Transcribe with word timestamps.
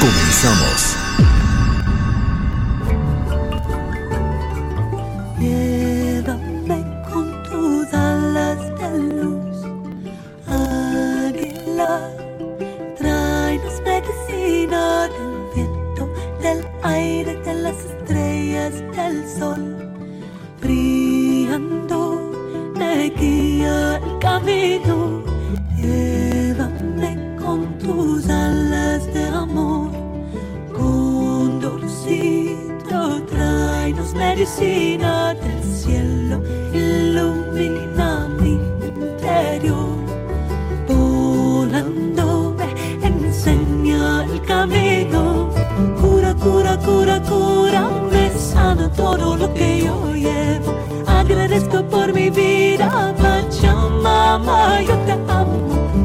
Comenzamos. 0.00 0.96
Llévame 5.40 6.84
con 7.10 7.42
tus 7.42 7.92
alas 7.92 8.58
de 8.78 8.98
luz, 9.20 9.56
águila. 10.46 12.10
Tráenos 12.96 13.80
medicina 13.84 15.08
del 15.08 15.32
viento, 15.54 16.08
del 16.42 16.64
aire, 16.84 17.36
de 17.42 17.54
las 17.54 17.76
estrellas, 17.76 18.74
del 18.96 19.28
sol. 19.28 19.62
Brillando, 20.60 22.32
me 22.76 23.10
guía 23.10 23.96
el 23.96 24.18
camino. 24.20 25.24
Llévame 25.76 27.36
con 27.40 27.76
tus 27.78 28.28
alas 28.28 28.67
amor, 29.50 29.90
condorcito, 30.76 31.78
tráenos 33.30 34.14
medicina 34.14 35.34
del 35.34 35.62
cielo, 35.62 36.42
ilumina 36.72 38.28
mi 38.40 38.60
interior. 38.86 39.96
Volando 40.86 42.54
enseña 43.02 44.24
el 44.24 44.40
camino, 44.42 45.48
cura, 46.00 46.34
cura, 46.34 46.76
cura, 46.78 47.22
cura, 47.22 47.88
me 48.10 48.30
sana 48.30 48.90
todo 48.92 49.36
lo 49.36 49.52
que 49.54 49.84
yo 49.84 50.12
llevo. 50.14 50.74
Agradezco 51.06 51.82
por 51.84 52.12
mi 52.12 52.30
vida, 52.30 53.14
Pachamama, 53.20 54.82
yo 54.82 54.96
te 55.06 55.12
amo. 55.12 55.58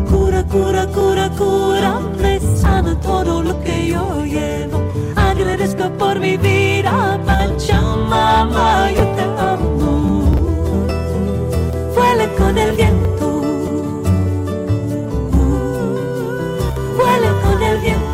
Cura, 0.09 0.43
cura, 0.43 0.87
cura, 0.87 1.29
cura, 1.37 2.01
todo 3.01 3.41
lo 3.41 3.59
que 3.61 3.87
yo 3.87 4.23
llevo. 4.25 4.81
Agradezco 5.15 5.89
por 5.97 6.19
mi 6.19 6.37
vida, 6.37 7.19
Pachamama, 7.25 8.91
yo 8.91 9.05
te 9.15 9.23
amo. 9.23 10.23
Vuela 11.95 12.27
con 12.37 12.57
el 12.57 12.71
viento, 12.75 13.41
vuela 16.97 17.41
con 17.43 17.63
el 17.63 17.77
viento. 17.79 18.13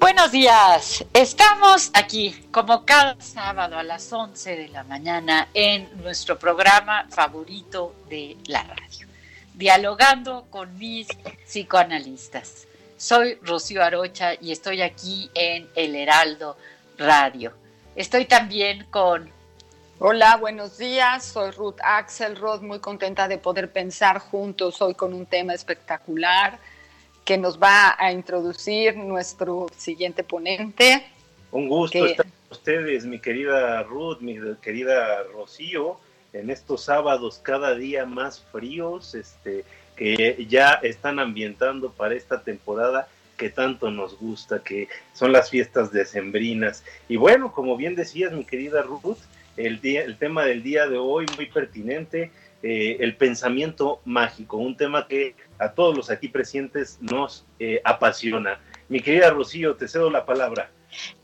Buenos 0.00 0.32
días, 0.32 1.04
estamos 1.12 1.90
aquí 1.94 2.46
como 2.50 2.84
cada 2.84 3.16
sábado 3.20 3.78
a 3.78 3.82
las 3.82 4.12
11 4.12 4.56
de 4.56 4.68
la 4.68 4.82
mañana 4.84 5.48
en 5.54 5.88
nuestro 6.02 6.38
programa 6.38 7.06
favorito 7.10 7.94
de 8.08 8.36
la 8.46 8.62
radio, 8.62 9.06
dialogando 9.60 10.46
con 10.48 10.78
mis 10.78 11.06
psicoanalistas. 11.44 12.66
Soy 12.96 13.34
Rocío 13.42 13.84
Arocha 13.84 14.32
y 14.40 14.52
estoy 14.52 14.80
aquí 14.80 15.30
en 15.34 15.68
El 15.74 15.94
Heraldo 15.96 16.56
Radio. 16.96 17.52
Estoy 17.94 18.24
también 18.24 18.86
con 18.90 19.30
Hola, 19.98 20.38
buenos 20.38 20.78
días. 20.78 21.26
Soy 21.26 21.50
Ruth 21.50 21.76
Axelrod, 21.82 22.62
muy 22.62 22.78
contenta 22.78 23.28
de 23.28 23.36
poder 23.36 23.70
pensar 23.70 24.18
juntos 24.18 24.80
hoy 24.80 24.94
con 24.94 25.12
un 25.12 25.26
tema 25.26 25.52
espectacular 25.52 26.58
que 27.22 27.36
nos 27.36 27.60
va 27.60 27.96
a 27.98 28.12
introducir 28.12 28.96
nuestro 28.96 29.66
siguiente 29.76 30.24
ponente. 30.24 31.04
Un 31.52 31.68
gusto 31.68 32.02
que- 32.02 32.12
estar 32.12 32.24
con 32.24 32.32
ustedes, 32.52 33.04
mi 33.04 33.20
querida 33.20 33.82
Ruth, 33.82 34.20
mi 34.20 34.38
querida 34.62 35.22
Rocío, 35.24 36.00
en 36.32 36.50
estos 36.50 36.84
sábados 36.84 37.40
cada 37.42 37.74
día 37.74 38.06
más 38.06 38.40
fríos, 38.52 39.14
este, 39.14 39.64
que 39.96 40.46
ya 40.48 40.74
están 40.82 41.18
ambientando 41.18 41.92
para 41.92 42.14
esta 42.14 42.42
temporada 42.42 43.08
que 43.36 43.48
tanto 43.48 43.90
nos 43.90 44.18
gusta, 44.18 44.62
que 44.62 44.88
son 45.14 45.32
las 45.32 45.48
fiestas 45.48 45.92
decembrinas. 45.92 46.84
Y 47.08 47.16
bueno, 47.16 47.52
como 47.52 47.76
bien 47.76 47.94
decías, 47.94 48.32
mi 48.32 48.44
querida 48.44 48.82
Ruth, 48.82 49.18
el, 49.56 49.80
día, 49.80 50.02
el 50.02 50.18
tema 50.18 50.44
del 50.44 50.62
día 50.62 50.86
de 50.86 50.98
hoy 50.98 51.26
muy 51.36 51.46
pertinente, 51.46 52.30
eh, 52.62 52.98
el 53.00 53.16
pensamiento 53.16 54.02
mágico, 54.04 54.58
un 54.58 54.76
tema 54.76 55.08
que 55.08 55.34
a 55.58 55.72
todos 55.72 55.96
los 55.96 56.10
aquí 56.10 56.28
presentes 56.28 56.98
nos 57.00 57.46
eh, 57.58 57.80
apasiona. 57.84 58.60
Mi 58.90 59.00
querida 59.00 59.30
Rocío, 59.30 59.76
te 59.76 59.88
cedo 59.88 60.10
la 60.10 60.26
palabra. 60.26 60.70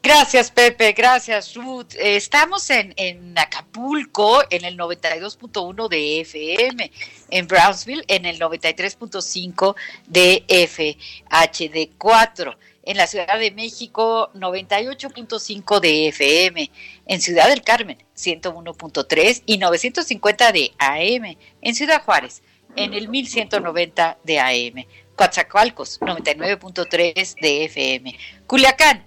Gracias, 0.02 0.50
Pepe. 0.50 0.92
Gracias, 0.92 1.54
Ruth. 1.54 1.94
Eh, 1.94 2.16
estamos 2.16 2.68
en, 2.70 2.94
en 2.96 3.36
Acapulco 3.38 4.42
en 4.50 4.64
el 4.64 4.78
92.1 4.78 5.88
de 5.88 6.20
FM, 6.20 6.92
en 7.30 7.48
Brownsville 7.48 8.04
en 8.06 8.24
el 8.24 8.38
93.5 8.38 9.74
de 10.06 10.44
FHD4, 10.48 12.56
en 12.84 12.96
la 12.96 13.08
Ciudad 13.08 13.38
de 13.38 13.50
México 13.50 14.30
98.5 14.34 15.80
de 15.80 16.08
FM, 16.08 16.70
en 17.06 17.20
Ciudad 17.20 17.48
del 17.48 17.62
Carmen 17.62 17.98
101.3 18.16 19.42
y 19.44 19.58
950 19.58 20.52
de 20.52 20.72
AM, 20.78 21.36
en 21.62 21.74
Ciudad 21.74 22.04
Juárez 22.04 22.42
en 22.76 22.94
el 22.94 23.08
1190 23.08 24.18
de 24.22 24.38
AM, 24.38 24.86
Coatzacoalcos 25.16 25.98
99.3 26.00 27.40
de 27.40 27.64
FM, 27.64 28.16
Culiacán 28.46 29.04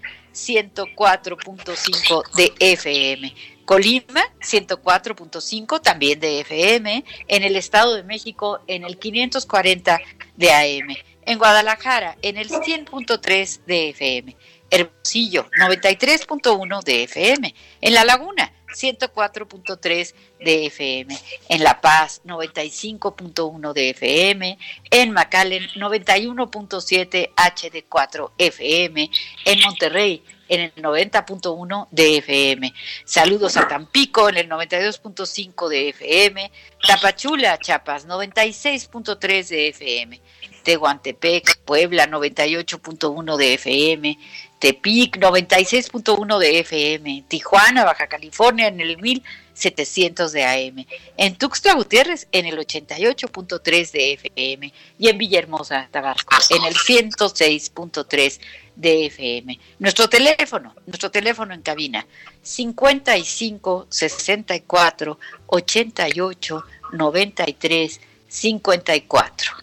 104.5 0.47 2.31
de 2.35 2.53
FM. 2.59 3.33
Colima 3.65 4.23
104.5 4.41 5.81
también 5.81 6.19
de 6.19 6.39
FM. 6.41 7.05
En 7.27 7.43
el 7.43 7.55
Estado 7.55 7.95
de 7.95 8.03
México 8.03 8.59
en 8.67 8.83
el 8.83 8.97
540 8.97 9.99
de 10.37 10.51
AM. 10.51 10.95
En 11.25 11.37
Guadalajara 11.37 12.17
en 12.21 12.37
el 12.37 12.49
100.3 12.49 13.65
de 13.65 13.89
FM. 13.89 14.35
Hermosillo 14.71 15.49
93.1 15.59 16.83
de 16.83 17.03
FM. 17.03 17.55
En 17.81 17.93
La 17.93 18.03
Laguna 18.05 18.53
104.3 18.73 20.13
de 20.39 20.65
FM, 20.67 21.17
en 21.49 21.63
La 21.63 21.81
Paz 21.81 22.21
95.1 22.25 23.73
de 23.73 23.89
FM, 23.89 24.57
en 24.91 25.11
McAllen 25.11 25.63
91.7 25.75 27.33
HD4 27.35 28.31
FM, 28.37 29.09
en 29.45 29.59
Monterrey 29.61 30.23
en 30.49 30.61
el 30.61 30.75
90.1 30.75 31.87
de 31.91 32.17
FM. 32.17 32.73
Saludos 33.05 33.55
a 33.55 33.67
Tampico 33.67 34.29
en 34.29 34.37
el 34.37 34.49
92.5 34.49 35.69
de 35.69 35.89
FM, 35.89 36.51
Tapachula, 36.85 37.57
Chiapas 37.59 38.07
96.3 38.07 39.47
de 39.47 39.67
FM, 39.69 40.21
Tehuantepec, 40.63 41.59
Puebla 41.59 42.07
98.1 42.07 43.37
de 43.37 43.53
FM, 43.53 44.17
Tepic 44.59 45.17
96.1 45.17 46.37
de 46.37 46.59
FM, 46.59 47.23
Tijuana, 47.27 47.85
Baja 47.85 48.07
California 48.07 48.67
en 48.67 48.81
el 48.81 48.97
1000 48.97 49.23
700 49.59 50.31
de 50.31 50.45
AM, 50.45 50.85
en 51.17 51.35
Tuxtla 51.35 51.73
Gutiérrez 51.73 52.27
en 52.31 52.45
el 52.45 52.57
88.3 52.57 53.91
de 53.91 54.13
FM 54.13 54.73
y 54.97 55.09
en 55.09 55.17
Villahermosa, 55.17 55.89
Tabasco 55.91 56.35
en 56.49 56.63
el 56.63 56.75
106.3 56.75 58.39
de 58.75 59.05
FM. 59.07 59.59
Nuestro 59.79 60.07
teléfono, 60.07 60.73
nuestro 60.85 61.11
teléfono 61.11 61.53
en 61.53 61.61
cabina 61.61 62.05
55 62.41 63.87
64 63.89 65.19
88 65.47 66.65
93 66.93 68.01
54. 68.29 69.53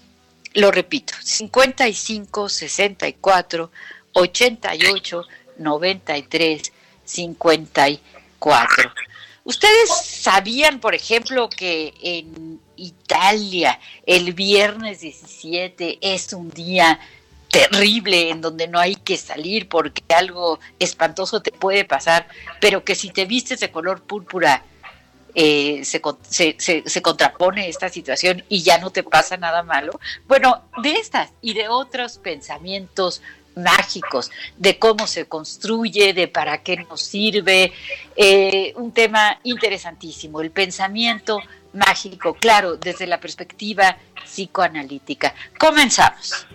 Lo 0.54 0.70
repito, 0.70 1.14
55 1.22 2.48
64 2.48 3.64
88 3.64 3.95
93 5.58 6.72
54. 7.04 8.92
¿Ustedes 9.44 9.90
sabían, 10.04 10.80
por 10.80 10.94
ejemplo, 10.94 11.48
que 11.48 11.94
en 12.02 12.60
Italia 12.76 13.78
el 14.04 14.32
viernes 14.32 15.00
17 15.00 15.98
es 16.00 16.32
un 16.32 16.50
día 16.50 16.98
terrible 17.48 18.30
en 18.30 18.40
donde 18.40 18.66
no 18.66 18.80
hay 18.80 18.96
que 18.96 19.16
salir 19.16 19.68
porque 19.68 20.02
algo 20.14 20.58
espantoso 20.80 21.40
te 21.42 21.52
puede 21.52 21.84
pasar, 21.84 22.26
pero 22.60 22.84
que 22.84 22.96
si 22.96 23.10
te 23.10 23.24
vistes 23.24 23.60
de 23.60 23.70
color 23.70 24.02
púrpura 24.02 24.64
eh, 25.34 25.84
se, 25.84 26.00
se, 26.58 26.82
se, 26.86 27.02
contrapone 27.02 27.68
esta 27.68 27.90
situación 27.90 28.42
y 28.48 28.62
ya 28.62 28.78
no 28.78 28.90
te 28.90 29.02
pasa 29.02 29.36
nada 29.36 29.62
malo. 29.62 30.00
Bueno, 30.26 30.64
de 30.82 30.92
estas 30.92 31.30
y 31.42 31.52
de 31.52 31.68
otros 31.68 32.18
pensamientos 32.18 33.22
mágicos, 33.56 34.30
de 34.56 34.78
cómo 34.78 35.06
se 35.06 35.26
construye, 35.26 36.12
de 36.12 36.28
para 36.28 36.62
qué 36.62 36.76
nos 36.88 37.02
sirve, 37.02 37.72
eh, 38.14 38.72
un 38.76 38.92
tema 38.92 39.40
interesantísimo, 39.42 40.40
el 40.40 40.50
pensamiento 40.50 41.40
mágico, 41.72 42.34
claro, 42.34 42.76
desde 42.76 43.06
la 43.06 43.18
perspectiva 43.18 43.96
psicoanalítica. 44.24 45.34
Comenzamos. 45.58 46.46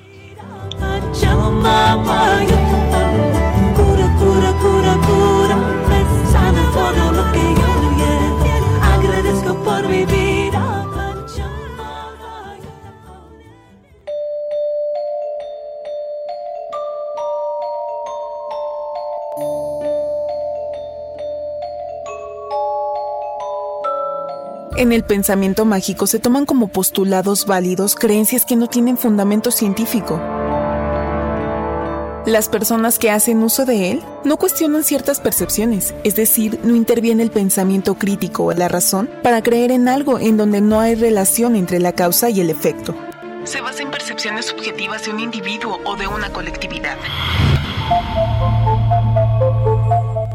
En 24.81 24.91
el 24.91 25.03
pensamiento 25.03 25.63
mágico 25.63 26.07
se 26.07 26.17
toman 26.17 26.47
como 26.47 26.67
postulados 26.67 27.45
válidos 27.45 27.93
creencias 27.93 28.47
que 28.47 28.55
no 28.55 28.65
tienen 28.65 28.97
fundamento 28.97 29.51
científico 29.51 30.19
las 32.25 32.49
personas 32.49 32.99
que 32.99 33.09
hacen 33.09 33.41
uso 33.41 33.65
de 33.65 33.91
él 33.91 34.03
no 34.23 34.37
cuestionan 34.37 34.83
ciertas 34.83 35.19
percepciones, 35.19 35.93
es 36.03 36.15
decir, 36.15 36.59
no 36.63 36.75
interviene 36.75 37.23
el 37.23 37.31
pensamiento 37.31 37.95
crítico 37.95 38.45
o 38.45 38.53
la 38.53 38.67
razón 38.67 39.09
para 39.23 39.41
creer 39.41 39.71
en 39.71 39.87
algo 39.87 40.19
en 40.19 40.37
donde 40.37 40.61
no 40.61 40.79
hay 40.79 40.95
relación 40.95 41.55
entre 41.55 41.79
la 41.79 41.93
causa 41.93 42.29
y 42.29 42.39
el 42.39 42.49
efecto. 42.49 42.95
Se 43.43 43.59
basa 43.61 43.81
en 43.81 43.89
percepciones 43.89 44.45
subjetivas 44.45 45.05
de 45.05 45.11
un 45.11 45.19
individuo 45.19 45.79
o 45.83 45.95
de 45.95 46.07
una 46.07 46.29
colectividad. 46.29 46.97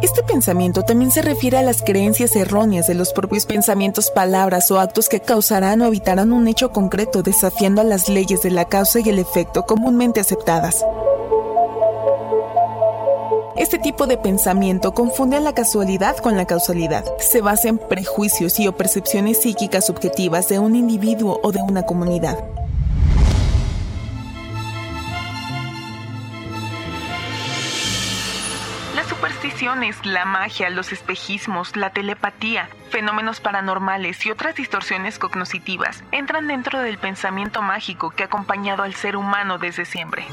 Este 0.07 0.23
pensamiento 0.23 0.85
también 0.85 1.11
se 1.11 1.21
refiere 1.21 1.59
a 1.59 1.65
las 1.65 1.83
creencias 1.83 2.37
erróneas 2.37 2.87
de 2.87 2.95
los 2.95 3.13
propios 3.13 3.45
pensamientos, 3.45 4.13
palabras 4.13 4.71
o 4.71 4.79
actos 4.79 5.09
que 5.09 5.19
causarán 5.19 5.83
o 5.83 5.87
evitarán 5.87 6.33
un 6.33 6.47
hecho 6.47 6.71
concreto 6.71 7.25
desafiando 7.25 7.81
a 7.81 7.85
las 7.85 8.09
leyes 8.09 8.41
de 8.41 8.53
la 8.53 8.67
causa 8.67 9.01
y 9.01 9.09
el 9.09 9.19
efecto 9.19 9.67
comúnmente 9.67 10.21
aceptadas. 10.21 10.85
Este 13.57 13.81
tipo 13.81 14.07
de 14.07 14.17
pensamiento 14.17 14.95
confunde 14.95 15.41
la 15.41 15.55
casualidad 15.55 16.17
con 16.19 16.37
la 16.37 16.47
causalidad. 16.47 17.05
Se 17.19 17.41
basa 17.41 17.69
en 17.69 17.79
prejuicios 17.79 18.61
y 18.61 18.69
o 18.69 18.77
percepciones 18.77 19.39
psíquicas 19.39 19.87
subjetivas 19.87 20.49
de 20.49 20.61
un 20.61 20.77
individuo 20.77 21.41
o 21.43 21.51
de 21.51 21.61
una 21.63 21.83
comunidad. 21.83 22.39
La 30.05 30.25
magia, 30.25 30.71
los 30.71 30.93
espejismos, 30.93 31.75
la 31.75 31.91
telepatía, 31.91 32.69
fenómenos 32.91 33.41
paranormales 33.41 34.25
y 34.25 34.31
otras 34.31 34.55
distorsiones 34.55 35.19
cognitivas 35.19 36.05
entran 36.13 36.47
dentro 36.47 36.79
del 36.79 36.99
pensamiento 36.99 37.63
mágico 37.63 38.11
que 38.11 38.23
ha 38.23 38.27
acompañado 38.27 38.85
al 38.85 38.95
ser 38.95 39.17
humano 39.17 39.59
desde 39.59 39.85
siempre. 39.85 40.25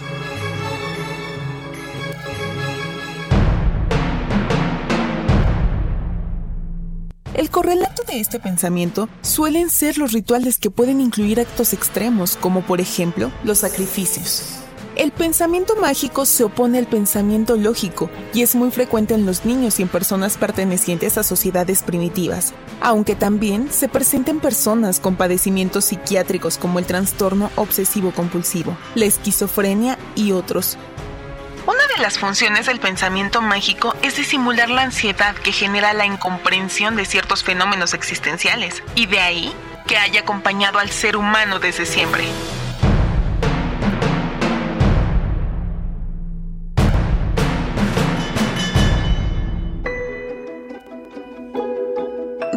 El 7.34 7.50
correlato 7.50 8.04
de 8.04 8.20
este 8.20 8.40
pensamiento 8.40 9.10
suelen 9.22 9.72
ser 9.72 9.98
los 9.98 10.12
rituales 10.12 10.60
que 10.60 10.70
pueden 10.70 11.02
incluir 11.02 11.40
actos 11.40 11.74
extremos, 11.74 12.38
como 12.38 12.62
por 12.62 12.80
ejemplo 12.80 13.32
los 13.44 13.60
sacrificios. 13.60 14.63
El 14.96 15.12
pensamiento 15.12 15.76
mágico 15.76 16.24
se 16.26 16.44
opone 16.44 16.78
al 16.78 16.86
pensamiento 16.86 17.56
lógico 17.56 18.12
y 18.32 18.44
es 18.44 18.54
muy 18.54 18.70
frecuente 18.70 19.16
en 19.16 19.26
los 19.26 19.44
niños 19.44 19.80
y 19.80 19.82
en 19.82 19.88
personas 19.88 20.38
pertenecientes 20.38 21.18
a 21.18 21.24
sociedades 21.24 21.82
primitivas, 21.82 22.54
aunque 22.80 23.16
también 23.16 23.72
se 23.72 23.88
presenta 23.88 24.30
en 24.30 24.40
personas 24.40 25.00
con 25.00 25.16
padecimientos 25.16 25.86
psiquiátricos 25.86 26.60
como 26.60 26.78
el 26.78 26.86
trastorno 26.86 27.50
obsesivo-compulsivo, 27.56 28.78
la 28.94 29.06
esquizofrenia 29.06 29.98
y 30.16 30.32
otros, 30.32 30.78
una 31.66 31.88
de 31.96 32.02
las 32.02 32.20
funciones 32.20 32.68
del 32.68 32.80
pensamiento 32.80 33.42
mágico 33.42 33.96
es 34.04 34.18
disimular 34.18 34.70
la 34.70 34.84
ansiedad 34.84 35.34
que 35.34 35.54
genera 35.54 35.94
la 35.94 36.06
incomprensión 36.06 36.96
de 36.98 37.06
ciertos 37.06 37.44
fenómenos 37.44 37.94
existenciales, 37.94 38.84
y 38.96 39.08
de 39.08 39.20
ahí 39.20 39.54
que 39.88 39.98
haya 39.98 40.22
acompañado 40.22 40.80
al 40.80 40.92
ser 40.92 41.16
humano 41.16 41.60
desde 41.60 41.86
siempre. 41.86 42.26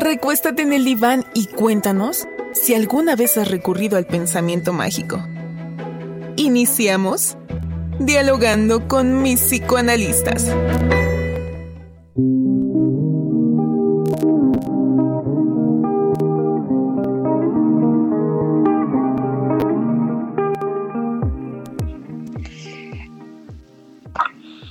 Recuéstate 0.06 0.62
en 0.62 0.72
el 0.72 0.84
diván 0.84 1.24
y 1.34 1.46
cuéntanos 1.46 2.28
si 2.52 2.74
alguna 2.74 3.16
vez 3.16 3.36
has 3.38 3.50
recurrido 3.50 3.98
al 3.98 4.06
pensamiento 4.06 4.72
mágico. 4.72 5.20
¿Iniciamos? 6.36 7.36
dialogando 7.98 8.86
con 8.86 9.20
mis 9.20 9.40
psicoanalistas. 9.40 10.46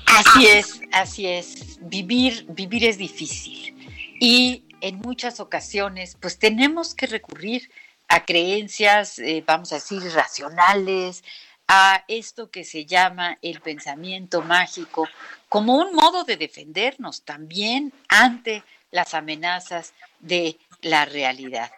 Así 0.07 0.47
es, 0.47 0.81
así 0.93 1.27
es. 1.27 1.79
Vivir, 1.81 2.45
vivir 2.55 2.85
es 2.85 2.97
difícil. 2.97 3.75
Y 4.21 4.64
en 4.85 4.99
muchas 4.99 5.39
ocasiones, 5.39 6.15
pues 6.19 6.37
tenemos 6.37 6.93
que 6.93 7.07
recurrir 7.07 7.71
a 8.07 8.23
creencias, 8.23 9.17
eh, 9.17 9.43
vamos 9.43 9.71
a 9.71 9.75
decir, 9.75 9.99
racionales, 10.13 11.23
a 11.67 12.03
esto 12.07 12.51
que 12.51 12.63
se 12.63 12.85
llama 12.85 13.39
el 13.41 13.61
pensamiento 13.61 14.43
mágico 14.43 15.09
como 15.49 15.75
un 15.77 15.95
modo 15.95 16.23
de 16.23 16.37
defendernos 16.37 17.23
también 17.23 17.93
ante 18.09 18.63
las 18.91 19.15
amenazas 19.15 19.93
de 20.19 20.59
la 20.83 21.05
realidad. 21.05 21.71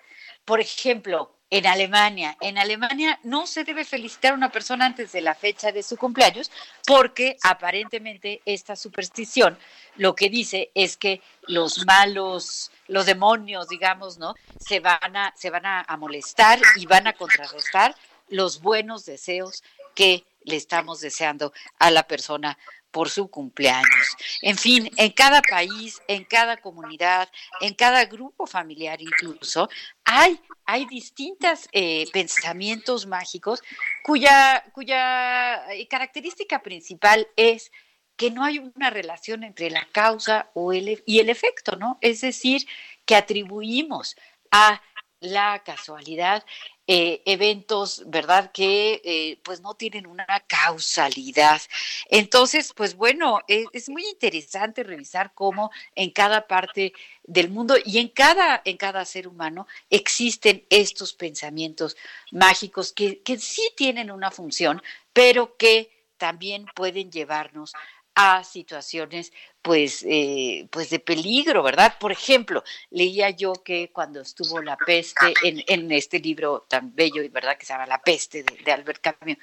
Por 0.44 0.60
ejemplo, 0.60 1.32
en 1.50 1.66
Alemania, 1.66 2.36
en 2.42 2.58
Alemania 2.58 3.20
no 3.24 3.48
se 3.48 3.64
debe 3.64 3.86
felicitar 3.86 4.34
a 4.34 4.36
una 4.36 4.52
persona 4.52 4.86
antes 4.86 5.14
de 5.14 5.22
la 5.22 5.34
fecha 5.34 5.72
de 5.72 5.82
su 5.82 5.96
cumpleaños 5.96 6.52
porque 6.86 7.38
aparentemente 7.42 8.42
esta 8.44 8.76
superstición 8.76 9.58
lo 9.96 10.14
que 10.14 10.30
dice 10.30 10.72
es 10.76 10.98
que 10.98 11.22
los 11.44 11.86
malos, 11.86 12.70
los 12.88 13.06
demonios, 13.06 13.68
digamos, 13.68 14.18
¿no? 14.18 14.36
Se 14.60 14.80
van 14.80 15.16
a 15.16 15.34
se 15.36 15.50
van 15.50 15.66
a 15.66 15.98
molestar 15.98 16.60
y 16.78 16.86
van 16.86 17.08
a 17.08 17.14
contrarrestar 17.14 17.96
los 18.30 18.62
buenos 18.62 19.06
deseos 19.06 19.64
que 19.96 20.26
le 20.44 20.56
estamos 20.56 21.02
deseando 21.02 21.54
a 21.80 21.92
la 21.92 22.04
persona 22.04 22.58
por 22.92 23.10
su 23.10 23.30
cumpleaños. 23.30 24.16
En 24.42 24.58
fin, 24.58 24.90
en 24.98 25.12
cada 25.12 25.42
país, 25.42 26.02
en 26.08 26.24
cada 26.24 26.58
comunidad, 26.58 27.30
en 27.62 27.74
cada 27.74 28.06
grupo 28.06 28.48
familiar 28.48 29.02
incluso, 29.02 29.70
hay, 30.06 30.40
hay 30.66 30.86
distintos 30.86 31.68
eh, 31.74 32.06
pensamientos 32.12 33.06
mágicos 33.06 33.62
cuya, 34.04 34.64
cuya 34.74 35.74
eh, 35.74 35.88
característica 35.88 36.62
principal 36.64 37.28
es 37.36 37.72
que 38.18 38.32
no 38.32 38.44
hay 38.44 38.60
una 38.60 38.90
relación 38.90 39.44
entre 39.44 39.70
la 39.70 39.88
causa 39.92 40.50
el, 40.74 41.04
y 41.06 41.20
el 41.20 41.30
efecto, 41.30 41.76
¿no? 41.78 41.98
Es 42.02 42.22
decir, 42.22 42.68
que 43.06 43.16
atribuimos 43.16 44.18
a 44.52 44.82
la 45.20 45.64
casualidad, 45.64 46.46
eh, 46.86 47.22
eventos, 47.26 48.04
¿verdad? 48.08 48.52
Que 48.52 49.02
eh, 49.04 49.40
pues 49.44 49.62
no 49.62 49.74
tienen 49.74 50.08
una 50.08 50.26
causalidad. 50.48 51.62
Entonces, 52.10 52.72
pues 52.74 52.96
bueno, 52.96 53.40
es, 53.48 53.66
es, 53.74 53.90
muy 53.90 54.06
interesante 54.06 54.84
revisar 54.84 55.34
cómo 55.34 55.72
en 55.96 56.12
cada 56.12 56.48
parte 56.48 56.94
del 57.24 57.50
mundo 57.50 57.76
y 57.84 57.98
en 57.98 58.10
cada, 58.10 58.62
en 58.64 58.78
cada 58.78 59.04
ser 59.06 59.28
humano 59.28 59.68
existen 59.90 60.66
estos 60.70 61.14
pensamientos 61.14 61.98
mágicos 62.32 62.94
que, 62.94 63.22
que 63.22 63.38
sí 63.38 63.64
tienen 63.76 64.12
una 64.12 64.32
función, 64.32 64.82
pero 65.14 65.58
que 65.58 65.92
también 66.18 66.66
pueden 66.76 67.12
llevarnos 67.12 67.74
a 68.20 68.44
situaciones 68.44 69.32
pues, 69.62 70.04
eh, 70.08 70.68
pues 70.72 70.90
de 70.90 70.98
peligro, 71.00 71.62
¿verdad? 71.62 71.94
Por 72.00 72.12
ejemplo, 72.12 72.64
leía 72.90 73.30
yo 73.30 73.54
que 73.54 73.92
cuando 73.92 74.22
estuvo 74.22 74.60
la 74.60 74.76
peste 74.76 75.36
en, 75.44 75.64
en 75.68 75.92
este 75.92 76.20
libro 76.20 76.66
tan 76.68 76.96
bello, 76.96 77.22
¿verdad? 77.32 77.58
Que 77.58 77.68
se 77.68 77.74
llama 77.74 77.86
La 77.86 78.02
peste 78.02 78.44
de, 78.44 78.72
Albert 78.72 79.02
Camus, 79.02 79.38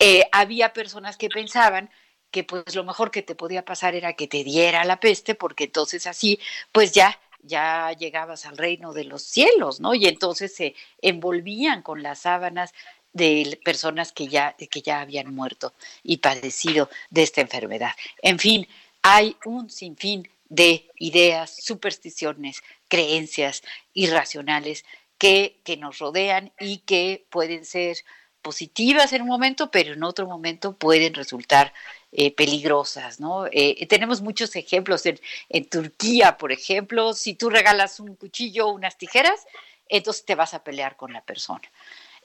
eh, 0.00 0.24
había 0.32 0.72
personas 0.72 1.16
que 1.16 1.28
pensaban 1.28 1.88
que 2.32 2.42
pues 2.42 2.74
lo 2.74 2.82
mejor 2.82 3.12
que 3.12 3.22
te 3.22 3.36
podía 3.36 3.64
pasar 3.64 3.94
era 3.94 4.14
que 4.14 4.26
te 4.26 4.42
diera 4.42 4.84
la 4.84 4.98
peste, 4.98 5.36
porque 5.36 5.64
entonces 5.64 6.08
así, 6.08 6.40
pues 6.72 6.90
ya 6.92 7.20
ya 7.46 7.92
llegabas 7.92 8.44
al 8.44 8.56
reino 8.56 8.92
de 8.92 9.04
los 9.04 9.22
cielos, 9.22 9.80
¿no? 9.80 9.94
Y 9.94 10.06
entonces 10.06 10.54
se 10.54 10.74
envolvían 11.00 11.82
con 11.82 12.02
las 12.02 12.20
sábanas 12.20 12.74
de 13.16 13.58
personas 13.64 14.12
que 14.12 14.28
ya, 14.28 14.52
que 14.52 14.82
ya 14.82 15.00
habían 15.00 15.34
muerto 15.34 15.72
y 16.02 16.18
padecido 16.18 16.90
de 17.10 17.22
esta 17.22 17.40
enfermedad. 17.40 17.92
En 18.22 18.38
fin, 18.38 18.68
hay 19.02 19.36
un 19.44 19.70
sinfín 19.70 20.28
de 20.48 20.88
ideas, 20.96 21.56
supersticiones, 21.62 22.62
creencias 22.88 23.62
irracionales 23.94 24.84
que, 25.18 25.56
que 25.64 25.76
nos 25.76 25.98
rodean 25.98 26.52
y 26.60 26.78
que 26.78 27.24
pueden 27.30 27.64
ser 27.64 27.96
positivas 28.42 29.12
en 29.12 29.22
un 29.22 29.28
momento, 29.28 29.70
pero 29.70 29.94
en 29.94 30.04
otro 30.04 30.26
momento 30.26 30.76
pueden 30.76 31.14
resultar 31.14 31.72
eh, 32.12 32.32
peligrosas, 32.32 33.18
¿no? 33.18 33.46
Eh, 33.50 33.86
tenemos 33.88 34.20
muchos 34.20 34.54
ejemplos 34.56 35.04
en, 35.06 35.18
en, 35.48 35.64
Turquía, 35.68 36.36
por 36.36 36.52
ejemplo, 36.52 37.12
si 37.14 37.34
tú 37.34 37.50
regalas 37.50 37.98
un 37.98 38.14
cuchillo 38.14 38.68
o 38.68 38.72
unas 38.72 38.98
tijeras, 38.98 39.46
entonces 39.88 40.24
te 40.24 40.34
vas 40.34 40.54
a 40.54 40.62
pelear 40.62 40.96
con 40.96 41.12
la 41.12 41.22
persona. 41.22 41.68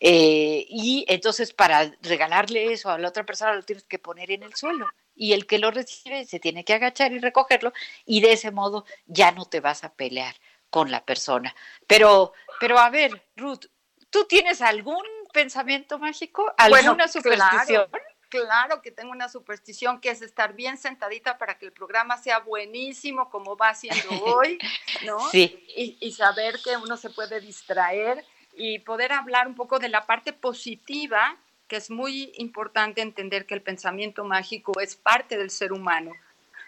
Eh, 0.04 0.66
y 0.68 1.06
entonces 1.08 1.54
para 1.54 1.92
regalarle 2.02 2.74
eso 2.74 2.90
a 2.90 2.98
la 2.98 3.08
otra 3.08 3.24
persona 3.24 3.54
lo 3.54 3.62
tienes 3.62 3.84
que 3.84 4.00
poner 4.00 4.32
en 4.32 4.42
el 4.42 4.56
suelo 4.56 4.88
y 5.14 5.34
el 5.34 5.46
que 5.46 5.60
lo 5.60 5.70
recibe 5.70 6.26
se 6.26 6.40
tiene 6.40 6.66
que 6.66 6.74
agachar 6.74 7.12
y 7.12 7.20
recogerlo 7.20 7.72
y 8.04 8.20
de 8.20 8.34
ese 8.34 8.50
modo 8.50 8.84
ya 9.06 9.32
no 9.32 9.46
te 9.46 9.60
vas 9.60 9.84
a 9.84 9.94
pelear 9.94 10.34
con 10.72 10.90
la 10.90 11.06
persona. 11.06 11.56
Pero, 11.86 12.34
pero 12.60 12.80
a 12.80 12.90
ver, 12.90 13.28
Ruth, 13.36 13.66
¿tú 14.10 14.26
tienes 14.26 14.64
algún 14.64 15.04
pensamiento 15.34 16.00
mágico? 16.00 16.52
¿Alguna 16.58 17.08
superstición? 17.08 17.88
Claro, 18.28 18.82
que 18.82 18.90
tengo 18.90 19.12
una 19.12 19.30
superstición 19.30 20.02
que 20.02 20.10
es 20.10 20.24
estar 20.24 20.54
bien 20.54 20.78
sentadita 20.78 21.38
para 21.38 21.60
que 21.60 21.66
el 21.66 21.74
programa 21.74 22.18
sea 22.18 22.40
buenísimo 22.40 23.30
como 23.30 23.56
va 23.56 23.76
siendo 23.76 24.10
hoy, 24.24 24.58
¿no? 25.06 25.30
Sí. 25.30 25.64
Y, 25.76 25.98
y 26.00 26.14
saber 26.14 26.58
que 26.64 26.76
uno 26.78 26.98
se 26.98 27.12
puede 27.12 27.40
distraer 27.40 28.26
y 28.54 28.80
poder 28.80 29.12
hablar 29.12 29.48
un 29.48 29.56
poco 29.56 29.80
de 29.80 29.90
la 29.90 30.06
parte 30.06 30.34
positiva, 30.34 31.38
que 31.68 31.78
es 31.78 31.90
muy 31.90 32.32
importante 32.38 33.02
entender 33.02 33.46
que 33.46 33.54
el 33.54 33.62
pensamiento 33.62 34.24
mágico 34.24 34.80
es 34.80 34.96
parte 34.96 35.38
del 35.38 35.50
ser 35.50 35.72
humano, 35.72 36.12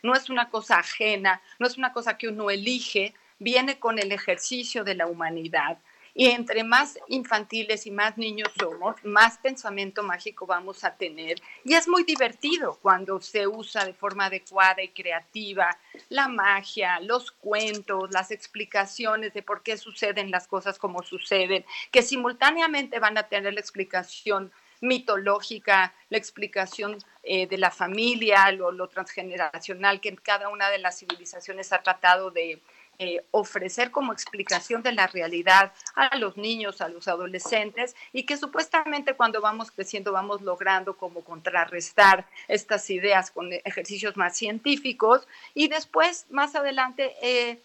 no 0.01 0.13
es 0.15 0.29
una 0.29 0.49
cosa 0.49 0.79
ajena, 0.79 1.41
no 1.59 1.67
es 1.67 1.77
una 1.77 1.93
cosa 1.93 2.17
que 2.17 2.27
uno 2.27 2.49
elige, 2.49 3.13
viene 3.39 3.79
con 3.79 3.99
el 3.99 4.11
ejercicio 4.11 4.83
de 4.83 4.95
la 4.95 5.07
humanidad. 5.07 5.77
Y 6.15 6.27
entre 6.27 6.63
más 6.63 6.99
infantiles 7.07 7.87
y 7.87 7.91
más 7.91 8.17
niños 8.17 8.49
somos, 8.57 8.95
más 9.03 9.39
pensamiento 9.39 10.03
mágico 10.03 10.45
vamos 10.45 10.83
a 10.83 10.95
tener. 10.95 11.41
Y 11.63 11.73
es 11.73 11.87
muy 11.87 12.03
divertido 12.03 12.77
cuando 12.81 13.19
se 13.19 13.47
usa 13.47 13.85
de 13.85 13.93
forma 13.93 14.25
adecuada 14.25 14.83
y 14.83 14.89
creativa 14.89 15.75
la 16.09 16.27
magia, 16.27 16.99
los 16.99 17.31
cuentos, 17.31 18.11
las 18.11 18.29
explicaciones 18.29 19.33
de 19.33 19.41
por 19.41 19.63
qué 19.63 19.77
suceden 19.77 20.29
las 20.29 20.47
cosas 20.47 20.77
como 20.77 21.01
suceden, 21.01 21.65
que 21.91 22.03
simultáneamente 22.03 22.99
van 22.99 23.17
a 23.17 23.23
tener 23.23 23.53
la 23.53 23.59
explicación 23.59 24.51
mitológica, 24.81 25.93
la 26.09 26.17
explicación 26.17 26.97
eh, 27.23 27.47
de 27.47 27.57
la 27.57 27.71
familia, 27.71 28.51
lo, 28.51 28.71
lo 28.71 28.89
transgeneracional 28.89 30.01
que 30.01 30.13
cada 30.17 30.49
una 30.49 30.69
de 30.69 30.77
las 30.77 30.99
civilizaciones 30.99 31.71
ha 31.71 31.81
tratado 31.81 32.31
de 32.31 32.61
eh, 32.99 33.25
ofrecer 33.31 33.91
como 33.91 34.13
explicación 34.13 34.83
de 34.83 34.91
la 34.91 35.07
realidad 35.07 35.73
a 35.95 36.15
los 36.17 36.37
niños, 36.37 36.81
a 36.81 36.89
los 36.89 37.07
adolescentes, 37.07 37.95
y 38.11 38.23
que 38.23 38.37
supuestamente 38.37 39.15
cuando 39.15 39.41
vamos 39.41 39.71
creciendo 39.71 40.11
vamos 40.11 40.41
logrando 40.41 40.95
como 40.95 41.23
contrarrestar 41.23 42.27
estas 42.47 42.89
ideas 42.89 43.31
con 43.31 43.51
ejercicios 43.51 44.15
más 44.15 44.37
científicos 44.37 45.27
y 45.53 45.67
después, 45.67 46.25
más 46.29 46.55
adelante, 46.55 47.15
eh, 47.21 47.61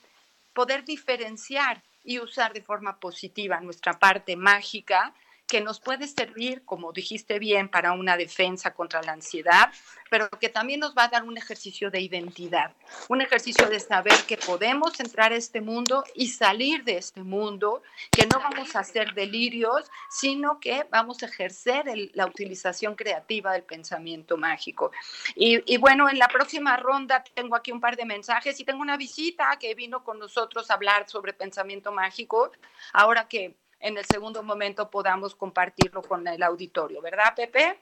poder 0.55 0.85
diferenciar 0.85 1.83
y 2.05 2.19
usar 2.21 2.53
de 2.53 2.63
forma 2.63 2.99
positiva 2.99 3.61
nuestra 3.61 3.99
parte 3.99 4.35
mágica 4.35 5.13
que 5.49 5.63
nos 5.63 5.81
puede 5.81 6.07
servir, 6.07 6.63
como 6.65 6.93
dijiste 6.93 7.39
bien, 7.39 7.69
para 7.69 7.93
una 7.93 8.19
defensa 8.19 8.75
contra 8.75 9.03
la 9.03 9.13
ansiedad, 9.13 9.73
pero 10.11 10.29
que 10.29 10.51
también 10.51 10.81
nos 10.81 10.95
va 10.95 11.05
a 11.05 11.09
dar 11.09 11.25
un 11.25 11.39
ejercicio 11.39 11.91
de 11.91 12.01
identidad, 12.01 12.73
un 13.09 13.23
ejercicio 13.23 13.69
de 13.69 13.81
saber 13.81 14.15
que 14.27 14.37
podemos 14.37 15.01
entrar 15.01 15.33
a 15.33 15.37
este 15.37 15.61
mundo 15.61 16.05
y 16.15 16.29
salir 16.29 16.85
de 16.85 16.99
este 16.99 17.23
mundo, 17.23 17.83
que 18.11 18.27
no 18.27 18.39
vamos 18.41 18.77
a 18.77 18.81
hacer 18.81 19.15
delirios, 19.15 19.91
sino 20.11 20.61
que 20.61 20.87
vamos 20.91 21.23
a 21.23 21.27
ejercer 21.27 21.87
la 22.13 22.27
utilización 22.27 22.95
creativa 22.95 23.53
del 23.53 23.63
pensamiento 23.63 24.37
mágico. 24.37 24.93
Y, 25.35 25.77
bueno, 25.79 26.11
en 26.11 26.19
la 26.19 26.29
próxima 26.29 26.77
ronda 26.77 27.25
tengo 27.35 27.57
aquí 27.57 27.73
un 27.73 27.81
par 27.81 27.97
de 27.97 28.05
mensajes 28.05 28.61
y 28.61 28.65
tengo 28.65 28.83
una 28.83 28.99
visita 28.99 29.57
que 29.59 29.75
vino 29.75 30.05
con 30.05 30.19
nosotros 30.19 30.71
a 30.71 30.75
hablar 30.75 31.09
sobre 31.09 31.33
pensamiento 31.33 31.91
mágico, 31.91 32.53
ahora 32.93 33.29
que 33.29 33.57
en 33.81 33.97
el 33.99 34.05
segundo 34.05 34.43
momento 34.43 34.91
podamos 34.91 35.35
compartirlo 35.35 36.03
con 36.03 36.27
el 36.27 36.43
auditorio, 36.43 37.01
¿verdad, 37.01 37.35
Pepe? 37.37 37.79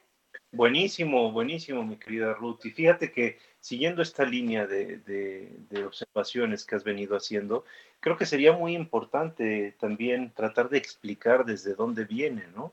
Buenísimo, 0.53 1.33
buenísimo, 1.33 1.83
mi 1.85 1.97
querida 1.97 2.35
Ruth. 2.35 2.65
Y 2.65 2.71
fíjate 2.71 3.11
que 3.11 3.39
siguiendo 3.61 4.03
esta 4.03 4.25
línea 4.25 4.67
de, 4.67 5.51
observaciones 5.85 6.65
que 6.65 6.77
has 6.77 6.85
venido 6.85 7.17
haciendo, 7.17 7.65
creo 8.01 8.17
que 8.17 8.27
sería 8.27 8.53
muy 8.53 8.75
importante 8.75 9.75
también 9.79 10.33
tratar 10.33 10.69
de 10.69 10.79
explicar 10.79 11.45
desde 11.45 11.75
dónde 11.75 12.05
viene, 12.05 12.45
¿no? 12.55 12.73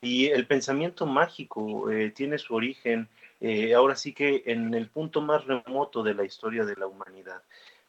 Y 0.00 0.26
el 0.26 0.46
pensamiento 0.46 1.06
mágico 1.06 1.90
eh, 1.90 2.10
tiene 2.10 2.38
su 2.38 2.54
origen, 2.54 3.08
eh, 3.40 3.74
ahora 3.74 3.96
sí 3.96 4.12
que 4.12 4.42
en 4.46 4.74
el 4.74 4.88
punto 4.88 5.22
más 5.22 5.44
remoto 5.46 6.02
de 6.02 6.14
la 6.14 6.24
historia 6.24 6.64
de 6.64 6.76
la 6.76 6.86
humanidad, 6.86 7.42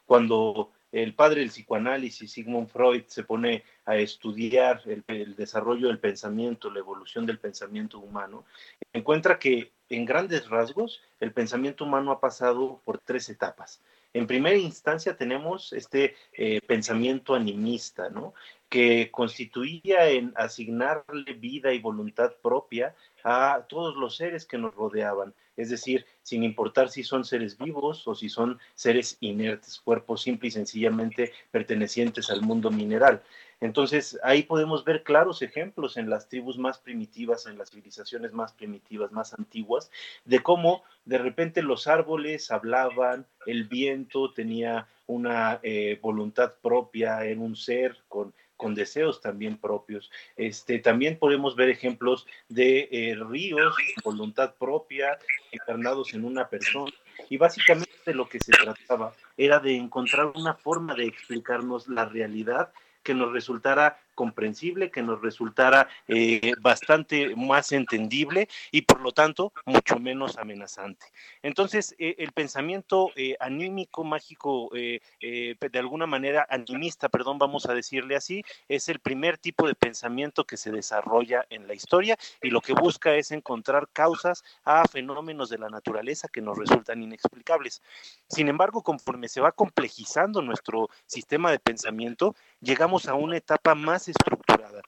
cuando 0.06 0.72
el 1.02 1.14
padre 1.14 1.40
del 1.40 1.50
psicoanálisis, 1.50 2.32
Sigmund 2.32 2.68
Freud, 2.68 3.02
se 3.06 3.22
pone 3.22 3.64
a 3.84 3.96
estudiar 3.96 4.80
el, 4.86 5.36
desarrollo 5.36 5.88
del 5.88 5.98
pensamiento, 5.98 6.70
la 6.70 6.78
evolución 6.78 7.26
del 7.26 7.38
pensamiento 7.38 7.98
humano, 7.98 8.46
encuentra 8.94 9.38
que 9.38 9.72
en 9.90 10.06
grandes 10.06 10.48
rasgos 10.48 11.02
el 11.20 11.32
pensamiento 11.32 11.84
humano 11.84 12.12
ha 12.12 12.20
pasado 12.20 12.80
por 12.84 12.98
tres 12.98 13.28
etapas. 13.28 13.82
En 14.14 14.26
primera 14.26 14.56
instancia 14.56 15.14
tenemos 15.18 15.74
este 15.74 16.16
eh, 16.32 16.62
pensamiento 16.66 17.34
animista, 17.34 18.08
¿no? 18.08 18.32
que 18.70 19.10
constituía 19.10 20.08
en 20.08 20.32
asignarle 20.34 21.34
vida 21.34 21.74
y 21.74 21.78
voluntad 21.78 22.32
propia 22.42 22.94
a 23.22 23.66
todos 23.68 23.96
los 23.96 24.16
seres 24.16 24.46
que 24.46 24.56
nos 24.56 24.74
rodeaban, 24.74 25.34
es 25.56 25.68
decir, 25.68 26.06
sin 26.26 26.42
importar 26.42 26.88
si 26.88 27.04
son 27.04 27.24
seres 27.24 27.56
vivos 27.56 28.08
o 28.08 28.16
si 28.16 28.28
son 28.28 28.58
seres 28.74 29.16
inertes, 29.20 29.78
cuerpos 29.78 30.22
simple 30.22 30.48
y 30.48 30.50
sencillamente 30.50 31.32
pertenecientes 31.52 32.30
al 32.30 32.42
mundo 32.42 32.68
mineral. 32.68 33.22
Entonces, 33.60 34.18
ahí 34.24 34.42
podemos 34.42 34.84
ver 34.84 35.04
claros 35.04 35.40
ejemplos 35.40 35.96
en 35.96 36.10
las 36.10 36.28
tribus 36.28 36.58
más 36.58 36.78
primitivas, 36.78 37.46
en 37.46 37.56
las 37.56 37.70
civilizaciones 37.70 38.32
más 38.32 38.52
primitivas, 38.54 39.12
más 39.12 39.34
antiguas, 39.34 39.88
de 40.24 40.42
cómo 40.42 40.82
de 41.04 41.18
repente 41.18 41.62
los 41.62 41.86
árboles 41.86 42.50
hablaban, 42.50 43.24
el 43.46 43.62
viento 43.62 44.32
tenía 44.32 44.88
una 45.06 45.60
eh, 45.62 46.00
voluntad 46.02 46.54
propia 46.60 47.24
en 47.24 47.40
un 47.40 47.54
ser 47.54 47.98
con 48.08 48.34
con 48.56 48.74
deseos 48.74 49.20
también 49.20 49.58
propios. 49.58 50.10
Este, 50.36 50.78
también 50.78 51.18
podemos 51.18 51.56
ver 51.56 51.68
ejemplos 51.68 52.26
de 52.48 52.88
eh, 52.90 53.16
ríos, 53.28 53.74
voluntad 54.04 54.54
propia, 54.54 55.18
encarnados 55.52 56.14
en 56.14 56.24
una 56.24 56.48
persona. 56.48 56.92
Y 57.30 57.36
básicamente 57.36 58.14
lo 58.14 58.28
que 58.28 58.40
se 58.40 58.52
trataba 58.52 59.14
era 59.36 59.58
de 59.58 59.76
encontrar 59.76 60.26
una 60.34 60.54
forma 60.54 60.94
de 60.94 61.06
explicarnos 61.06 61.88
la 61.88 62.04
realidad 62.04 62.72
que 63.02 63.14
nos 63.14 63.32
resultara 63.32 64.00
comprensible, 64.16 64.90
que 64.90 65.02
nos 65.02 65.22
resultara 65.22 65.88
eh, 66.08 66.54
bastante 66.60 67.36
más 67.36 67.70
entendible 67.70 68.48
y 68.72 68.82
por 68.82 69.00
lo 69.00 69.12
tanto 69.12 69.52
mucho 69.64 70.00
menos 70.00 70.38
amenazante. 70.38 71.06
Entonces, 71.42 71.94
eh, 71.98 72.16
el 72.18 72.32
pensamiento 72.32 73.10
eh, 73.14 73.36
anímico, 73.38 74.02
mágico, 74.02 74.70
de 74.72 75.78
alguna 75.78 76.06
manera 76.06 76.46
animista, 76.50 77.08
perdón, 77.08 77.38
vamos 77.38 77.66
a 77.66 77.74
decirle 77.74 78.16
así, 78.16 78.42
es 78.68 78.88
el 78.88 78.98
primer 78.98 79.38
tipo 79.38 79.68
de 79.68 79.74
pensamiento 79.74 80.44
que 80.44 80.56
se 80.56 80.72
desarrolla 80.72 81.46
en 81.50 81.68
la 81.68 81.74
historia 81.74 82.16
y 82.42 82.50
lo 82.50 82.60
que 82.60 82.72
busca 82.72 83.14
es 83.14 83.30
encontrar 83.30 83.88
causas 83.92 84.42
a 84.64 84.84
fenómenos 84.88 85.50
de 85.50 85.58
la 85.58 85.68
naturaleza 85.68 86.28
que 86.28 86.40
nos 86.40 86.56
resultan 86.56 87.02
inexplicables. 87.02 87.82
Sin 88.28 88.48
embargo, 88.48 88.82
conforme 88.82 89.28
se 89.28 89.40
va 89.40 89.52
complejizando 89.52 90.40
nuestro 90.40 90.88
sistema 91.04 91.50
de 91.50 91.58
pensamiento, 91.58 92.34
llegamos 92.60 93.06
a 93.06 93.14
una 93.14 93.36
etapa 93.36 93.74
más 93.74 94.05
estructurada 94.10 94.82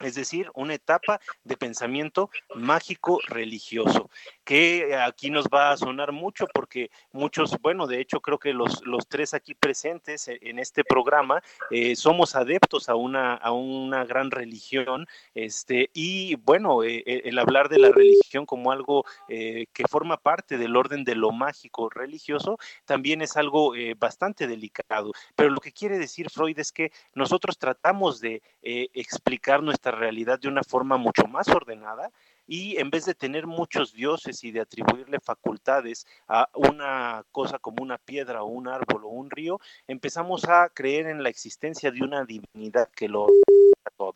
es 0.00 0.14
decir, 0.14 0.50
una 0.54 0.74
etapa 0.74 1.20
de 1.44 1.56
pensamiento 1.56 2.30
mágico 2.54 3.20
religioso, 3.26 4.10
que 4.44 4.96
aquí 4.96 5.30
nos 5.30 5.46
va 5.46 5.72
a 5.72 5.76
sonar 5.76 6.12
mucho 6.12 6.46
porque 6.52 6.90
muchos, 7.12 7.56
bueno, 7.60 7.86
de 7.86 8.00
hecho 8.00 8.20
creo 8.20 8.38
que 8.38 8.52
los, 8.52 8.84
los 8.86 9.08
tres 9.08 9.34
aquí 9.34 9.54
presentes 9.54 10.28
e, 10.28 10.38
en 10.42 10.58
este 10.58 10.84
programa 10.84 11.42
eh, 11.70 11.96
somos 11.96 12.36
adeptos 12.36 12.88
a 12.88 12.94
una, 12.94 13.34
a 13.34 13.52
una 13.52 14.04
gran 14.04 14.30
religión, 14.30 15.06
este, 15.34 15.90
y 15.92 16.36
bueno, 16.36 16.82
eh, 16.84 17.02
eh, 17.06 17.22
el 17.24 17.38
hablar 17.38 17.68
de 17.68 17.78
la 17.78 17.90
religión 17.90 18.46
como 18.46 18.72
algo 18.72 19.04
que 19.28 19.84
forma 19.88 20.16
parte 20.16 20.58
del 20.58 20.76
orden 20.76 21.04
de 21.04 21.14
lo 21.14 21.32
mágico 21.32 21.88
religioso 21.90 22.58
también 22.84 23.22
es 23.22 23.36
algo 23.36 23.72
bastante 23.98 24.46
delicado, 24.46 25.12
pero 25.34 25.50
lo 25.50 25.60
que 25.60 25.72
quiere 25.72 25.98
decir 25.98 26.30
Freud 26.30 26.58
es 26.58 26.72
que 26.72 26.92
nosotros 27.14 27.58
tratamos 27.58 28.20
de 28.20 28.42
explicar 28.62 29.62
realidad 29.90 30.40
de 30.40 30.48
una 30.48 30.62
forma 30.62 30.96
mucho 30.96 31.26
más 31.26 31.48
ordenada 31.48 32.10
y 32.46 32.78
en 32.78 32.90
vez 32.90 33.04
de 33.04 33.14
tener 33.14 33.46
muchos 33.46 33.92
dioses 33.92 34.42
y 34.42 34.50
de 34.50 34.60
atribuirle 34.60 35.20
facultades 35.20 36.06
a 36.28 36.48
una 36.54 37.24
cosa 37.30 37.58
como 37.58 37.82
una 37.82 37.98
piedra 37.98 38.42
o 38.42 38.46
un 38.46 38.68
árbol 38.68 39.04
o 39.04 39.08
un 39.08 39.30
río, 39.30 39.60
empezamos 39.86 40.48
a 40.48 40.68
creer 40.70 41.06
en 41.06 41.22
la 41.22 41.28
existencia 41.28 41.90
de 41.90 42.02
una 42.02 42.24
divinidad 42.24 42.88
que 42.90 43.08
lo 43.08 43.26
todo. 43.96 44.14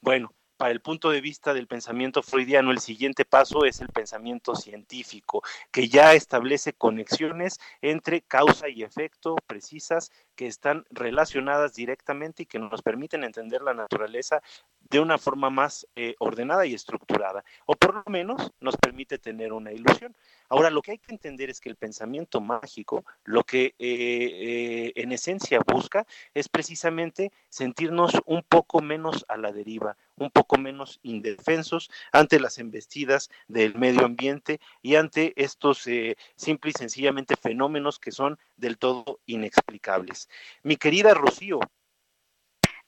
Bueno, 0.00 0.32
para 0.58 0.72
el 0.72 0.80
punto 0.80 1.10
de 1.10 1.20
vista 1.20 1.54
del 1.54 1.68
pensamiento 1.68 2.22
freudiano, 2.22 2.72
el 2.72 2.80
siguiente 2.80 3.24
paso 3.24 3.64
es 3.64 3.80
el 3.80 3.88
pensamiento 3.88 4.56
científico, 4.56 5.42
que 5.70 5.88
ya 5.88 6.12
establece 6.14 6.72
conexiones 6.72 7.60
entre 7.80 8.22
causa 8.22 8.68
y 8.68 8.82
efecto 8.82 9.36
precisas 9.46 10.10
que 10.34 10.46
están 10.46 10.84
relacionadas 10.90 11.74
directamente 11.74 12.42
y 12.42 12.46
que 12.46 12.58
nos 12.58 12.82
permiten 12.82 13.24
entender 13.24 13.62
la 13.62 13.72
naturaleza 13.72 14.42
de 14.90 15.00
una 15.00 15.18
forma 15.18 15.50
más 15.50 15.86
eh, 15.96 16.14
ordenada 16.18 16.66
y 16.66 16.74
estructurada, 16.74 17.44
o 17.66 17.74
por 17.74 17.94
lo 17.94 18.04
menos 18.06 18.52
nos 18.60 18.76
permite 18.76 19.18
tener 19.18 19.52
una 19.52 19.72
ilusión. 19.72 20.14
Ahora, 20.48 20.70
lo 20.70 20.82
que 20.82 20.92
hay 20.92 20.98
que 20.98 21.12
entender 21.12 21.50
es 21.50 21.60
que 21.60 21.68
el 21.68 21.76
pensamiento 21.76 22.40
mágico, 22.40 23.04
lo 23.24 23.44
que 23.44 23.66
eh, 23.66 23.74
eh, 23.78 24.92
en 24.96 25.12
esencia 25.12 25.60
busca 25.66 26.06
es 26.34 26.48
precisamente 26.48 27.32
sentirnos 27.48 28.12
un 28.24 28.42
poco 28.42 28.80
menos 28.80 29.24
a 29.28 29.36
la 29.36 29.52
deriva, 29.52 29.96
un 30.18 30.30
poco 30.30 30.58
menos 30.58 31.00
indefensos 31.02 31.90
ante 32.12 32.40
las 32.40 32.58
embestidas 32.58 33.30
del 33.46 33.74
medio 33.74 34.04
ambiente 34.04 34.60
y 34.82 34.96
ante 34.96 35.32
estos 35.36 35.88
simple 36.36 36.70
y 36.70 36.78
sencillamente 36.78 37.36
fenómenos 37.36 37.98
que 37.98 38.12
son 38.12 38.38
del 38.56 38.78
todo 38.78 39.20
inexplicables. 39.26 40.28
Mi 40.62 40.76
querida 40.76 41.14
Rocío, 41.14 41.60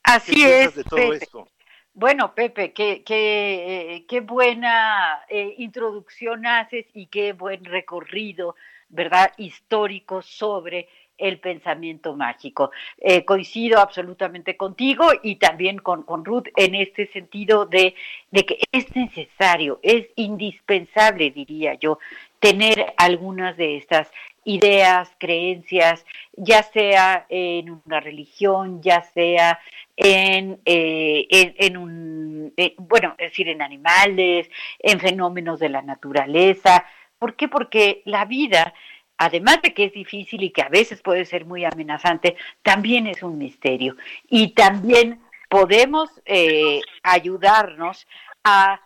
Así 0.03 0.43
es. 0.43 0.75
De 0.75 0.83
todo 0.83 1.13
esto? 1.13 1.47
Bueno, 1.93 2.33
Pepe, 2.33 2.71
qué, 2.71 3.03
qué, 3.03 4.05
qué 4.07 4.21
buena 4.21 5.23
eh, 5.29 5.55
introducción 5.57 6.45
haces 6.45 6.85
y 6.93 7.07
qué 7.07 7.33
buen 7.33 7.65
recorrido, 7.65 8.55
¿verdad?, 8.87 9.33
histórico 9.37 10.21
sobre 10.21 10.87
el 11.21 11.39
pensamiento 11.39 12.15
mágico. 12.15 12.71
Eh, 12.97 13.23
coincido 13.23 13.79
absolutamente 13.79 14.57
contigo 14.57 15.07
y 15.23 15.35
también 15.35 15.77
con, 15.77 16.03
con 16.03 16.25
Ruth 16.25 16.47
en 16.55 16.75
este 16.75 17.07
sentido 17.07 17.65
de, 17.65 17.95
de, 18.31 18.45
que 18.45 18.59
es 18.71 18.93
necesario, 18.95 19.79
es 19.83 20.07
indispensable, 20.15 21.31
diría 21.31 21.75
yo, 21.75 21.99
tener 22.39 22.93
algunas 22.97 23.55
de 23.55 23.77
estas 23.77 24.11
ideas, 24.43 25.13
creencias, 25.19 26.05
ya 26.33 26.63
sea 26.63 27.25
en 27.29 27.81
una 27.85 27.99
religión, 27.99 28.81
ya 28.81 29.03
sea 29.03 29.59
en, 29.95 30.59
eh, 30.65 31.27
en, 31.29 31.77
un, 31.77 32.53
eh, 32.57 32.73
bueno, 32.77 33.13
es 33.17 33.31
decir, 33.31 33.47
en 33.49 33.61
animales, 33.61 34.49
en 34.79 34.99
fenómenos 34.99 35.59
de 35.59 35.69
la 35.69 35.83
naturaleza. 35.83 36.85
¿Por 37.19 37.35
qué? 37.35 37.47
Porque 37.47 38.01
la 38.05 38.25
vida, 38.25 38.73
además 39.21 39.61
de 39.61 39.71
que 39.75 39.85
es 39.85 39.93
difícil 39.93 40.41
y 40.41 40.49
que 40.49 40.63
a 40.63 40.69
veces 40.69 41.03
puede 41.03 41.25
ser 41.25 41.45
muy 41.45 41.63
amenazante, 41.63 42.35
también 42.63 43.05
es 43.05 43.21
un 43.21 43.37
misterio. 43.37 43.95
Y 44.27 44.55
también 44.55 45.21
podemos 45.47 46.09
eh, 46.25 46.81
ayudarnos 47.03 48.07
a, 48.43 48.81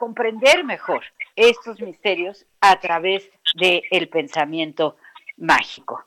comprender 0.00 0.64
mejor 0.64 1.04
estos 1.36 1.78
misterios 1.80 2.46
a 2.60 2.80
través 2.80 3.30
del 3.54 4.08
pensamiento 4.08 4.96
mágico. 5.36 6.02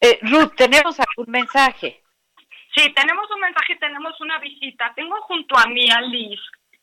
Eh, 0.00 0.18
Ruth, 0.22 0.54
¿tenemos 0.56 0.98
algún 0.98 1.30
mensaje? 1.30 2.02
Sí, 2.74 2.92
tenemos 2.94 3.30
un 3.30 3.40
mensaje, 3.40 3.76
tenemos 3.76 4.20
una 4.20 4.38
visita. 4.38 4.92
Tengo 4.96 5.20
junto 5.22 5.56
a 5.58 5.66
mí 5.66 5.90
a 5.90 6.00
Liz, 6.00 6.40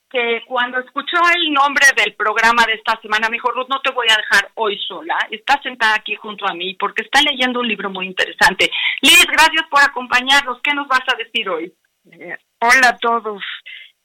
que 0.09 0.41
cuando 0.47 0.79
escuchó 0.79 1.17
el 1.35 1.51
nombre 1.51 1.85
del 1.95 2.13
programa 2.15 2.63
de 2.65 2.73
esta 2.73 2.99
semana 3.01 3.29
me 3.29 3.35
dijo, 3.35 3.51
Ruth, 3.51 3.67
no 3.69 3.81
te 3.81 3.91
voy 3.91 4.07
a 4.09 4.17
dejar 4.17 4.51
hoy 4.55 4.79
sola. 4.87 5.17
Está 5.29 5.61
sentada 5.61 5.95
aquí 5.95 6.15
junto 6.15 6.47
a 6.47 6.53
mí 6.53 6.75
porque 6.75 7.03
está 7.03 7.21
leyendo 7.21 7.59
un 7.59 7.67
libro 7.67 7.89
muy 7.89 8.07
interesante. 8.07 8.71
Liz, 9.01 9.25
gracias 9.25 9.65
por 9.69 9.81
acompañarnos. 9.81 10.61
¿Qué 10.61 10.73
nos 10.73 10.87
vas 10.87 11.03
a 11.07 11.17
decir 11.17 11.49
hoy? 11.49 11.73
Eh, 12.11 12.37
hola 12.59 12.89
a 12.89 12.97
todos. 12.97 13.43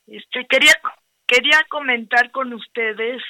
Este, 0.07 0.47
quería, 0.47 0.75
quería 1.27 1.65
comentar 1.69 2.31
con 2.33 2.53
ustedes, 2.53 3.23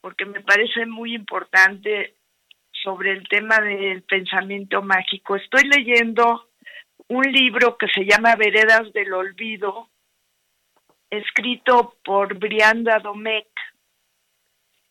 porque 0.00 0.24
me 0.24 0.40
parece 0.40 0.86
muy 0.86 1.14
importante 1.14 2.14
sobre 2.82 3.12
el 3.12 3.28
tema 3.28 3.60
del 3.60 4.02
pensamiento 4.02 4.82
mágico. 4.82 5.36
Estoy 5.36 5.64
leyendo 5.68 6.48
un 7.08 7.24
libro 7.24 7.76
que 7.76 7.86
se 7.88 8.04
llama 8.04 8.36
Veredas 8.36 8.92
del 8.92 9.12
Olvido, 9.12 9.88
escrito 11.18 11.96
por 12.04 12.34
Brianda 12.38 12.98
Domecq. 12.98 13.48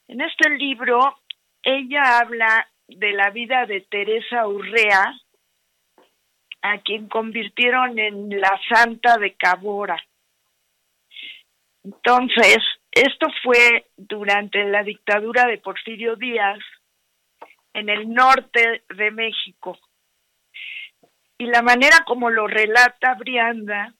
En 0.07 0.21
este 0.21 0.49
libro, 0.51 1.19
ella 1.61 2.19
habla 2.19 2.67
de 2.87 3.13
la 3.13 3.29
vida 3.29 3.65
de 3.65 3.81
Teresa 3.81 4.47
Urrea, 4.47 5.13
a 6.61 6.77
quien 6.79 7.07
convirtieron 7.07 7.97
en 7.99 8.39
la 8.39 8.59
Santa 8.69 9.17
de 9.17 9.33
Cabora. 9.33 10.01
Entonces, 11.83 12.59
esto 12.91 13.27
fue 13.43 13.87
durante 13.97 14.63
la 14.65 14.83
dictadura 14.83 15.45
de 15.45 15.57
Porfirio 15.57 16.15
Díaz 16.15 16.59
en 17.73 17.89
el 17.89 18.13
norte 18.13 18.83
de 18.95 19.11
México. 19.11 19.77
Y 21.37 21.47
la 21.47 21.61
manera 21.61 22.03
como 22.05 22.29
lo 22.29 22.47
relata 22.47 23.15
Brianda 23.15 23.93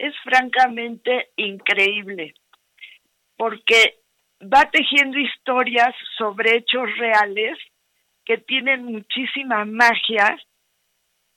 es 0.00 0.14
francamente 0.22 1.28
increíble, 1.36 2.32
porque 3.36 3.98
va 4.42 4.70
tejiendo 4.70 5.18
historias 5.18 5.94
sobre 6.16 6.56
hechos 6.56 6.88
reales 6.96 7.58
que 8.24 8.38
tienen 8.38 8.84
muchísima 8.86 9.66
magia 9.66 10.38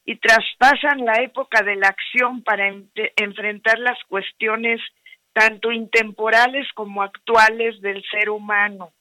y 0.06 0.16
traspasan 0.16 1.04
la 1.04 1.22
época 1.22 1.62
de 1.62 1.76
la 1.76 1.90
acción 1.90 2.42
para 2.42 2.74
enfrentar 3.18 3.80
las 3.80 4.02
cuestiones 4.06 4.80
tanto 5.34 5.72
intemporales 5.74 6.66
como 6.74 7.02
actuales 7.02 7.82
del 7.82 8.02
ser 8.12 8.30
humano. 8.30 8.94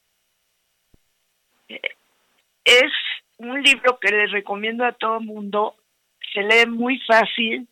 Es 1.69 2.91
un 3.37 3.61
libro 3.63 3.97
que 3.99 4.11
les 4.11 4.31
recomiendo 4.31 4.83
a 4.83 4.91
todo 4.91 5.21
mundo, 5.21 5.75
se 6.33 6.41
lee 6.41 6.65
muy 6.67 6.99
fácil 6.99 7.67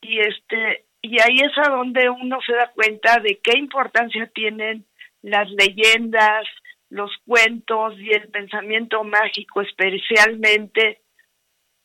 y 0.00 0.20
este 0.20 0.84
y 1.00 1.20
ahí 1.20 1.38
es 1.38 1.56
a 1.58 1.70
donde 1.70 2.10
uno 2.10 2.38
se 2.44 2.52
da 2.52 2.72
cuenta 2.72 3.20
de 3.20 3.38
qué 3.42 3.56
importancia 3.56 4.28
tienen 4.34 4.84
las 5.22 5.48
leyendas, 5.50 6.46
los 6.90 7.10
cuentos 7.24 7.94
y 7.98 8.10
el 8.10 8.28
pensamiento 8.28 9.04
mágico 9.04 9.62
especialmente 9.62 11.00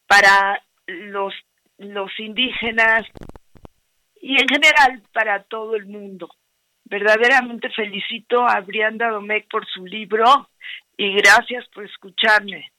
para 0.08 0.62
los 0.88 1.34
los 1.78 2.12
indígenas 2.20 3.06
y 4.22 4.42
en 4.42 4.48
general 4.48 5.04
para 5.14 5.44
todo 5.44 5.76
el 5.76 5.86
mundo. 5.86 6.30
Verdaderamente 6.86 7.70
felicito 7.70 8.48
a 8.48 8.60
Brianda 8.62 9.10
Domecq 9.10 9.50
por 9.50 9.66
su 9.68 9.86
libro 9.86 10.50
y 10.98 11.14
gracias 11.16 11.68
por 11.70 11.86
escucharme. 11.86 12.72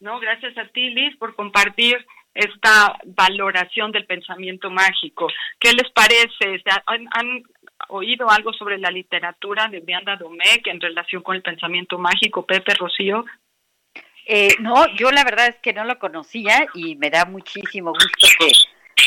No, 0.00 0.18
gracias 0.18 0.56
a 0.56 0.66
ti, 0.68 0.90
Liz, 0.90 1.16
por 1.18 1.36
compartir 1.36 2.04
esta 2.34 2.96
valoración 3.04 3.92
del 3.92 4.06
pensamiento 4.06 4.70
mágico. 4.70 5.28
¿Qué 5.58 5.72
les 5.72 5.90
parece? 5.90 6.62
¿Han, 6.86 7.08
han 7.12 7.42
oído 7.88 8.30
algo 8.30 8.52
sobre 8.52 8.78
la 8.78 8.90
literatura 8.90 9.68
de 9.68 9.80
Bianda 9.80 10.16
Domecq 10.16 10.66
en 10.66 10.80
relación 10.80 11.22
con 11.22 11.36
el 11.36 11.42
pensamiento 11.42 11.98
mágico, 11.98 12.46
Pepe 12.46 12.74
Rocío? 12.74 13.24
Eh, 14.26 14.54
no, 14.60 14.86
yo 14.94 15.10
la 15.10 15.24
verdad 15.24 15.48
es 15.48 15.56
que 15.56 15.72
no 15.72 15.84
lo 15.84 15.98
conocía 15.98 16.66
y 16.74 16.94
me 16.96 17.10
da 17.10 17.24
muchísimo 17.24 17.92
gusto 17.92 18.28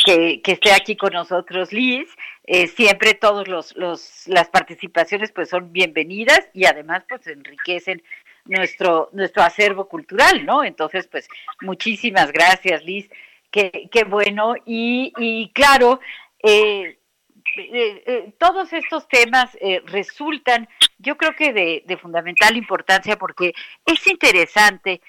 que, 0.05 0.41
que, 0.41 0.51
esté 0.51 0.73
aquí 0.73 0.97
con 0.97 1.13
nosotros 1.13 1.71
Liz. 1.71 2.09
Eh, 2.45 2.67
siempre 2.67 3.13
todos 3.13 3.47
los, 3.47 3.73
los 3.77 4.27
las 4.27 4.49
participaciones 4.49 5.31
pues 5.31 5.49
son 5.49 5.71
bienvenidas 5.71 6.49
y 6.53 6.65
además 6.65 7.05
pues 7.07 7.25
enriquecen 7.27 8.03
nuestro 8.45 9.09
nuestro 9.13 9.43
acervo 9.43 9.87
cultural, 9.87 10.45
¿no? 10.45 10.63
Entonces 10.63 11.07
pues 11.07 11.27
muchísimas 11.61 12.31
gracias 12.31 12.83
Liz, 12.83 13.09
qué, 13.51 13.89
qué 13.91 14.03
bueno 14.03 14.55
y, 14.65 15.13
y 15.17 15.49
claro 15.53 15.99
eh, 16.43 16.97
eh, 17.55 18.03
eh, 18.05 18.33
todos 18.37 18.71
estos 18.73 19.07
temas 19.07 19.55
eh, 19.61 19.81
resultan, 19.85 20.67
yo 20.97 21.17
creo 21.17 21.35
que 21.35 21.53
de, 21.53 21.97
fundamental 21.97 22.57
importancia 22.57 23.17
porque 23.17 23.53
es 23.85 24.07
interesante 24.07 25.01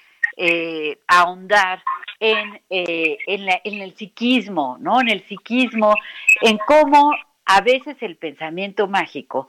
ahondar 1.07 1.81
en, 2.19 2.61
en, 2.69 3.17
en, 3.63 3.81
el 3.81 3.95
psiquismo, 3.95 4.77
¿no? 4.81 4.99
En 4.99 5.09
el 5.09 5.23
psiquismo, 5.23 5.95
en 6.41 6.57
cómo 6.57 7.11
a 7.45 7.61
veces 7.61 7.95
el 8.01 8.17
pensamiento 8.17 8.87
mágico 8.87 9.47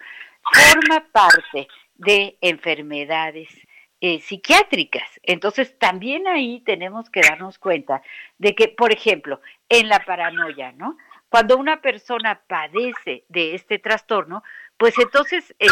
forma 0.53 1.05
parte 1.11 1.67
de 1.97 2.37
enfermedades 2.41 3.49
psiquiátricas. 4.01 5.09
Entonces, 5.23 5.79
también 5.79 6.27
ahí 6.27 6.61
tenemos 6.61 7.11
que 7.11 7.21
darnos 7.21 7.59
cuenta 7.59 8.03
de 8.39 8.55
que, 8.55 8.69
por 8.69 8.93
ejemplo, 8.93 9.41
en 9.69 9.89
la 9.89 10.01
paranoia, 10.05 10.73
¿no? 10.73 10.97
Cuando 11.29 11.57
una 11.57 11.81
persona 11.81 12.43
padece 12.47 13.25
de 13.29 13.55
este 13.55 13.79
trastorno, 13.79 14.43
pues 14.77 14.99
entonces 14.99 15.55
eh, 15.59 15.67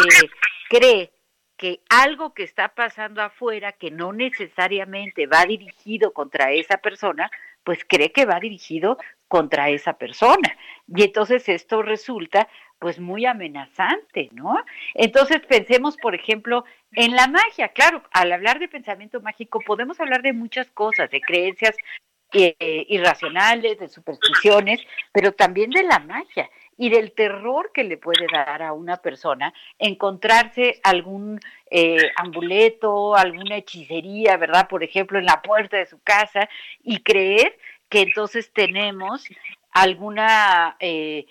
cree 0.69 1.13
que 1.57 1.81
algo 1.89 2.35
que 2.35 2.43
está 2.43 2.75
pasando 2.75 3.23
afuera, 3.23 3.73
que 3.73 3.91
no 3.91 4.13
necesariamente 4.13 5.27
va 5.27 5.45
dirigido 5.45 6.13
contra 6.13 6.53
esa 6.53 6.79
persona, 6.79 7.31
pues 7.63 7.79
cree 7.87 8.13
que 8.13 8.27
va 8.27 8.41
dirigido 8.41 8.99
contra 9.29 9.71
esa 9.71 9.95
persona. 9.95 10.57
Y 10.89 11.05
entonces 11.05 11.49
esto 11.49 11.83
resulta 11.83 12.49
pues 12.79 12.99
muy 12.99 13.25
amenazante, 13.25 14.29
¿no? 14.33 14.63
Entonces 14.95 15.41
pensemos, 15.47 15.97
por 15.97 16.15
ejemplo, 16.15 16.65
en 16.97 17.15
la 17.15 17.27
magia. 17.27 17.69
Claro, 17.69 18.03
al 18.13 18.33
hablar 18.33 18.59
de 18.59 18.69
pensamiento 18.69 19.21
mágico 19.21 19.61
podemos 19.61 20.01
hablar 20.01 20.23
de 20.23 20.33
muchas 20.33 20.71
cosas, 20.71 21.11
de 21.11 21.21
creencias 21.21 21.77
eh, 22.33 22.87
irracionales, 22.89 23.79
de 23.79 23.89
supersticiones, 23.89 24.81
pero 25.13 25.33
también 25.33 25.71
de 25.71 25.85
la 25.85 26.01
magia 26.01 26.51
y 26.77 26.91
del 26.91 27.13
terror 27.13 27.71
que 27.73 27.85
le 27.85 27.97
puede 27.97 28.27
dar 28.33 28.63
a 28.63 28.73
una 28.73 28.97
persona 28.97 29.55
encontrarse 29.79 30.81
algún 30.83 31.39
eh, 31.71 32.11
amuleto, 32.17 33.15
alguna 33.15 33.57
hechicería, 33.57 34.37
¿verdad? 34.37 34.69
Por 34.69 34.83
ejemplo, 34.83 35.19
en 35.19 35.27
la 35.27 35.43
puerta 35.43 35.77
de 35.77 35.87
su 35.87 36.01
casa 36.03 36.49
y 36.83 37.03
creer 37.03 37.57
que 37.89 38.03
entonces 38.03 38.53
tenemos 38.53 39.27
alguna... 39.71 40.77
Eh, 40.81 41.27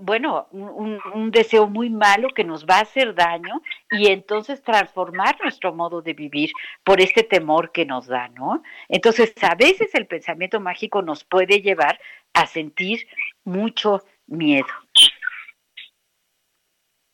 bueno, 0.00 0.48
un, 0.50 1.30
deseo 1.30 1.68
muy 1.68 1.88
malo 1.88 2.30
que 2.30 2.42
nos 2.42 2.66
va 2.66 2.78
a 2.78 2.82
hacer 2.82 3.14
daño 3.14 3.62
y 3.90 4.08
entonces 4.08 4.62
transformar 4.62 5.38
nuestro 5.40 5.72
modo 5.72 6.02
de 6.02 6.14
vivir 6.14 6.50
por 6.82 7.00
este 7.00 7.22
temor 7.22 7.70
que 7.70 7.86
nos 7.86 8.06
da, 8.06 8.28
¿no? 8.28 8.62
Entonces, 8.88 9.32
a 9.42 9.54
veces 9.54 9.94
el 9.94 10.06
pensamiento 10.06 10.58
mágico 10.58 11.00
nos 11.02 11.22
puede 11.22 11.60
llevar 11.60 12.00
a 12.34 12.46
sentir 12.46 13.06
mucho 13.44 14.02
miedo. 14.26 14.66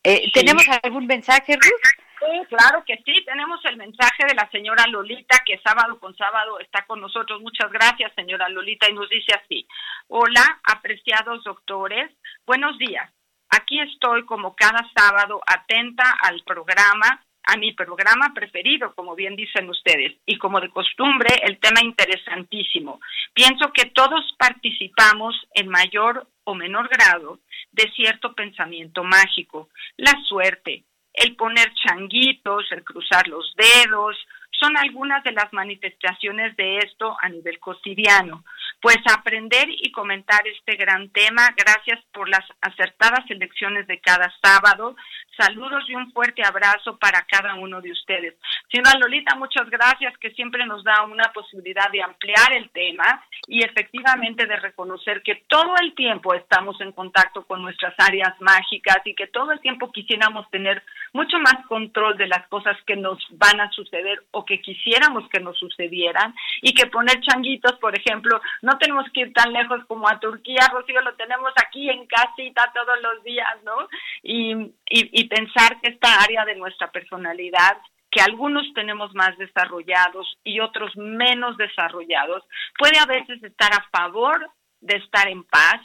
Eh, 0.03 0.31
¿Tenemos 0.33 0.65
algún 0.83 1.05
mensaje, 1.05 1.53
Ruth? 1.53 2.04
Claro 2.49 2.83
que 2.85 2.97
sí. 3.05 3.23
Tenemos 3.25 3.59
el 3.65 3.77
mensaje 3.77 4.25
de 4.27 4.35
la 4.35 4.49
señora 4.51 4.85
Lolita, 4.87 5.41
que 5.45 5.59
sábado 5.59 5.99
con 5.99 6.15
sábado 6.15 6.59
está 6.59 6.85
con 6.85 7.01
nosotros. 7.01 7.41
Muchas 7.41 7.71
gracias, 7.71 8.11
señora 8.15 8.49
Lolita, 8.49 8.89
y 8.89 8.93
nos 8.93 9.09
dice 9.09 9.33
así. 9.33 9.67
Hola, 10.07 10.59
apreciados 10.63 11.43
doctores. 11.43 12.11
Buenos 12.45 12.77
días. 12.77 13.11
Aquí 13.49 13.79
estoy 13.79 14.25
como 14.25 14.55
cada 14.55 14.89
sábado 14.95 15.41
atenta 15.45 16.03
al 16.21 16.41
programa, 16.43 17.23
a 17.43 17.57
mi 17.57 17.73
programa 17.73 18.33
preferido, 18.33 18.93
como 18.95 19.15
bien 19.15 19.35
dicen 19.35 19.69
ustedes, 19.69 20.17
y 20.25 20.37
como 20.37 20.59
de 20.59 20.69
costumbre, 20.69 21.29
el 21.43 21.59
tema 21.59 21.81
interesantísimo. 21.81 22.99
Pienso 23.33 23.71
que 23.71 23.85
todos 23.91 24.35
participamos 24.37 25.35
en 25.53 25.69
mayor 25.69 26.27
o 26.43 26.55
menor 26.55 26.89
grado 26.89 27.39
de 27.71 27.91
cierto 27.91 28.33
pensamiento 28.33 29.03
mágico. 29.03 29.69
La 29.97 30.13
suerte, 30.27 30.83
el 31.17 31.35
poner 31.35 31.73
changuitos, 31.73 32.71
el 32.71 32.83
cruzar 32.83 33.27
los 33.27 33.53
dedos, 33.55 34.15
son 34.59 34.77
algunas 34.77 35.23
de 35.23 35.31
las 35.31 35.51
manifestaciones 35.53 36.55
de 36.55 36.77
esto 36.77 37.15
a 37.21 37.29
nivel 37.29 37.59
cotidiano. 37.59 38.43
Pues 38.81 38.97
aprender 39.11 39.67
y 39.69 39.91
comentar 39.91 40.47
este 40.47 40.75
gran 40.75 41.09
tema, 41.09 41.53
gracias 41.57 41.99
por 42.13 42.29
las 42.29 42.45
acertadas 42.61 43.29
elecciones 43.29 43.87
de 43.87 43.99
cada 43.99 44.31
sábado. 44.41 44.95
Saludos 45.37 45.83
y 45.89 45.95
un 45.95 46.11
fuerte 46.13 46.43
abrazo 46.45 46.97
para 46.97 47.21
cada 47.23 47.55
uno 47.55 47.81
de 47.81 47.91
ustedes. 47.91 48.35
Señora 48.71 48.97
Lolita, 48.99 49.35
muchas 49.35 49.69
gracias, 49.69 50.17
que 50.17 50.31
siempre 50.31 50.65
nos 50.65 50.83
da 50.83 51.03
una 51.03 51.31
posibilidad 51.33 51.91
de 51.91 52.01
ampliar 52.01 52.53
el 52.53 52.69
tema 52.69 53.23
y 53.47 53.63
efectivamente 53.63 54.45
de 54.45 54.55
reconocer 54.55 55.21
que 55.23 55.43
todo 55.47 55.75
el 55.81 55.93
tiempo 55.93 56.33
estamos 56.33 56.79
en 56.79 56.93
contacto 56.93 57.45
con 57.45 57.61
nuestras 57.61 57.93
áreas 57.97 58.33
mágicas 58.39 58.99
y 59.05 59.13
que 59.13 59.27
todo 59.27 59.51
el 59.51 59.59
tiempo 59.59 59.91
quisiéramos 59.91 60.49
tener 60.51 60.81
mucho 61.13 61.37
más 61.39 61.65
control 61.67 62.17
de 62.17 62.27
las 62.27 62.47
cosas 62.47 62.77
que 62.85 62.95
nos 62.95 63.17
van 63.31 63.59
a 63.59 63.69
suceder 63.71 64.23
o 64.31 64.45
que 64.45 64.61
quisiéramos 64.61 65.27
que 65.29 65.39
nos 65.39 65.57
sucedieran 65.57 66.33
y 66.61 66.73
que 66.73 66.87
poner 66.87 67.19
changuitos, 67.21 67.73
por 67.79 67.97
ejemplo, 67.97 68.39
no 68.61 68.77
tenemos 68.77 69.05
que 69.13 69.21
ir 69.21 69.33
tan 69.33 69.51
lejos 69.51 69.83
como 69.87 70.07
a 70.07 70.19
Turquía, 70.19 70.69
Rocío, 70.71 71.01
lo 71.01 71.13
tenemos 71.15 71.51
aquí 71.55 71.89
en 71.89 72.05
casita 72.07 72.71
todos 72.73 73.01
los 73.01 73.23
días, 73.23 73.63
¿no? 73.63 73.87
Y, 74.23 74.53
y, 74.89 75.24
pensar 75.27 75.79
que 75.81 75.89
esta 75.91 76.21
área 76.23 76.45
de 76.45 76.55
nuestra 76.55 76.91
personalidad 76.91 77.77
que 78.15 78.21
algunos 78.21 78.65
tenemos 78.73 79.13
más 79.13 79.37
desarrollados 79.37 80.37
y 80.43 80.61
otros 80.61 80.95
menos 80.95 81.57
desarrollados, 81.57 82.43
puede 82.77 82.97
a 82.97 83.05
veces 83.05 83.43
estar 83.43 83.73
a 83.73 83.85
favor 83.91 84.49
de 84.79 84.95
estar 84.97 85.27
en 85.27 85.43
paz, 85.43 85.81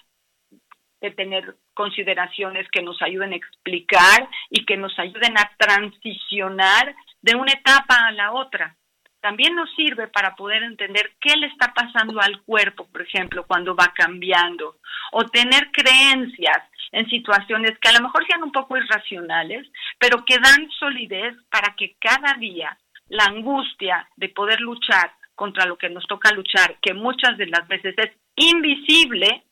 de 1.01 1.11
tener 1.11 1.57
consideraciones 1.75 2.69
que 2.71 2.83
nos 2.83 3.03
ayuden 3.03 3.33
a 3.33 3.37
explicar 3.37 4.29
y 4.49 4.65
que 4.65 4.77
nos 4.77 4.97
ayuden 4.99 5.37
a 5.39 5.51
transicionar 5.59 6.95
de 7.21 7.35
una 7.35 7.53
etapa 7.53 8.07
a 8.07 8.13
la 8.13 8.33
otra. 8.33 8.77
También 9.21 9.57
nos 9.57 9.69
sirve 9.75 10.07
para 10.07 10.37
poder 10.37 10.63
entender 10.63 11.13
qué 11.21 11.37
le 11.37 11.49
está 11.49 11.75
pasando 11.75 12.21
al 12.21 12.43
cuerpo, 12.43 12.87
por 12.93 13.03
ejemplo, 13.03 13.45
cuando 13.45 13.75
va 13.75 13.93
cambiando, 13.95 14.77
o 15.13 15.25
tener 15.25 15.71
creencias 15.73 16.70
en 16.93 17.09
situaciones 17.09 17.79
que 17.81 17.89
a 17.89 17.93
lo 17.93 18.03
mejor 18.03 18.27
sean 18.27 18.43
un 18.43 18.53
poco 18.53 18.77
irracionales, 18.77 19.67
pero 19.99 20.25
que 20.25 20.39
dan 20.39 20.71
solidez 20.79 21.35
para 21.51 21.75
que 21.77 21.97
cada 22.01 22.35
día 22.35 22.77
la 23.09 23.25
angustia 23.25 24.09
de 24.17 24.29
poder 24.29 24.61
luchar 24.61 25.13
contra 25.35 25.67
lo 25.67 25.79
que 25.79 25.89
nos 25.89 26.07
toca 26.07 26.33
luchar, 26.33 26.77
que 26.83 26.95
muchas 26.95 27.39
de 27.39 27.47
las 27.47 27.67
veces 27.67 27.95
es 27.97 28.11
invisible, 28.37 29.45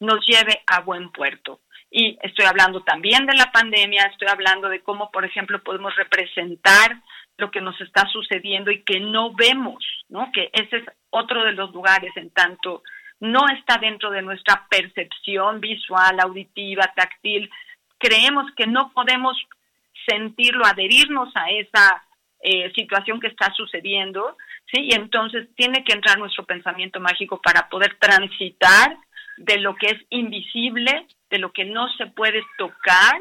nos 0.00 0.24
lleve 0.26 0.62
a 0.66 0.80
buen 0.80 1.10
puerto. 1.10 1.60
Y 1.90 2.18
estoy 2.22 2.46
hablando 2.46 2.82
también 2.82 3.26
de 3.26 3.36
la 3.36 3.52
pandemia, 3.52 4.06
estoy 4.06 4.28
hablando 4.28 4.68
de 4.68 4.82
cómo, 4.82 5.10
por 5.10 5.24
ejemplo, 5.24 5.62
podemos 5.62 5.94
representar 5.94 7.00
lo 7.36 7.50
que 7.50 7.60
nos 7.60 7.80
está 7.80 8.06
sucediendo 8.08 8.70
y 8.70 8.82
que 8.82 8.98
no 9.00 9.32
vemos, 9.32 9.84
¿no? 10.08 10.30
Que 10.32 10.50
ese 10.52 10.78
es 10.78 10.84
otro 11.10 11.44
de 11.44 11.52
los 11.52 11.72
lugares 11.72 12.12
en 12.16 12.30
tanto 12.30 12.82
no 13.24 13.48
está 13.48 13.78
dentro 13.78 14.10
de 14.10 14.22
nuestra 14.22 14.66
percepción 14.68 15.60
visual, 15.60 16.20
auditiva, 16.20 16.92
táctil. 16.94 17.50
Creemos 17.98 18.44
que 18.54 18.66
no 18.66 18.92
podemos 18.92 19.36
sentirlo, 20.06 20.66
adherirnos 20.66 21.34
a 21.34 21.50
esa 21.50 22.04
eh, 22.40 22.70
situación 22.74 23.20
que 23.20 23.28
está 23.28 23.50
sucediendo, 23.54 24.36
¿sí? 24.70 24.88
Y 24.90 24.94
entonces 24.94 25.48
tiene 25.56 25.82
que 25.84 25.94
entrar 25.94 26.18
nuestro 26.18 26.44
pensamiento 26.44 27.00
mágico 27.00 27.40
para 27.40 27.68
poder 27.70 27.96
transitar 27.98 28.98
de 29.38 29.58
lo 29.58 29.74
que 29.74 29.86
es 29.86 30.02
invisible, 30.10 31.06
de 31.30 31.38
lo 31.38 31.50
que 31.50 31.64
no 31.64 31.88
se 31.96 32.06
puede 32.06 32.42
tocar, 32.58 33.16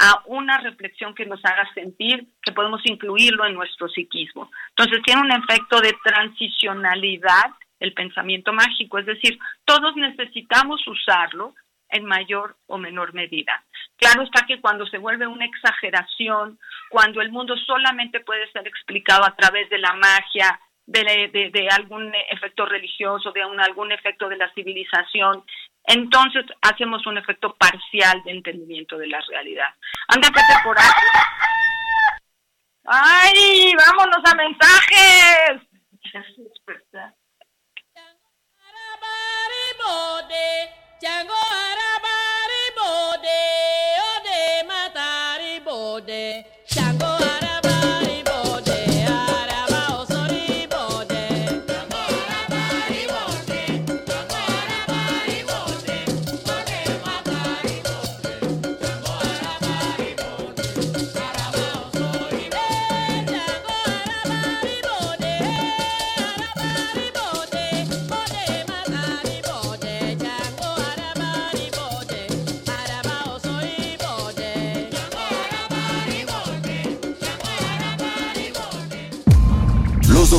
a 0.00 0.22
una 0.26 0.58
reflexión 0.58 1.12
que 1.12 1.26
nos 1.26 1.44
haga 1.44 1.68
sentir 1.74 2.28
que 2.42 2.52
podemos 2.52 2.80
incluirlo 2.84 3.44
en 3.44 3.54
nuestro 3.54 3.88
psiquismo. 3.88 4.48
Entonces 4.68 5.02
tiene 5.04 5.22
un 5.22 5.32
efecto 5.32 5.80
de 5.80 5.92
transicionalidad 6.04 7.50
el 7.80 7.94
pensamiento 7.94 8.52
mágico, 8.52 8.98
es 8.98 9.06
decir, 9.06 9.38
todos 9.64 9.96
necesitamos 9.96 10.86
usarlo 10.86 11.54
en 11.90 12.04
mayor 12.04 12.56
o 12.66 12.78
menor 12.78 13.14
medida. 13.14 13.64
Claro 13.96 14.22
está 14.22 14.46
que 14.46 14.60
cuando 14.60 14.86
se 14.86 14.98
vuelve 14.98 15.26
una 15.26 15.46
exageración, 15.46 16.58
cuando 16.90 17.20
el 17.20 17.30
mundo 17.30 17.56
solamente 17.56 18.20
puede 18.20 18.50
ser 18.52 18.66
explicado 18.66 19.24
a 19.24 19.34
través 19.34 19.68
de 19.70 19.78
la 19.78 19.94
magia, 19.94 20.60
de, 20.86 21.50
de, 21.52 21.68
algún 21.68 22.12
efecto 22.30 22.64
religioso, 22.64 23.30
de 23.32 23.42
algún 23.42 23.92
efecto 23.92 24.28
de 24.28 24.38
la 24.38 24.50
civilización, 24.54 25.44
entonces 25.84 26.46
hacemos 26.62 27.06
un 27.06 27.18
efecto 27.18 27.54
parcial 27.54 28.22
de 28.24 28.32
entendimiento 28.32 28.96
de 28.96 29.06
la 29.08 29.20
realidad. 29.28 29.68
Anda, 30.08 30.28
por 30.64 30.78
ahí. 30.78 30.86
¡Ay! 32.84 33.74
¡Vámonos 33.86 34.22
a 34.24 34.34
mensajes! 34.34 35.62
Chango 41.02 41.32
arabari 41.32 42.64
bode, 42.76 43.40
ode 44.10 44.66
matari 44.68 45.54
bode. 45.64 46.24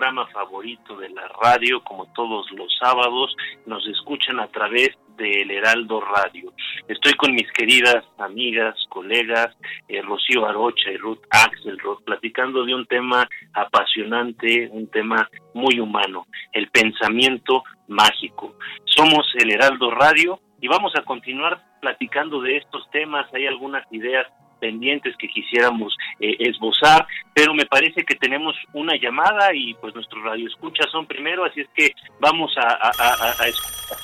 Programa 0.00 0.26
favorito 0.28 0.96
de 0.96 1.10
la 1.10 1.28
radio, 1.42 1.84
como 1.84 2.06
todos 2.14 2.50
los 2.52 2.74
sábados, 2.80 3.36
nos 3.66 3.86
escuchan 3.86 4.40
a 4.40 4.46
través 4.46 4.88
del 5.18 5.50
Heraldo 5.50 6.00
Radio. 6.00 6.54
Estoy 6.88 7.12
con 7.18 7.34
mis 7.34 7.52
queridas 7.52 8.02
amigas, 8.16 8.74
colegas, 8.88 9.54
eh, 9.88 10.00
Rocío 10.00 10.46
Arocha 10.46 10.90
y 10.90 10.96
Ruth 10.96 11.20
Axelrod, 11.28 12.02
platicando 12.04 12.64
de 12.64 12.74
un 12.74 12.86
tema 12.86 13.28
apasionante, 13.52 14.70
un 14.72 14.90
tema 14.90 15.28
muy 15.52 15.78
humano, 15.78 16.26
el 16.54 16.70
pensamiento 16.70 17.62
mágico. 17.88 18.54
Somos 18.86 19.30
el 19.34 19.52
Heraldo 19.52 19.90
Radio 19.90 20.40
y 20.62 20.68
vamos 20.68 20.94
a 20.96 21.04
continuar 21.04 21.62
platicando 21.82 22.40
de 22.40 22.56
estos 22.56 22.90
temas. 22.90 23.26
Hay 23.34 23.46
algunas 23.46 23.84
ideas 23.92 24.26
pendientes 24.60 25.16
que 25.16 25.28
quisiéramos 25.28 25.96
eh, 26.20 26.36
esbozar, 26.38 27.06
pero 27.34 27.54
me 27.54 27.66
parece 27.66 28.04
que 28.04 28.14
tenemos 28.14 28.54
una 28.72 28.94
llamada 28.96 29.52
y 29.54 29.74
pues 29.74 29.94
nuestros 29.94 30.22
radioescuchas 30.22 30.90
son 30.90 31.06
primero, 31.06 31.44
así 31.44 31.62
es 31.62 31.68
que 31.74 31.90
vamos 32.20 32.54
a, 32.56 33.46
escuchar. 33.46 33.98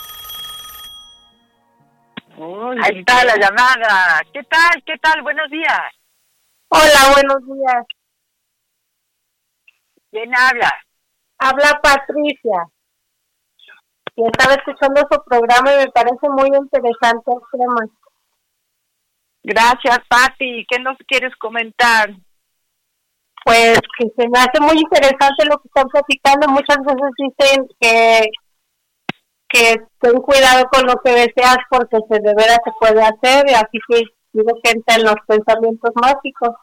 Ahí 2.83 2.99
está 2.99 3.25
la 3.25 3.37
llamada. 3.37 4.21
¿Qué 4.33 4.42
tal? 4.45 4.83
¿Qué 4.85 4.99
tal? 4.99 5.23
Buenos 5.23 5.51
días. 5.51 5.92
Hola, 6.69 7.12
buenos 7.14 7.47
días. 7.47 7.87
¿Quién 10.11 10.35
habla? 10.35 10.73
Habla 11.38 11.81
Patricia. 11.83 12.66
Y 14.16 14.27
estaba 14.27 14.55
escuchando 14.55 15.03
su 15.11 15.23
programa 15.25 15.75
y 15.75 15.85
me 15.85 15.92
parece 15.92 16.29
muy 16.31 16.49
interesante 16.49 17.31
el 17.33 17.59
tema. 17.59 18.06
Gracias, 19.48 20.00
Patti. 20.09 20.66
¿Qué 20.68 20.80
nos 20.80 20.96
quieres 21.06 21.32
comentar? 21.37 22.11
Pues 23.44 23.78
que 23.96 24.09
se 24.16 24.28
me 24.28 24.40
hace 24.40 24.61
muy 24.61 24.76
interesante 24.76 25.46
lo 25.48 25.59
que 25.59 25.68
están 25.68 25.87
platicando. 25.87 26.48
Muchas 26.48 26.78
veces 26.78 27.11
dicen 27.16 27.68
que 27.80 28.22
que 29.48 29.76
ten 30.00 30.20
cuidado 30.20 30.64
con 30.72 30.85
lo 30.85 30.94
que 30.96 31.12
deseas 31.12 31.59
porque 31.70 31.98
se 32.11 32.18
de 32.18 32.35
veras 32.35 32.59
se 32.64 32.72
puede 32.80 33.00
hacer 33.00 33.44
y 33.48 33.54
así 33.54 33.78
que 33.88 34.02
digo 34.32 34.50
que 34.64 34.72
en 34.72 35.04
los 35.04 35.14
pensamientos 35.28 35.92
mágicos. 35.94 36.56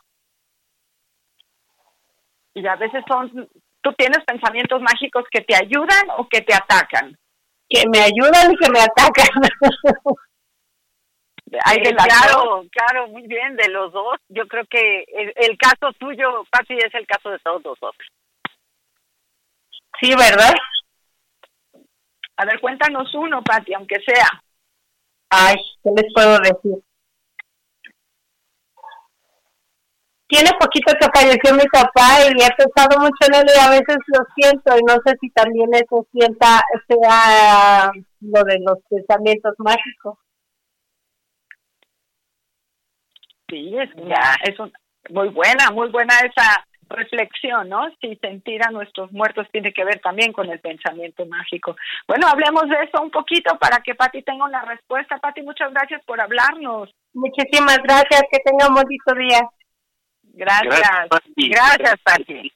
Y 2.53 2.67
a 2.67 2.75
veces 2.75 3.01
son, 3.07 3.49
tú 3.79 3.93
tienes 3.93 4.19
pensamientos 4.25 4.81
mágicos 4.81 5.23
que 5.31 5.39
te 5.39 5.55
ayudan 5.55 6.09
o 6.17 6.27
que 6.27 6.41
te 6.41 6.53
atacan. 6.53 7.17
Que 7.69 7.85
me 7.89 7.99
ayudan 8.01 8.51
y 8.51 8.57
que 8.57 8.69
me 8.69 8.81
atacan. 8.81 9.29
Hay 11.65 11.81
de 11.81 11.95
claro, 11.95 12.63
claro, 12.71 13.07
muy 13.09 13.27
bien, 13.27 13.55
de 13.55 13.69
los 13.69 13.91
dos. 13.91 14.17
Yo 14.29 14.47
creo 14.47 14.65
que 14.65 15.05
el, 15.35 15.57
caso 15.57 15.93
tuyo, 15.99 16.45
Pati, 16.49 16.75
es 16.75 16.93
el 16.93 17.05
caso 17.05 17.29
de 17.29 17.39
todos 17.39 17.63
nosotros. 17.63 18.07
Sí, 20.01 20.09
¿verdad? 20.15 20.53
A 22.37 22.45
ver, 22.45 22.59
cuéntanos 22.59 23.13
uno, 23.13 23.43
Pati, 23.43 23.73
aunque 23.73 23.99
sea. 24.05 24.27
Ay, 25.29 25.55
¿qué 25.83 25.89
les 25.95 26.13
puedo 26.13 26.37
decir? 26.39 26.83
Tiene 30.27 30.49
poquito 30.59 30.93
que 30.99 31.07
falleció 31.13 31.53
mi 31.53 31.67
papá 31.71 32.21
y 32.25 32.41
he 32.41 32.49
pensado 32.55 32.99
mucho 32.99 33.17
en 33.27 33.35
él 33.35 33.45
y 33.55 33.59
a 33.59 33.69
veces 33.69 33.97
lo 34.07 34.25
siento 34.35 34.75
y 34.77 34.81
no 34.81 34.95
sé 35.05 35.15
si 35.21 35.29
también 35.29 35.69
eso 35.75 36.07
sienta 36.11 36.63
sea 36.87 37.91
lo 38.21 38.43
de 38.43 38.59
los 38.65 38.79
pensamientos 38.89 39.53
mágicos. 39.59 40.17
Sí, 43.53 43.77
es, 43.77 43.89
ya, 44.07 44.35
es 44.43 44.57
muy 45.11 45.29
buena, 45.29 45.69
muy 45.71 45.89
buena 45.89 46.15
esa 46.21 46.65
reflexión, 46.89 47.69
¿no? 47.69 47.87
Si 48.01 48.15
sentir 48.15 48.63
a 48.63 48.71
nuestros 48.71 49.11
muertos 49.11 49.47
tiene 49.51 49.71
que 49.71 49.85
ver 49.85 49.99
también 49.99 50.33
con 50.33 50.49
el 50.49 50.59
pensamiento 50.59 51.23
mágico. 51.27 51.75
Bueno, 52.07 52.27
hablemos 52.27 52.63
de 52.67 52.83
eso 52.83 52.99
un 53.03 53.11
poquito 53.11 53.55
para 53.59 53.81
que 53.83 53.93
Pati 53.93 54.23
tenga 54.23 54.45
una 54.45 54.65
respuesta. 54.65 55.19
Pati, 55.19 55.43
muchas 55.43 55.71
gracias 55.71 56.03
por 56.05 56.19
hablarnos. 56.19 56.89
Muchísimas 57.13 57.77
gracias, 57.83 58.23
que 58.31 58.39
tenga 58.39 58.67
un 58.67 58.73
bonito 58.73 59.13
día. 59.13 59.41
Gracias. 60.23 61.09
Gracias, 61.35 61.95
Pati. 62.03 62.51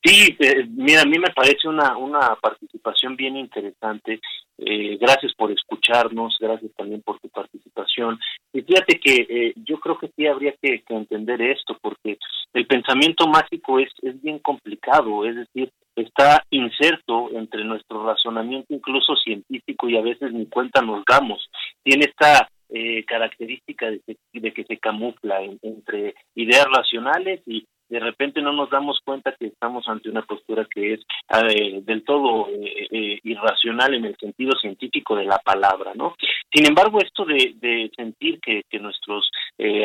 Sí, 0.06 0.38
eh, 0.40 0.68
mira, 0.70 1.02
a 1.02 1.06
mí 1.06 1.18
me 1.18 1.34
parece 1.34 1.68
una, 1.68 1.98
una 1.98 2.36
participación 2.36 3.16
bien 3.16 3.36
interesante. 3.38 4.20
Eh, 4.60 4.98
gracias 5.02 5.34
por 5.34 5.52
escucharnos, 5.52 6.38
gracias 6.40 6.72
también 6.78 7.02
por 7.02 7.20
tu 7.20 7.30
participación. 7.30 8.20
Y 8.54 8.62
fíjate 8.62 9.00
que 9.00 9.26
eh, 9.28 9.54
yo 9.56 9.80
creo 9.80 9.98
que 9.98 10.12
sí 10.16 10.28
habría 10.28 10.54
que, 10.62 10.84
entender 10.90 11.42
esto, 11.42 11.76
porque 11.82 12.20
el 12.54 12.68
pensamiento 12.68 13.26
mágico 13.26 13.80
es, 13.80 13.90
es 14.04 14.22
bien 14.22 14.38
complicado, 14.38 15.26
es 15.26 15.38
decir, 15.38 15.72
está 15.96 16.44
inserto 16.52 17.32
entre 17.32 17.64
nuestro 17.64 18.06
razonamiento 18.06 18.76
incluso 18.76 19.16
científico 19.16 19.90
y 19.90 19.98
a 19.98 20.02
veces 20.02 20.32
ni 20.32 20.46
cuenta 20.46 20.84
nos 20.84 21.04
damos. 21.04 21.50
Tiene 21.84 22.06
esta 22.06 22.48
característica 23.08 23.90
de, 23.90 24.02
de, 24.34 24.52
que 24.52 24.66
se 24.66 24.78
camufla 24.78 25.42
entre 25.62 26.16
ideas 26.34 26.66
racionales 26.76 27.40
y 27.46 27.66
de 27.90 28.00
repente 28.00 28.42
no 28.42 28.52
nos 28.52 28.70
damos 28.70 29.00
cuenta 29.04 29.36
que 29.38 29.48
estamos 29.48 29.88
ante 29.88 30.10
una 30.10 30.24
postura 30.24 30.66
que 30.70 30.94
es 30.94 31.00
eh, 31.30 31.82
del 31.84 32.04
todo 32.04 32.48
eh, 32.50 32.88
eh, 32.92 33.20
irracional 33.24 33.94
en 33.94 34.06
el 34.06 34.18
sentido 34.18 34.52
científico 34.60 35.16
de 35.16 35.26
la 35.26 35.38
palabra, 35.40 35.94
¿no? 35.96 36.16
Sin 36.54 36.68
embargo, 36.68 37.00
esto 37.00 37.26
de, 37.26 37.92
sentir 37.96 38.40
que, 38.40 38.64
nuestros 38.80 39.32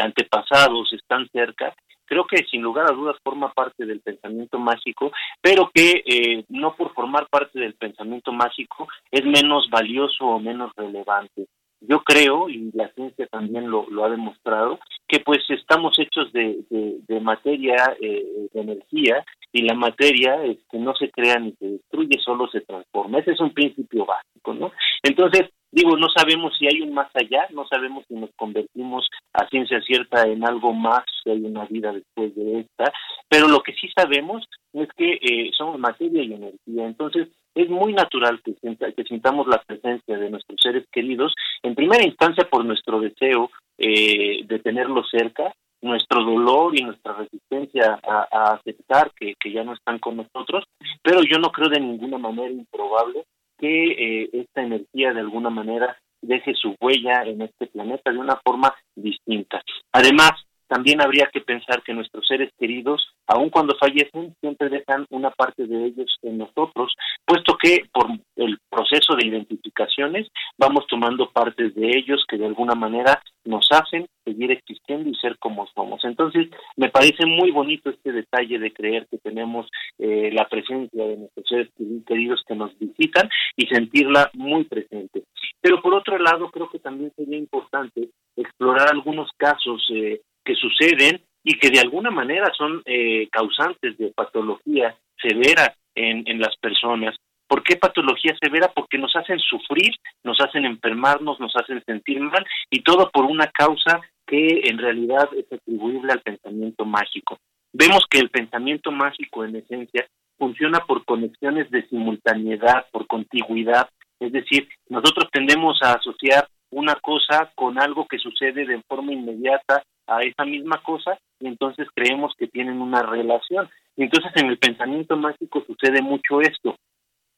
antepasados 0.03 0.93
están 0.93 1.29
cerca, 1.33 1.73
creo 2.05 2.27
que 2.27 2.45
sin 2.51 2.61
lugar 2.61 2.91
a 2.91 2.95
dudas 2.95 3.17
forma 3.23 3.53
parte 3.53 3.87
del 3.87 4.01
pensamiento 4.01 4.59
mágico, 4.59 5.13
pero 5.41 5.71
que 5.73 6.45
no 6.49 6.75
por 6.75 6.93
formar 6.93 7.29
parte 7.31 7.61
del 7.61 7.75
pensamiento 7.75 8.33
mágico 8.33 8.89
es 9.11 9.25
menos 9.25 9.71
valioso 9.71 10.27
o 10.27 10.41
menos 10.41 10.73
relevante 10.77 11.47
yo 11.81 12.01
creo, 12.03 12.49
y 12.49 12.71
la 12.75 12.89
ciencia 12.95 13.27
también 13.27 13.71
lo, 13.71 13.87
ha 14.05 14.11
demostrado, 14.11 14.79
que 15.09 15.21
pues 15.21 15.39
estamos 15.49 15.99
hechos 15.99 16.33
de, 16.33 16.59
de, 16.69 17.21
materia, 17.21 17.97
eh, 18.01 18.49
de 18.53 18.61
energía, 18.61 19.25
y 19.53 19.63
la 19.63 19.75
materia 19.75 20.45
este, 20.45 20.79
no 20.79 20.95
se 20.95 21.11
crea 21.11 21.39
ni 21.39 21.53
se 21.53 21.67
destruye, 21.67 22.19
solo 22.25 22.49
se 22.49 22.61
transforma. 22.61 23.19
Ese 23.19 23.33
es 23.33 23.41
un 23.41 23.53
principio 23.53 24.07
básico, 24.07 24.55
¿no? 24.55 24.73
Entonces, 25.03 25.51
digo, 25.73 25.97
no 25.97 26.07
sabemos 26.15 26.57
si 26.59 26.67
hay 26.67 26.83
un 26.83 26.93
más 26.93 27.11
allá, 27.15 27.47
no 27.51 27.67
sabemos 27.67 28.05
si 28.07 28.15
nos 28.15 28.31
convertimos 28.37 29.09
a 29.33 29.49
ciencia 29.49 29.81
cierta 29.81 30.23
en 30.29 30.47
algo 30.47 30.73
más, 30.73 31.03
si 31.23 31.31
hay 31.31 31.43
una 31.43 31.65
vida 31.65 31.93
después 31.93 32.35
de 32.35 32.61
esta, 32.61 32.93
pero 33.29 33.49
lo 33.49 33.61
que 33.61 33.73
sí 33.75 33.89
sabemos 33.97 34.47
es 34.73 34.89
que 34.97 35.15
eh, 35.15 35.51
somos 35.57 35.79
materia 35.79 36.23
y 36.23 36.33
energía. 36.33 36.87
Entonces, 36.87 37.29
es 37.55 37.69
muy 37.69 37.93
natural 37.93 38.41
que, 38.43 38.55
que 38.95 39.05
sintamos 39.05 39.47
la 39.47 39.63
presencia 39.63 40.19
de 40.19 40.31
nuestros 40.31 40.61
seres 40.61 40.87
queridos, 40.91 41.35
en 41.63 41.75
primera 41.75 42.05
instancia 42.05 42.49
por 42.49 42.65
nuestro 42.65 43.01
deseo 43.01 43.51
eh, 43.79 44.45
de 44.45 44.59
tenerlos 44.59 45.09
cerca, 45.11 45.53
nuestro 45.83 46.23
dolor 46.23 46.79
y 46.79 46.85
nuestra 46.85 47.15
resistencia 47.15 47.99
a, 48.07 48.53
aceptar 48.53 49.11
que, 49.15 49.35
ya 49.51 49.65
no 49.65 49.73
están 49.73 49.99
con 49.99 50.17
nosotros, 50.17 50.65
pero 51.03 51.23
yo 51.23 51.39
no 51.39 51.51
creo 51.51 51.69
de 51.69 51.81
ninguna 51.81 52.19
manera 52.19 52.51
improbable 52.51 53.25
que 53.59 53.93
eh, 53.93 54.31
esta 54.33 54.63
energía 54.63 55.13
de 55.13 55.21
alguna 55.21 55.51
manera 55.51 55.97
deje 56.23 56.55
su 56.55 56.77
huella 56.81 57.25
en 57.25 57.43
este 57.43 57.67
planeta 57.67 58.13
de 58.13 58.19
una 58.19 58.37
forma 58.45 58.75
distinta. 58.95 59.63
Además, 59.93 60.33
también 60.71 61.03
habría 61.03 61.29
que 61.33 61.41
pensar 61.41 61.83
que 61.83 61.93
nuestros 61.93 62.25
seres 62.29 62.53
queridos, 62.57 63.05
aun 63.27 63.51
cuando 63.51 63.75
fallecen, 63.77 64.37
siempre 64.41 64.69
dejan 64.69 65.05
una 65.11 65.31
parte 65.31 65.67
de 65.67 65.87
ellos 65.87 66.17
en 66.23 66.39
nosotros, 66.39 66.95
puesto 67.27 67.57
que 67.61 67.87
por 67.93 68.07
el 68.37 68.57
proceso 68.71 69.17
de 69.17 69.27
identificaciones 69.27 70.29
vamos 70.57 70.87
tomando 70.89 71.29
partes 71.33 71.75
de 71.75 71.89
ellos 71.89 72.25
que 72.29 72.39
de 72.39 72.47
alguna 72.47 72.77
manera 72.77 73.21
nos 73.45 73.67
hacen 73.73 74.07
seguir 74.25 74.53
existiendo 74.53 75.11
y 75.11 75.15
ser 75.17 75.39
como 75.39 75.67
somos. 75.75 76.05
Entonces, 76.05 76.49
me 76.77 76.89
parece 76.89 77.27
muy 77.27 77.51
bonito 77.51 77.91
este 77.91 78.13
detalle 78.13 78.61
de 78.61 78.73
creer 78.73 79.09
que 79.11 79.19
tenemos 79.19 79.67
eh, 79.99 80.31
la 80.33 80.49
presencia 80.49 81.05
de 81.05 81.17
nuestros 81.17 81.47
seres 81.49 81.69
queridos 82.07 82.45
que 82.47 82.55
nos 82.55 82.79
visitan 82.79 83.29
y 83.57 83.67
sentirla 83.67 84.31
muy 84.35 84.63
presente. 84.65 85.25
Pero 85.61 85.83
por 85.83 85.95
otro 85.95 86.17
lado, 86.19 86.49
creo 86.51 86.71
que 86.71 86.79
también 86.79 87.13
sería 87.17 87.39
importante 87.39 88.11
explorar 88.37 88.89
algunos 88.91 89.29
casos 89.37 89.85
eh, 89.93 90.21
que 90.51 90.57
suceden 90.57 91.23
y 91.45 91.59
que 91.59 91.71
de 91.71 91.79
alguna 91.79 92.11
manera 92.11 92.51
son 92.57 92.83
eh, 92.85 93.29
causantes 93.31 93.97
de 93.99 94.11
patología 94.11 94.97
severa 95.17 95.75
en, 95.95 96.25
en 96.27 96.41
las 96.41 96.57
personas. 96.57 97.17
¿Por 97.47 97.63
qué 97.63 97.77
patología 97.77 98.37
severa? 98.41 98.73
Porque 98.75 98.99
nos 98.99 99.15
hacen 99.15 99.39
sufrir, 99.39 99.95
nos 100.25 100.41
hacen 100.41 100.65
enfermarnos, 100.65 101.39
nos 101.39 101.55
hacen 101.55 101.83
sentir 101.85 102.21
mal 102.21 102.45
y 102.69 102.83
todo 102.83 103.11
por 103.11 103.27
una 103.27 103.47
causa 103.47 104.01
que 104.27 104.63
en 104.65 104.79
realidad 104.79 105.29
es 105.37 105.53
atribuible 105.53 106.13
al 106.13 106.21
pensamiento 106.21 106.85
mágico. 106.85 107.39
Vemos 107.73 108.05
que 108.11 108.19
el 108.19 108.31
pensamiento 108.31 108.91
mágico 108.91 109.45
en 109.45 109.57
esencia 109.57 110.07
funciona 110.37 110.81
por 110.81 111.05
conexiones 111.05 111.71
de 111.71 111.87
simultaneidad, 111.89 112.87
por 112.91 113.07
contigüidad, 113.07 113.89
es 114.19 114.33
decir, 114.33 114.69
nosotros 114.89 115.29
tendemos 115.33 115.81
a 115.83 115.93
asociar 115.93 116.49
una 116.71 116.95
cosa 116.97 117.53
con 117.55 117.81
algo 117.81 118.07
que 118.07 118.19
sucede 118.19 118.67
de 118.67 118.83
forma 118.89 119.13
inmediata 119.13 119.83
a 120.11 120.21
esa 120.23 120.45
misma 120.45 120.83
cosa 120.83 121.19
y 121.39 121.47
entonces 121.47 121.89
creemos 121.95 122.35
que 122.37 122.49
tienen 122.49 122.81
una 122.81 123.03
relación. 123.03 123.69
Entonces 123.97 124.33
en 124.37 124.49
el 124.49 124.59
pensamiento 124.59 125.17
mágico 125.17 125.65
sucede 125.67 126.03
mucho 126.03 126.41
esto. 126.41 126.77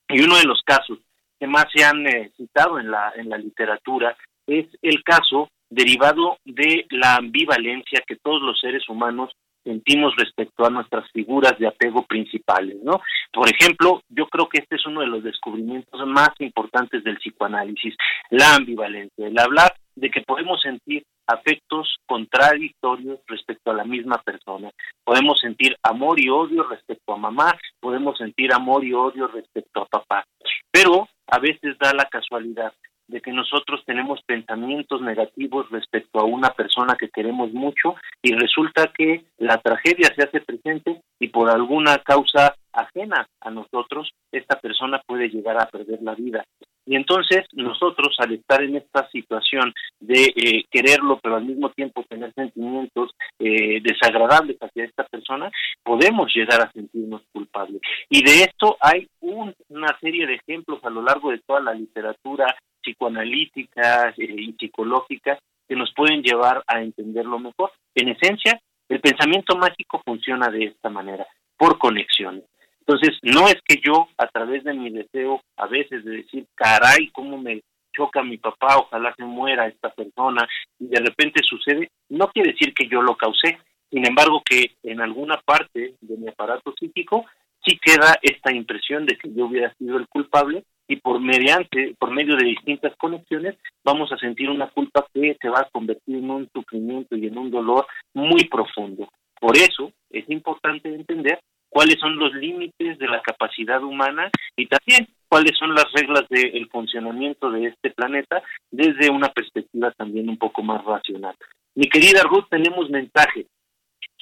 Y 0.08 0.22
uno 0.22 0.36
de 0.36 0.44
los 0.44 0.62
casos 0.64 0.98
que 1.38 1.46
más 1.46 1.66
se 1.74 1.84
han 1.84 2.06
eh, 2.06 2.32
citado 2.36 2.78
en 2.78 2.90
la, 2.90 3.12
en 3.16 3.28
la 3.28 3.38
literatura 3.38 4.16
es 4.46 4.66
el 4.80 5.02
caso 5.04 5.48
derivado 5.70 6.38
de 6.44 6.86
la 6.90 7.16
ambivalencia 7.16 8.02
que 8.06 8.16
todos 8.16 8.42
los 8.42 8.58
seres 8.60 8.88
humanos 8.88 9.32
sentimos 9.64 10.14
respecto 10.16 10.66
a 10.66 10.70
nuestras 10.70 11.10
figuras 11.12 11.58
de 11.58 11.66
apego 11.66 12.04
principales, 12.04 12.76
¿no? 12.82 13.00
Por 13.32 13.48
ejemplo, 13.48 14.02
yo 14.08 14.26
creo 14.26 14.48
que 14.48 14.58
este 14.58 14.76
es 14.76 14.86
uno 14.86 15.00
de 15.00 15.06
los 15.06 15.22
descubrimientos 15.22 16.06
más 16.06 16.30
importantes 16.40 17.04
del 17.04 17.16
psicoanálisis, 17.18 17.94
la 18.30 18.56
ambivalencia, 18.56 19.26
el 19.26 19.38
hablar 19.38 19.72
de 19.94 20.10
que 20.10 20.22
podemos 20.22 20.60
sentir 20.60 21.04
afectos 21.26 21.96
contradictorios 22.06 23.20
respecto 23.26 23.70
a 23.70 23.74
la 23.74 23.84
misma 23.84 24.20
persona. 24.22 24.70
Podemos 25.04 25.38
sentir 25.40 25.76
amor 25.82 26.20
y 26.20 26.28
odio 26.28 26.64
respecto 26.64 27.14
a 27.14 27.18
mamá, 27.18 27.56
podemos 27.80 28.18
sentir 28.18 28.52
amor 28.52 28.84
y 28.84 28.92
odio 28.92 29.28
respecto 29.28 29.82
a 29.82 29.86
papá. 29.86 30.24
Pero 30.70 31.08
a 31.26 31.38
veces 31.38 31.78
da 31.78 31.92
la 31.94 32.06
casualidad 32.06 32.72
de 33.08 33.20
que 33.20 33.32
nosotros 33.32 33.82
tenemos 33.84 34.20
pensamientos 34.22 35.00
negativos 35.02 35.70
respecto 35.70 36.20
a 36.20 36.24
una 36.24 36.50
persona 36.50 36.96
que 36.96 37.08
queremos 37.08 37.52
mucho 37.52 37.94
y 38.22 38.32
resulta 38.32 38.92
que 38.96 39.24
la 39.38 39.58
tragedia 39.58 40.12
se 40.14 40.24
hace 40.24 40.40
presente 40.40 41.00
y 41.18 41.28
por 41.28 41.50
alguna 41.50 41.98
causa 41.98 42.54
ajena 42.72 43.26
a 43.40 43.50
nosotros, 43.50 44.12
esta 44.32 44.58
persona 44.58 45.00
puede 45.06 45.28
llegar 45.28 45.60
a 45.60 45.66
perder 45.66 46.00
la 46.02 46.14
vida. 46.14 46.44
Y 46.84 46.96
entonces 46.96 47.44
nosotros 47.52 48.16
al 48.18 48.32
estar 48.32 48.62
en 48.62 48.76
esta 48.76 49.08
situación 49.10 49.72
de 50.00 50.24
eh, 50.34 50.64
quererlo, 50.70 51.20
pero 51.22 51.36
al 51.36 51.44
mismo 51.44 51.70
tiempo 51.70 52.04
tener 52.08 52.32
sentimientos 52.34 53.12
eh, 53.38 53.80
desagradables 53.82 54.56
hacia 54.60 54.84
esta 54.84 55.04
persona, 55.04 55.50
podemos 55.84 56.34
llegar 56.34 56.60
a 56.60 56.72
sentirnos 56.72 57.22
culpables. 57.32 57.80
Y 58.08 58.24
de 58.24 58.44
esto 58.44 58.76
hay 58.80 59.06
una 59.20 59.96
serie 60.00 60.26
de 60.26 60.34
ejemplos 60.34 60.84
a 60.84 60.90
lo 60.90 61.02
largo 61.02 61.30
de 61.30 61.38
toda 61.46 61.60
la 61.60 61.74
literatura 61.74 62.56
psicoanalítica 63.02 64.10
eh, 64.10 64.14
y 64.18 64.52
psicológica 64.52 65.38
que 65.68 65.76
nos 65.76 65.92
pueden 65.94 66.22
llevar 66.22 66.62
a 66.66 66.82
entenderlo 66.82 67.38
mejor. 67.38 67.72
En 67.94 68.08
esencia, 68.08 68.60
el 68.88 69.00
pensamiento 69.00 69.56
mágico 69.56 70.02
funciona 70.04 70.48
de 70.48 70.66
esta 70.66 70.90
manera, 70.90 71.26
por 71.56 71.78
conexiones. 71.78 72.44
Entonces, 72.80 73.18
no 73.22 73.46
es 73.46 73.56
que 73.64 73.80
yo, 73.84 74.08
a 74.18 74.26
través 74.26 74.64
de 74.64 74.74
mi 74.74 74.90
deseo, 74.90 75.40
a 75.56 75.66
veces 75.66 76.04
de 76.04 76.16
decir, 76.18 76.46
caray, 76.54 77.08
cómo 77.12 77.38
me 77.38 77.62
choca 77.94 78.22
mi 78.22 78.38
papá, 78.38 78.78
ojalá 78.78 79.14
se 79.16 79.24
muera 79.24 79.68
esta 79.68 79.90
persona, 79.90 80.48
y 80.78 80.86
de 80.86 81.00
repente 81.00 81.40
sucede, 81.44 81.90
no 82.08 82.28
quiere 82.28 82.52
decir 82.52 82.74
que 82.74 82.88
yo 82.88 83.02
lo 83.02 83.16
causé. 83.16 83.58
Sin 83.90 84.06
embargo, 84.06 84.42
que 84.44 84.72
en 84.82 85.00
alguna 85.00 85.40
parte 85.44 85.94
de 86.00 86.16
mi 86.16 86.28
aparato 86.28 86.74
psíquico 86.78 87.26
sí 87.64 87.78
queda 87.78 88.18
esta 88.22 88.52
impresión 88.52 89.06
de 89.06 89.16
que 89.16 89.32
yo 89.32 89.46
hubiera 89.46 89.72
sido 89.74 89.98
el 89.98 90.08
culpable 90.08 90.64
y 90.92 90.96
por 90.96 91.20
mediante, 91.20 91.94
por 91.98 92.10
medio 92.10 92.36
de 92.36 92.44
distintas 92.44 92.94
conexiones, 92.96 93.56
vamos 93.82 94.12
a 94.12 94.18
sentir 94.18 94.50
una 94.50 94.68
culpa 94.68 95.06
que 95.14 95.38
se 95.40 95.48
va 95.48 95.60
a 95.60 95.70
convertir 95.72 96.16
en 96.16 96.30
un 96.30 96.50
sufrimiento 96.52 97.16
y 97.16 97.28
en 97.28 97.38
un 97.38 97.50
dolor 97.50 97.86
muy 98.12 98.44
profundo. 98.44 99.08
Por 99.40 99.56
eso 99.56 99.90
es 100.10 100.28
importante 100.28 100.94
entender 100.94 101.40
cuáles 101.70 101.98
son 101.98 102.16
los 102.18 102.34
límites 102.34 102.98
de 102.98 103.06
la 103.06 103.22
capacidad 103.22 103.82
humana 103.82 104.30
y 104.54 104.66
también 104.66 105.08
cuáles 105.28 105.56
son 105.58 105.74
las 105.74 105.90
reglas 105.94 106.24
del 106.28 106.68
funcionamiento 106.68 107.50
de 107.50 107.68
este 107.68 107.90
planeta 107.90 108.42
desde 108.70 109.10
una 109.10 109.30
perspectiva 109.30 109.92
también 109.92 110.28
un 110.28 110.36
poco 110.36 110.62
más 110.62 110.84
racional. 110.84 111.34
Mi 111.74 111.88
querida 111.88 112.22
Ruth, 112.24 112.48
tenemos 112.50 112.90
mensaje. 112.90 113.46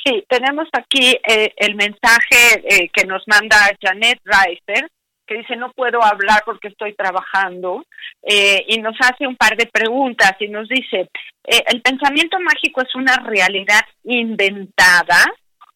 Sí, 0.05 0.25
tenemos 0.29 0.69
aquí 0.73 1.19
eh, 1.29 1.53
el 1.57 1.75
mensaje 1.75 2.63
eh, 2.63 2.89
que 2.93 3.05
nos 3.07 3.25
manda 3.27 3.57
Janet 3.83 4.21
Reiser, 4.25 4.89
que 5.31 5.39
dice 5.39 5.55
no 5.55 5.71
puedo 5.71 6.03
hablar 6.03 6.43
porque 6.45 6.69
estoy 6.69 6.95
trabajando 6.95 7.85
eh, 8.21 8.65
y 8.67 8.81
nos 8.81 8.97
hace 8.99 9.29
un 9.29 9.37
par 9.37 9.57
de 9.57 9.67
preguntas 9.67 10.35
y 10.41 10.49
nos 10.49 10.69
dice, 10.69 11.09
¿el 11.45 11.81
pensamiento 11.83 12.37
mágico 12.41 12.83
es 12.83 12.93
una 12.97 13.17
realidad 13.19 13.83
inventada 14.03 15.25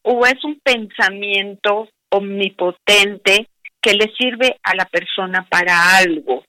o 0.02 0.26
es 0.26 0.42
un 0.42 0.58
pensamiento 0.60 1.88
omnipotente 2.08 3.46
que 3.80 3.94
le 3.94 4.12
sirve 4.18 4.58
a 4.64 4.74
la 4.74 4.86
persona 4.86 5.46
para 5.48 5.98
algo? 5.98 6.42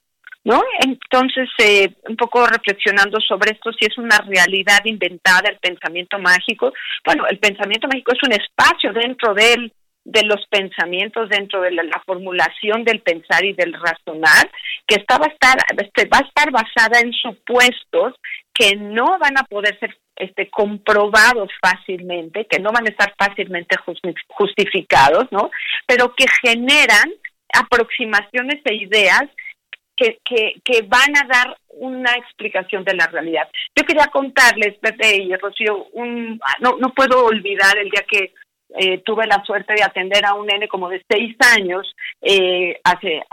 ¿no? 0.43 0.63
Entonces, 0.79 1.49
eh, 1.59 1.91
un 2.07 2.15
poco 2.15 2.45
reflexionando 2.45 3.19
sobre 3.19 3.51
esto, 3.51 3.71
si 3.73 3.85
es 3.85 3.97
una 3.97 4.17
realidad 4.19 4.79
inventada 4.85 5.49
el 5.49 5.57
pensamiento 5.57 6.17
mágico. 6.17 6.71
Bueno, 7.03 7.25
el 7.27 7.39
pensamiento 7.39 7.87
mágico 7.87 8.13
es 8.13 8.23
un 8.23 8.33
espacio 8.33 8.93
dentro 8.93 9.33
de 9.33 9.71
de 10.05 10.21
los 10.23 10.45
pensamientos, 10.47 11.29
dentro 11.29 11.61
de 11.61 11.71
la, 11.71 12.01
formulación 12.05 12.83
del 12.83 13.01
pensar 13.01 13.43
y 13.43 13.53
del 13.53 13.73
razonar, 13.73 14.49
que 14.87 14.95
está, 14.95 15.17
va, 15.17 15.25
a 15.25 15.29
estar, 15.29 15.57
este, 15.83 16.07
va 16.07 16.19
a 16.19 16.27
estar 16.27 16.51
basada 16.51 16.99
en 16.99 17.11
supuestos 17.11 18.13
que 18.53 18.75
no 18.75 19.17
van 19.19 19.37
a 19.37 19.43
poder 19.43 19.77
ser 19.79 19.97
este, 20.15 20.47
comprobados 20.49 21.49
fácilmente, 21.59 22.45
que 22.45 22.59
no 22.59 22.71
van 22.71 22.85
a 22.85 22.91
estar 22.91 23.13
fácilmente 23.17 23.75
justificados, 24.27 25.25
¿no? 25.31 25.49
Pero 25.87 26.13
que 26.15 26.25
generan 26.41 27.11
aproximaciones 27.51 28.61
e 28.63 28.75
ideas 28.75 29.23
que, 29.97 30.19
que, 30.23 30.53
que 30.63 30.83
van 30.83 31.17
a 31.17 31.27
dar 31.27 31.57
una 31.69 32.13
explicación 32.13 32.83
de 32.83 32.93
la 32.93 33.07
realidad. 33.07 33.49
Yo 33.75 33.83
quería 33.85 34.07
contarles, 34.07 34.77
Pepe 34.79 35.23
y 35.23 35.35
Rocío, 35.35 35.87
un, 35.93 36.39
no, 36.59 36.77
no 36.77 36.93
puedo 36.93 37.25
olvidar 37.25 37.77
el 37.77 37.89
día 37.89 38.05
que 38.07 38.33
eh, 38.77 39.01
tuve 39.05 39.25
la 39.27 39.43
suerte 39.45 39.73
de 39.73 39.83
atender 39.83 40.25
a 40.25 40.33
un 40.33 40.47
nene 40.47 40.67
como 40.67 40.89
de 40.89 41.03
seis 41.09 41.35
años, 41.55 41.93
eh, 42.21 42.79
hace 42.83 43.23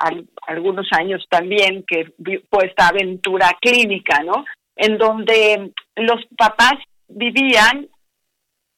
algunos 0.46 0.86
años 0.92 1.24
también, 1.28 1.84
que 1.86 2.12
fue 2.50 2.66
esta 2.66 2.88
aventura 2.88 3.50
clínica, 3.60 4.22
¿no? 4.22 4.44
En 4.76 4.98
donde 4.98 5.72
los 5.96 6.24
papás 6.36 6.74
vivían 7.08 7.88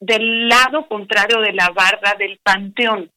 del 0.01 0.49
lado 0.49 0.87
contrario 0.89 1.41
de 1.41 1.53
la 1.53 1.71
barra 1.71 2.15
del 2.19 2.39
panteón. 2.43 3.11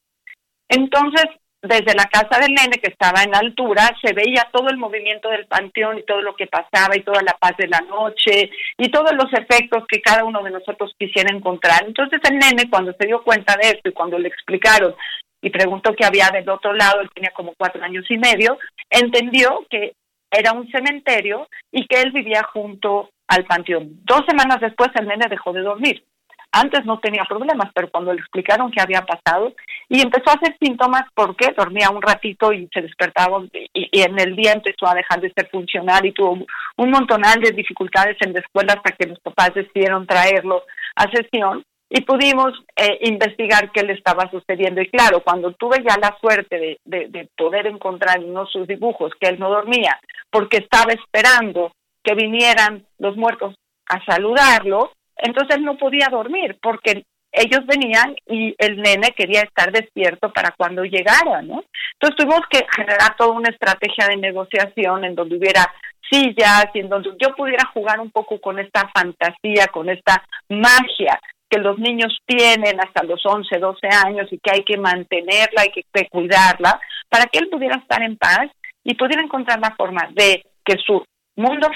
Entonces, 0.69 1.25
desde 1.61 1.95
la 1.95 2.05
casa 2.05 2.39
del 2.39 2.53
nene 2.53 2.77
que 2.77 2.91
estaba 2.91 3.23
en 3.23 3.35
altura 3.35 3.89
se 4.01 4.13
veía 4.13 4.47
todo 4.51 4.69
el 4.69 4.77
movimiento 4.77 5.29
del 5.29 5.47
panteón 5.47 5.97
y 5.97 6.03
todo 6.03 6.21
lo 6.21 6.35
que 6.35 6.47
pasaba 6.47 6.95
y 6.95 7.01
toda 7.01 7.21
la 7.23 7.35
paz 7.39 7.57
de 7.57 7.67
la 7.67 7.81
noche 7.81 8.51
y 8.77 8.91
todos 8.91 9.11
los 9.13 9.31
efectos 9.33 9.83
que 9.87 10.01
cada 10.01 10.23
uno 10.23 10.43
de 10.43 10.51
nosotros 10.51 10.93
quisiera 10.97 11.35
encontrar. 11.35 11.83
Entonces 11.85 12.19
el 12.29 12.37
nene 12.37 12.69
cuando 12.69 12.93
se 12.93 13.07
dio 13.07 13.23
cuenta 13.23 13.55
de 13.61 13.69
esto 13.69 13.89
y 13.89 13.93
cuando 13.93 14.19
le 14.19 14.27
explicaron 14.27 14.95
y 15.41 15.49
preguntó 15.49 15.93
qué 15.95 16.05
había 16.05 16.29
del 16.29 16.49
otro 16.49 16.73
lado, 16.73 17.01
él 17.01 17.09
tenía 17.13 17.31
como 17.31 17.53
cuatro 17.57 17.83
años 17.83 18.05
y 18.09 18.17
medio, 18.17 18.57
entendió 18.89 19.65
que 19.69 19.93
era 20.29 20.51
un 20.51 20.69
cementerio 20.69 21.47
y 21.71 21.87
que 21.87 22.01
él 22.01 22.11
vivía 22.11 22.43
junto 22.43 23.09
al 23.27 23.45
panteón. 23.45 23.99
Dos 24.03 24.21
semanas 24.27 24.59
después 24.61 24.89
el 24.99 25.07
nene 25.07 25.25
dejó 25.29 25.53
de 25.53 25.61
dormir. 25.61 26.03
Antes 26.51 26.85
no 26.85 26.99
tenía 26.99 27.23
problemas, 27.25 27.71
pero 27.73 27.89
cuando 27.89 28.13
le 28.13 28.19
explicaron 28.19 28.71
qué 28.71 28.81
había 28.81 29.05
pasado 29.05 29.53
y 29.89 30.01
empezó 30.01 30.29
a 30.29 30.33
hacer 30.33 30.57
síntomas 30.59 31.03
porque 31.13 31.53
dormía 31.55 31.89
un 31.89 32.01
ratito 32.01 32.53
y 32.53 32.67
se 32.73 32.81
despertaba 32.81 33.41
y, 33.73 34.01
en 34.01 34.19
el 34.19 34.35
día 34.35 34.53
empezó 34.53 34.87
a 34.87 34.95
dejar 34.95 35.21
de 35.21 35.31
ser 35.33 35.49
funcional 35.49 36.05
y 36.05 36.13
tuvo 36.13 36.45
un 36.77 36.91
montonal 36.91 37.39
de 37.41 37.51
dificultades 37.51 38.17
en 38.21 38.33
la 38.33 38.39
escuela 38.39 38.73
hasta 38.73 38.91
que 38.91 39.07
los 39.07 39.19
papás 39.19 39.53
decidieron 39.53 40.07
traerlo 40.07 40.63
a 40.95 41.09
sesión 41.11 41.63
y 41.89 42.01
pudimos 42.01 42.53
eh, 42.75 42.99
investigar 43.01 43.71
qué 43.71 43.83
le 43.83 43.93
estaba 43.93 44.29
sucediendo. 44.29 44.81
Y 44.81 44.89
claro, 44.89 45.21
cuando 45.21 45.53
tuve 45.53 45.77
ya 45.87 45.97
la 45.97 46.17
suerte 46.19 46.79
de, 46.85 47.07
de 47.07 47.29
poder 47.37 47.67
encontrar 47.67 48.17
en 48.17 48.29
uno 48.29 48.45
de 48.45 48.51
sus 48.51 48.67
dibujos 48.67 49.13
que 49.19 49.29
él 49.29 49.39
no 49.39 49.49
dormía 49.49 49.97
porque 50.29 50.57
estaba 50.57 50.91
esperando 50.93 51.71
que 52.03 52.15
vinieran 52.15 52.85
los 52.99 53.15
muertos 53.15 53.55
a 53.89 54.03
saludarlo, 54.05 54.91
entonces 55.19 55.59
no 55.61 55.77
podía 55.77 56.07
dormir 56.09 56.57
porque 56.61 57.05
ellos 57.31 57.65
venían 57.65 58.15
y 58.25 58.55
el 58.57 58.81
nene 58.81 59.13
quería 59.15 59.41
estar 59.41 59.71
despierto 59.71 60.31
para 60.31 60.51
cuando 60.57 60.83
llegara, 60.83 61.41
¿no? 61.41 61.63
Entonces 61.93 62.17
tuvimos 62.17 62.41
que 62.49 62.65
generar 62.75 63.15
toda 63.17 63.31
una 63.31 63.49
estrategia 63.49 64.07
de 64.07 64.17
negociación 64.17 65.03
en 65.03 65.15
donde 65.15 65.37
hubiera 65.37 65.71
sillas 66.09 66.67
y 66.73 66.79
en 66.79 66.89
donde 66.89 67.09
yo 67.19 67.35
pudiera 67.35 67.65
jugar 67.73 67.99
un 67.99 68.11
poco 68.11 68.39
con 68.39 68.59
esta 68.59 68.89
fantasía, 68.93 69.67
con 69.67 69.89
esta 69.89 70.23
magia 70.49 71.19
que 71.49 71.59
los 71.59 71.77
niños 71.79 72.17
tienen 72.25 72.79
hasta 72.79 73.03
los 73.03 73.25
11, 73.25 73.57
12 73.57 73.87
años 74.05 74.27
y 74.31 74.39
que 74.39 74.51
hay 74.51 74.63
que 74.63 74.77
mantenerla, 74.77 75.61
hay 75.61 75.69
que 75.69 75.83
cuidarla, 76.09 76.79
para 77.09 77.25
que 77.25 77.39
él 77.39 77.49
pudiera 77.49 77.75
estar 77.77 78.01
en 78.01 78.17
paz 78.17 78.47
y 78.83 78.95
pudiera 78.95 79.21
encontrar 79.21 79.59
la 79.59 79.75
forma 79.75 80.09
de 80.13 80.45
que 80.65 80.75
su 80.85 81.05
mundo 81.35 81.69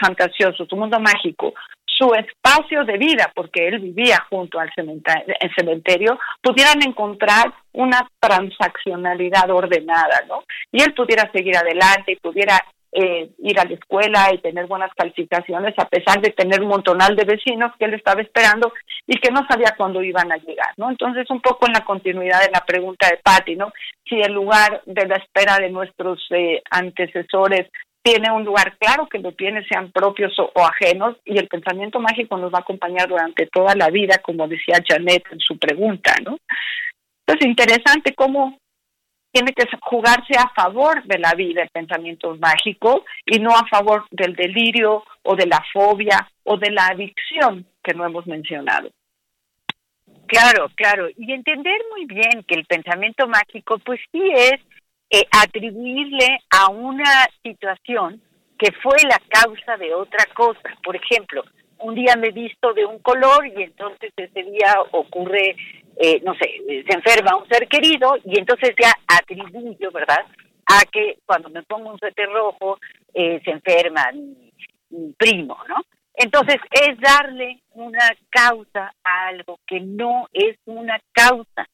fantasioso, 0.00 0.66
su 0.66 0.76
mundo 0.76 0.98
mágico, 0.98 1.52
su 2.02 2.14
espacio 2.14 2.84
de 2.84 2.98
vida, 2.98 3.30
porque 3.34 3.68
él 3.68 3.78
vivía 3.78 4.26
junto 4.28 4.58
al 4.58 4.70
cementerio, 4.74 6.18
pudieran 6.42 6.82
encontrar 6.82 7.52
una 7.72 8.08
transaccionalidad 8.18 9.48
ordenada, 9.50 10.24
¿no? 10.26 10.42
Y 10.72 10.82
él 10.82 10.92
pudiera 10.94 11.30
seguir 11.30 11.56
adelante 11.56 12.12
y 12.12 12.16
pudiera 12.16 12.60
eh, 12.90 13.30
ir 13.38 13.58
a 13.58 13.64
la 13.64 13.74
escuela 13.74 14.34
y 14.34 14.38
tener 14.38 14.66
buenas 14.66 14.90
calificaciones, 14.94 15.74
a 15.78 15.88
pesar 15.88 16.20
de 16.20 16.30
tener 16.30 16.60
un 16.60 16.68
montonal 16.68 17.14
de 17.14 17.24
vecinos 17.24 17.72
que 17.78 17.84
él 17.84 17.94
estaba 17.94 18.20
esperando 18.20 18.72
y 19.06 19.18
que 19.18 19.30
no 19.30 19.46
sabía 19.48 19.74
cuándo 19.76 20.02
iban 20.02 20.30
a 20.32 20.36
llegar, 20.36 20.74
¿no? 20.76 20.90
Entonces, 20.90 21.30
un 21.30 21.40
poco 21.40 21.66
en 21.66 21.72
la 21.72 21.84
continuidad 21.84 22.40
de 22.40 22.50
la 22.52 22.64
pregunta 22.66 23.08
de 23.08 23.18
Patti, 23.22 23.54
¿no? 23.54 23.72
Si 24.08 24.20
el 24.20 24.32
lugar 24.32 24.82
de 24.86 25.06
la 25.06 25.16
espera 25.16 25.56
de 25.58 25.70
nuestros 25.70 26.20
eh, 26.30 26.62
antecesores 26.70 27.70
tiene 28.02 28.30
un 28.32 28.44
lugar 28.44 28.76
claro 28.78 29.08
que 29.08 29.18
lo 29.18 29.32
tiene, 29.32 29.64
sean 29.66 29.92
propios 29.92 30.36
o, 30.38 30.50
ajenos, 30.64 31.16
y 31.24 31.38
el 31.38 31.48
pensamiento 31.48 32.00
mágico 32.00 32.36
nos 32.36 32.52
va 32.52 32.58
a 32.58 32.62
acompañar 32.62 33.08
durante 33.08 33.46
toda 33.46 33.74
la 33.76 33.90
vida, 33.90 34.18
como 34.18 34.48
decía 34.48 34.82
Janet 34.86 35.24
en 35.30 35.38
su 35.38 35.56
pregunta, 35.58 36.14
¿no? 36.24 36.38
Entonces, 37.26 37.48
interesante 37.48 38.14
cómo 38.14 38.58
tiene 39.30 39.52
que 39.52 39.64
jugarse 39.80 40.34
a 40.36 40.50
favor 40.50 41.02
de 41.04 41.18
la 41.18 41.32
vida 41.34 41.62
el 41.62 41.70
pensamiento 41.70 42.36
mágico 42.36 43.04
y 43.24 43.38
no 43.38 43.56
a 43.56 43.66
favor 43.66 44.04
del 44.10 44.34
delirio 44.34 45.04
o 45.22 45.34
de 45.34 45.46
la 45.46 45.64
fobia 45.72 46.28
o 46.44 46.58
de 46.58 46.70
la 46.70 46.88
adicción 46.88 47.66
que 47.82 47.94
no 47.94 48.04
hemos 48.04 48.26
mencionado. 48.26 48.90
Claro, 50.26 50.70
claro. 50.74 51.08
Y 51.16 51.32
entender 51.32 51.80
muy 51.90 52.04
bien 52.04 52.42
que 52.46 52.56
el 52.56 52.66
pensamiento 52.66 53.26
mágico, 53.26 53.78
pues 53.78 54.00
sí 54.10 54.22
es 54.34 54.60
eh, 55.14 55.26
atribuirle 55.30 56.40
a 56.48 56.70
una 56.70 57.28
situación 57.42 58.22
que 58.58 58.72
fue 58.82 58.96
la 59.02 59.20
causa 59.28 59.76
de 59.76 59.92
otra 59.92 60.24
cosa. 60.34 60.74
Por 60.82 60.96
ejemplo, 60.96 61.44
un 61.80 61.94
día 61.94 62.16
me 62.16 62.30
visto 62.30 62.72
de 62.72 62.86
un 62.86 62.98
color 63.00 63.46
y 63.46 63.62
entonces 63.62 64.10
ese 64.16 64.42
día 64.42 64.74
ocurre, 64.92 65.54
eh, 65.98 66.20
no 66.24 66.34
sé, 66.34 66.48
se 66.66 66.96
enferma 66.96 67.36
un 67.36 67.46
ser 67.48 67.68
querido 67.68 68.16
y 68.24 68.38
entonces 68.38 68.70
ya 68.80 68.90
atribuyo, 69.06 69.90
¿verdad? 69.90 70.24
A 70.66 70.80
que 70.90 71.18
cuando 71.26 71.50
me 71.50 71.62
pongo 71.64 71.90
un 71.90 71.98
suéter 71.98 72.30
rojo 72.30 72.78
eh, 73.12 73.38
se 73.44 73.50
enferma 73.50 74.10
mi 74.12 75.12
primo, 75.18 75.58
¿no? 75.68 75.76
Entonces 76.14 76.56
es 76.70 76.98
darle 77.00 77.60
una 77.72 78.08
causa 78.30 78.94
a 79.04 79.26
algo 79.26 79.58
que 79.66 79.80
no 79.80 80.26
es 80.32 80.56
una 80.64 80.98
causa. 81.12 81.68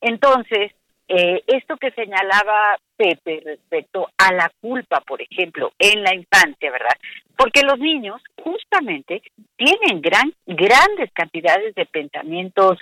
Entonces, 0.00 0.72
eh, 1.08 1.42
esto 1.46 1.76
que 1.76 1.90
señalaba 1.90 2.76
Pepe 2.96 3.42
respecto 3.44 4.08
a 4.16 4.32
la 4.32 4.50
culpa, 4.60 5.00
por 5.00 5.20
ejemplo, 5.20 5.72
en 5.78 6.02
la 6.02 6.14
infancia, 6.14 6.70
¿verdad? 6.70 6.96
Porque 7.36 7.62
los 7.62 7.78
niños 7.78 8.22
justamente 8.42 9.22
tienen 9.56 10.00
gran, 10.00 10.32
grandes 10.46 11.10
cantidades 11.12 11.74
de 11.74 11.86
pensamientos 11.86 12.78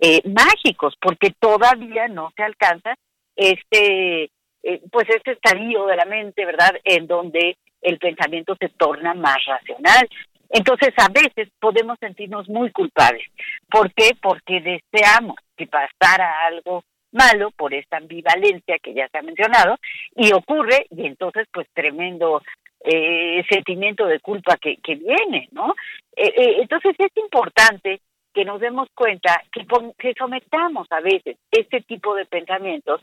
eh, 0.00 0.20
mágicos, 0.28 0.94
porque 1.00 1.32
todavía 1.38 2.08
no 2.08 2.32
se 2.36 2.42
alcanza 2.42 2.94
este, 3.36 4.24
eh, 4.62 4.80
pues 4.90 5.08
este 5.08 5.32
estadio 5.32 5.86
de 5.86 5.96
la 5.96 6.04
mente, 6.04 6.44
¿verdad? 6.44 6.72
En 6.84 7.06
donde 7.06 7.56
el 7.80 7.98
pensamiento 7.98 8.54
se 8.60 8.68
torna 8.68 9.14
más 9.14 9.38
racional. 9.46 10.08
Entonces, 10.50 10.92
a 10.98 11.08
veces 11.08 11.48
podemos 11.58 11.98
sentirnos 11.98 12.48
muy 12.48 12.70
culpables. 12.72 13.26
¿Por 13.70 13.92
qué? 13.94 14.10
Porque 14.20 14.60
deseamos 14.60 15.36
que 15.56 15.66
pasara 15.66 16.46
algo 16.46 16.84
malo 17.12 17.50
por 17.52 17.74
esta 17.74 17.98
ambivalencia 17.98 18.78
que 18.78 18.94
ya 18.94 19.08
se 19.08 19.18
ha 19.18 19.22
mencionado 19.22 19.76
y 20.16 20.32
ocurre 20.32 20.86
y 20.90 21.06
entonces 21.06 21.46
pues 21.52 21.68
tremendo 21.72 22.42
eh, 22.84 23.44
sentimiento 23.48 24.06
de 24.06 24.20
culpa 24.20 24.56
que, 24.56 24.76
que 24.78 24.96
viene, 24.96 25.48
¿no? 25.52 25.74
Eh, 26.16 26.32
eh, 26.36 26.56
entonces 26.62 26.94
es 26.98 27.16
importante 27.16 28.00
que 28.34 28.44
nos 28.44 28.60
demos 28.60 28.88
cuenta 28.94 29.42
que, 29.52 29.64
que 29.98 30.14
sometamos 30.18 30.88
a 30.90 31.00
veces 31.00 31.36
este 31.50 31.82
tipo 31.82 32.14
de 32.14 32.24
pensamientos 32.24 33.02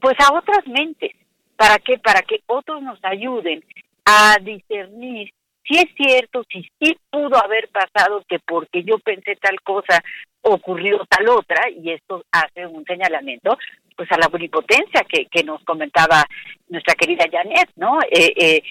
pues 0.00 0.14
a 0.20 0.32
otras 0.32 0.66
mentes. 0.66 1.12
¿Para 1.56 1.78
qué? 1.78 1.98
Para 1.98 2.22
que 2.22 2.40
otros 2.46 2.80
nos 2.82 2.98
ayuden 3.02 3.64
a 4.04 4.36
discernir 4.40 5.32
si 5.68 5.78
es 5.78 5.86
cierto, 5.96 6.44
si 6.50 6.62
sí 6.80 6.96
pudo 7.10 7.36
haber 7.36 7.68
pasado 7.68 8.24
que 8.26 8.38
porque 8.38 8.82
yo 8.82 8.98
pensé 8.98 9.36
tal 9.36 9.60
cosa 9.62 10.02
ocurrió 10.40 11.04
tal 11.08 11.28
otra, 11.28 11.68
y 11.70 11.90
esto 11.90 12.22
hace 12.32 12.66
un 12.66 12.84
señalamiento 12.84 13.56
pues 13.96 14.10
a 14.12 14.18
la 14.18 14.28
omnipotencia 14.28 15.04
que, 15.08 15.26
que 15.26 15.42
nos 15.42 15.62
comentaba 15.64 16.24
nuestra 16.68 16.94
querida 16.94 17.26
Janet, 17.30 17.70
¿no? 17.76 17.98
Eh, 18.10 18.32
eh, 18.36 18.62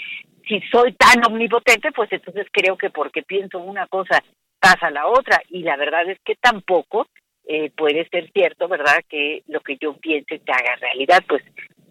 si 0.48 0.62
soy 0.72 0.93
tan 0.93 1.26
omnipotente, 1.26 1.91
pues 1.91 2.12
entonces 2.12 2.48
creo 2.52 2.78
que 2.78 2.89
porque 2.89 3.24
pienso 3.24 3.60
una 3.60 3.88
cosa 3.88 4.24
pasa 4.60 4.89
la 4.89 5.08
otra, 5.08 5.41
y 5.50 5.62
la 5.64 5.76
verdad 5.76 6.10
es 6.10 6.18
que 6.24 6.36
tampoco 6.36 7.08
eh, 7.45 7.70
puede 7.76 8.08
ser 8.10 8.32
cierto, 8.32 8.68
¿verdad? 8.68 9.04
Que 9.08 9.43
lo 9.48 9.60
que 9.62 9.78
yo 9.78 9.93
piense 9.98 10.39
te 10.39 10.52
haga 10.52 10.76
realidad, 10.78 11.24
pues 11.28 11.43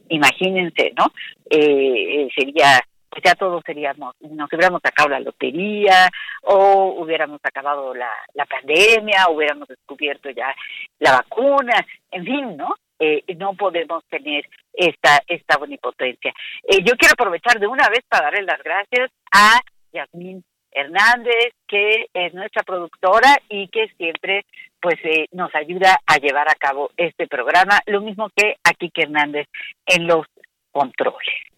imagínense, 0.08 0.92
¿no? 0.96 1.12
Eh, 1.50 2.28
sería 2.34 2.80
pues 3.16 3.32
ya 3.32 3.34
todos 3.34 3.62
seríamos, 3.64 4.14
nos 4.20 4.52
hubiéramos 4.52 4.82
sacado 4.82 5.08
la 5.08 5.20
lotería 5.20 6.10
o 6.42 6.96
hubiéramos 6.98 7.40
acabado 7.42 7.94
la, 7.94 8.10
la 8.34 8.44
pandemia, 8.44 9.28
hubiéramos 9.30 9.68
descubierto 9.68 10.28
ya 10.28 10.54
la 10.98 11.12
vacuna, 11.12 11.72
en 12.10 12.24
fin, 12.26 12.56
¿no? 12.58 12.74
Eh, 12.98 13.24
no 13.38 13.54
podemos 13.54 14.04
tener 14.10 14.44
esta 14.72 15.22
esta 15.28 15.56
bonipotencia. 15.56 16.34
Eh, 16.64 16.82
yo 16.84 16.94
quiero 16.98 17.14
aprovechar 17.14 17.58
de 17.58 17.66
una 17.66 17.88
vez 17.88 18.00
para 18.06 18.24
darle 18.24 18.42
las 18.42 18.62
gracias 18.62 19.10
a 19.32 19.60
Yasmín 19.92 20.44
Hernández, 20.70 21.54
que 21.66 22.08
es 22.12 22.34
nuestra 22.34 22.64
productora 22.64 23.38
y 23.48 23.68
que 23.68 23.88
siempre 23.96 24.44
pues 24.78 24.96
eh, 25.04 25.26
nos 25.32 25.54
ayuda 25.54 26.00
a 26.06 26.18
llevar 26.18 26.50
a 26.50 26.54
cabo 26.54 26.90
este 26.98 27.26
programa, 27.26 27.80
lo 27.86 28.02
mismo 28.02 28.28
que 28.36 28.56
a 28.62 28.74
Kike 28.74 29.04
Hernández 29.04 29.46
en 29.86 30.06
los 30.06 30.26
controles. 30.70 31.55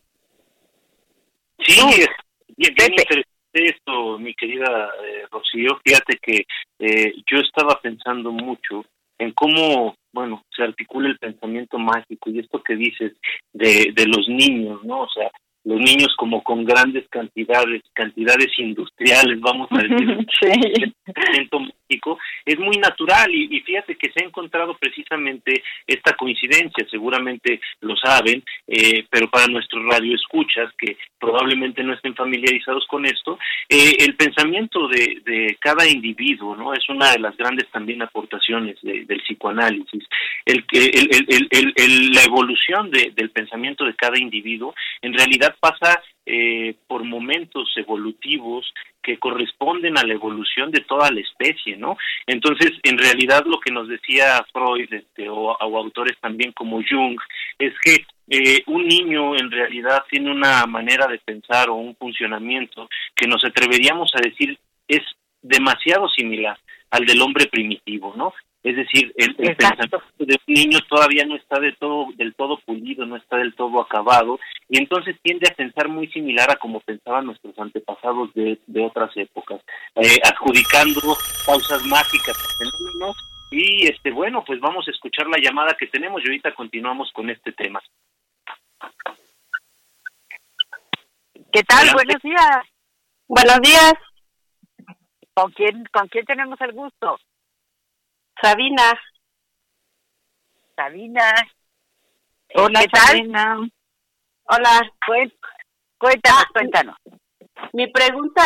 Sí, 1.58 1.80
bien, 2.56 2.74
bien 2.74 2.92
interesante 2.92 3.28
esto, 3.52 4.18
mi 4.18 4.34
querida 4.34 4.90
eh, 5.04 5.26
Rocío. 5.30 5.80
Fíjate 5.84 6.18
que 6.22 6.44
eh, 6.78 7.14
yo 7.30 7.38
estaba 7.38 7.80
pensando 7.80 8.30
mucho 8.30 8.84
en 9.18 9.32
cómo, 9.32 9.96
bueno, 10.12 10.42
se 10.54 10.62
articula 10.62 11.08
el 11.08 11.18
pensamiento 11.18 11.78
mágico 11.78 12.30
y 12.30 12.38
esto 12.38 12.62
que 12.62 12.76
dices 12.76 13.12
de, 13.52 13.92
de 13.94 14.06
los 14.06 14.28
niños, 14.28 14.84
¿no? 14.84 15.02
O 15.02 15.08
sea, 15.08 15.30
los 15.68 15.78
niños 15.80 16.14
como 16.16 16.42
con 16.42 16.64
grandes 16.64 17.06
cantidades, 17.10 17.82
cantidades 17.92 18.48
industriales, 18.56 19.38
vamos 19.38 19.68
a 19.70 19.82
decir, 19.82 20.26
sí. 20.40 20.92
mágico, 21.52 22.18
es 22.46 22.58
muy 22.58 22.78
natural 22.78 23.30
y, 23.34 23.54
y, 23.54 23.60
fíjate 23.60 23.96
que 23.96 24.10
se 24.10 24.22
ha 24.22 24.26
encontrado 24.26 24.78
precisamente 24.78 25.62
esta 25.86 26.14
coincidencia, 26.14 26.86
seguramente 26.90 27.60
lo 27.82 27.94
saben, 27.96 28.42
eh, 28.66 29.04
pero 29.10 29.28
para 29.28 29.46
nuestros 29.46 29.84
radioescuchas 29.84 30.72
que 30.78 30.96
probablemente 31.20 31.82
no 31.82 31.92
estén 31.92 32.14
familiarizados 32.14 32.86
con 32.86 33.04
esto, 33.04 33.38
eh, 33.68 33.92
el 33.98 34.16
pensamiento 34.16 34.88
de, 34.88 35.20
de, 35.24 35.58
cada 35.60 35.86
individuo, 35.86 36.56
¿no? 36.56 36.72
Es 36.72 36.88
una 36.88 37.12
de 37.12 37.18
las 37.18 37.36
grandes 37.36 37.68
también 37.70 38.00
aportaciones 38.00 38.76
de, 38.80 39.04
del 39.04 39.20
psicoanálisis, 39.20 40.04
el, 40.46 40.64
el, 40.72 41.74
el, 41.76 42.10
la 42.12 42.22
evolución 42.22 42.90
de, 42.90 43.12
del 43.14 43.30
pensamiento 43.30 43.84
de 43.84 43.94
cada 43.94 44.18
individuo 44.18 44.74
en 45.02 45.12
realidad 45.12 45.54
pasa 45.60 46.02
eh, 46.26 46.74
por 46.86 47.04
momentos 47.04 47.70
evolutivos 47.76 48.66
que 49.02 49.18
corresponden 49.18 49.96
a 49.96 50.04
la 50.04 50.12
evolución 50.12 50.70
de 50.70 50.80
toda 50.80 51.10
la 51.10 51.20
especie, 51.20 51.76
¿no? 51.76 51.96
Entonces, 52.26 52.72
en 52.82 52.98
realidad 52.98 53.44
lo 53.46 53.58
que 53.60 53.72
nos 53.72 53.88
decía 53.88 54.44
Freud 54.52 54.92
este, 54.92 55.28
o, 55.30 55.56
autores 55.60 56.18
también 56.20 56.52
como 56.52 56.82
Jung 56.82 57.18
es 57.58 57.72
que 57.82 58.04
eh, 58.28 58.62
un 58.66 58.86
niño 58.86 59.36
en 59.36 59.50
realidad 59.50 60.04
tiene 60.10 60.30
una 60.30 60.66
manera 60.66 61.06
de 61.06 61.18
pensar 61.18 61.70
o 61.70 61.76
un 61.76 61.96
funcionamiento 61.96 62.88
que 63.14 63.26
nos 63.26 63.42
atreveríamos 63.44 64.10
a 64.14 64.20
decir 64.20 64.58
es 64.86 65.02
demasiado 65.40 66.08
similar 66.10 66.58
al 66.90 67.06
del 67.06 67.22
hombre 67.22 67.46
primitivo, 67.46 68.14
¿no? 68.16 68.34
Es 68.62 68.74
decir, 68.74 69.12
el, 69.16 69.36
el 69.38 69.56
pensamiento 69.56 70.02
de 70.18 70.36
un 70.46 70.54
niño 70.54 70.78
todavía 70.88 71.24
no 71.24 71.36
está 71.36 71.60
de 71.60 71.72
todo, 71.72 72.06
del 72.16 72.34
todo 72.34 72.58
pulido, 72.58 73.06
no 73.06 73.16
está 73.16 73.36
del 73.36 73.54
todo 73.54 73.80
acabado, 73.80 74.40
y 74.68 74.78
entonces 74.78 75.16
tiende 75.22 75.48
a 75.48 75.54
pensar 75.54 75.88
muy 75.88 76.08
similar 76.08 76.50
a 76.50 76.56
como 76.56 76.80
pensaban 76.80 77.26
nuestros 77.26 77.56
antepasados 77.58 78.34
de, 78.34 78.58
de 78.66 78.84
otras 78.84 79.16
épocas, 79.16 79.60
eh, 79.94 80.18
adjudicando 80.24 81.16
causas 81.46 81.84
mágicas 81.86 82.36
a 82.36 82.58
fenómenos. 82.58 83.16
Y 83.50 83.86
este, 83.86 84.10
bueno, 84.10 84.44
pues 84.44 84.60
vamos 84.60 84.86
a 84.88 84.90
escuchar 84.90 85.26
la 85.26 85.38
llamada 85.40 85.74
que 85.78 85.86
tenemos 85.86 86.20
y 86.22 86.26
ahorita 86.26 86.52
continuamos 86.54 87.10
con 87.12 87.30
este 87.30 87.52
tema. 87.52 87.80
¿Qué 91.50 91.62
tal? 91.62 91.88
Buenos 91.94 92.20
días. 92.22 92.58
Buenos 93.26 93.60
días. 93.62 93.94
¿Con 95.32 95.50
quién, 95.52 95.84
¿Con 95.92 96.08
quién 96.08 96.26
tenemos 96.26 96.60
el 96.60 96.72
gusto? 96.72 97.18
Sabina. 98.40 98.98
Sabina. 100.76 101.34
Hola, 102.54 102.80
¿Qué 102.80 102.88
tal? 102.88 103.06
Sabina. 103.06 103.68
Hola. 104.44 104.92
Cuéntanos, 105.98 106.44
cuéntanos. 106.52 106.96
Mi 107.72 107.88
pregunta, 107.88 108.42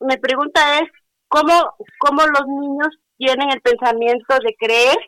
mi 0.00 0.16
pregunta 0.18 0.80
es 0.80 0.90
cómo, 1.28 1.74
cómo 1.98 2.22
los 2.26 2.46
niños 2.46 2.88
tienen 3.16 3.50
el 3.50 3.60
pensamiento 3.62 4.36
de 4.44 4.54
creer 4.58 4.98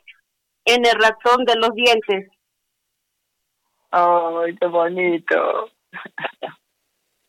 en 0.64 0.86
el 0.86 0.94
ratón 0.94 1.44
de 1.44 1.56
los 1.56 1.74
dientes. 1.74 2.30
Ay, 3.90 4.56
qué 4.56 4.66
bonito. 4.66 5.70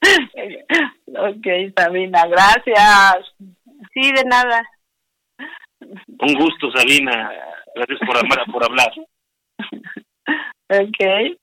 ok, 0.01 1.47
Sabina, 1.76 2.26
gracias. 2.28 3.36
Sí, 3.93 4.12
de 4.14 4.24
nada. 4.24 4.64
Un 6.19 6.34
gusto, 6.36 6.71
Sabina. 6.71 7.31
Gracias 7.75 7.99
por, 8.05 8.17
amar, 8.17 8.45
por 8.51 8.63
hablar. 8.63 8.91
Ok. 10.69 11.38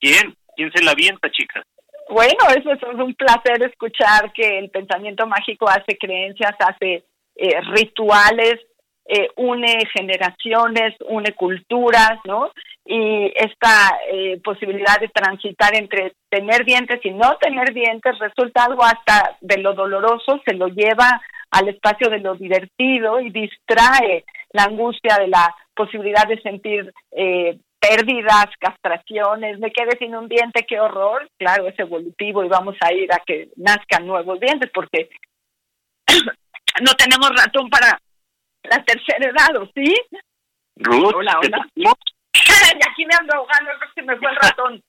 ¿Quién? 0.00 0.36
¿Quién 0.56 0.70
se 0.72 0.84
la 0.84 0.92
avienta, 0.92 1.30
chicas? 1.30 1.64
Bueno, 2.08 2.44
eso 2.56 2.72
es 2.72 2.82
un 2.82 3.14
placer 3.14 3.62
escuchar 3.62 4.32
que 4.32 4.58
el 4.58 4.70
pensamiento 4.70 5.26
mágico 5.26 5.68
hace 5.68 5.96
creencias, 5.96 6.54
hace 6.58 7.04
eh, 7.36 7.60
rituales, 7.72 8.60
eh, 9.06 9.28
une 9.36 9.78
generaciones, 9.94 10.94
une 11.08 11.32
culturas, 11.34 12.18
¿no? 12.24 12.50
Y 12.84 13.32
esta 13.34 13.98
eh, 14.12 14.40
posibilidad 14.42 15.00
de 15.00 15.08
transitar 15.08 15.74
entre 15.74 16.14
tener 16.28 16.64
dientes 16.64 17.00
y 17.04 17.10
no 17.10 17.36
tener 17.38 17.72
dientes 17.72 18.18
resulta 18.18 18.64
algo 18.64 18.84
hasta 18.84 19.36
de 19.40 19.58
lo 19.58 19.72
doloroso, 19.72 20.40
se 20.44 20.54
lo 20.54 20.68
lleva 20.68 21.20
al 21.52 21.68
espacio 21.68 22.08
de 22.08 22.18
lo 22.18 22.34
divertido 22.34 23.20
y 23.20 23.30
distrae 23.30 24.24
la 24.52 24.64
angustia 24.64 25.16
de 25.18 25.28
la 25.28 25.54
posibilidad 25.74 26.26
de 26.26 26.40
sentir 26.40 26.92
eh, 27.12 27.58
pérdidas, 27.78 28.46
castraciones, 28.58 29.58
me 29.58 29.70
quedé 29.70 29.96
sin 29.98 30.16
un 30.16 30.28
diente, 30.28 30.64
qué 30.66 30.80
horror, 30.80 31.28
claro, 31.38 31.68
es 31.68 31.78
evolutivo 31.78 32.44
y 32.44 32.48
vamos 32.48 32.76
a 32.80 32.92
ir 32.92 33.12
a 33.12 33.18
que 33.26 33.48
nazcan 33.56 34.06
nuevos 34.06 34.40
dientes 34.40 34.70
porque 34.72 35.10
no 36.80 36.92
tenemos 36.94 37.30
ratón 37.30 37.68
para 37.68 37.98
la 38.62 38.82
tercera 38.84 39.28
edad, 39.28 39.56
¿o 39.60 39.66
sí? 39.74 39.94
Ruth, 40.76 41.14
hola, 41.14 41.38
hola. 41.38 41.66
y 41.74 41.84
aquí 41.86 43.04
me 43.04 43.14
ando 43.18 43.34
ahogando, 43.34 43.70
creo 43.78 43.92
que 43.94 44.02
me 44.02 44.16
fue 44.16 44.30
el 44.30 44.36
ratón. 44.36 44.82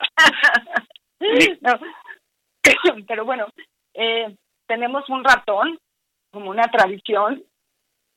no. 1.60 1.80
Pero 3.08 3.24
bueno, 3.24 3.46
eh, 3.94 4.34
tenemos 4.66 5.08
un 5.10 5.24
ratón 5.24 5.78
como 6.30 6.50
una 6.50 6.64
tradición 6.64 7.42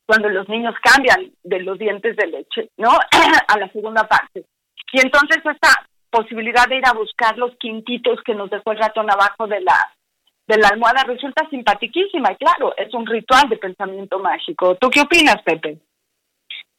cuando 0.06 0.30
los 0.30 0.48
niños 0.50 0.76
cambian 0.82 1.32
de 1.44 1.60
los 1.62 1.80
dientes 1.80 2.16
de 2.18 2.28
leche, 2.28 2.70
¿no? 2.78 2.90
a 3.48 3.58
la 3.58 3.72
segunda 3.72 4.08
parte. 4.08 4.46
Y 4.94 5.00
entonces 5.00 5.38
esta 5.38 5.88
posibilidad 6.10 6.68
de 6.68 6.78
ir 6.78 6.86
a 6.86 6.94
buscar 6.94 7.38
los 7.38 7.56
quintitos 7.58 8.20
que 8.26 8.36
nos 8.36 8.50
dejó 8.50 8.74
el 8.74 8.80
ratón 8.80 9.10
abajo 9.10 9.48
de 9.48 9.62
la 9.62 9.76
de 10.48 10.58
la 10.58 10.68
almohada 10.68 11.04
resulta 11.06 11.48
simpatiquísima 11.50 12.34
y 12.34 12.36
claro, 12.36 12.76
es 12.76 12.94
un 12.94 13.06
ritual 13.06 13.48
de 13.48 13.58
pensamiento 13.58 14.20
mágico. 14.20 14.76
¿Tú 14.76 14.90
qué 14.90 15.00
opinas, 15.02 15.42
Pepe? 15.44 15.78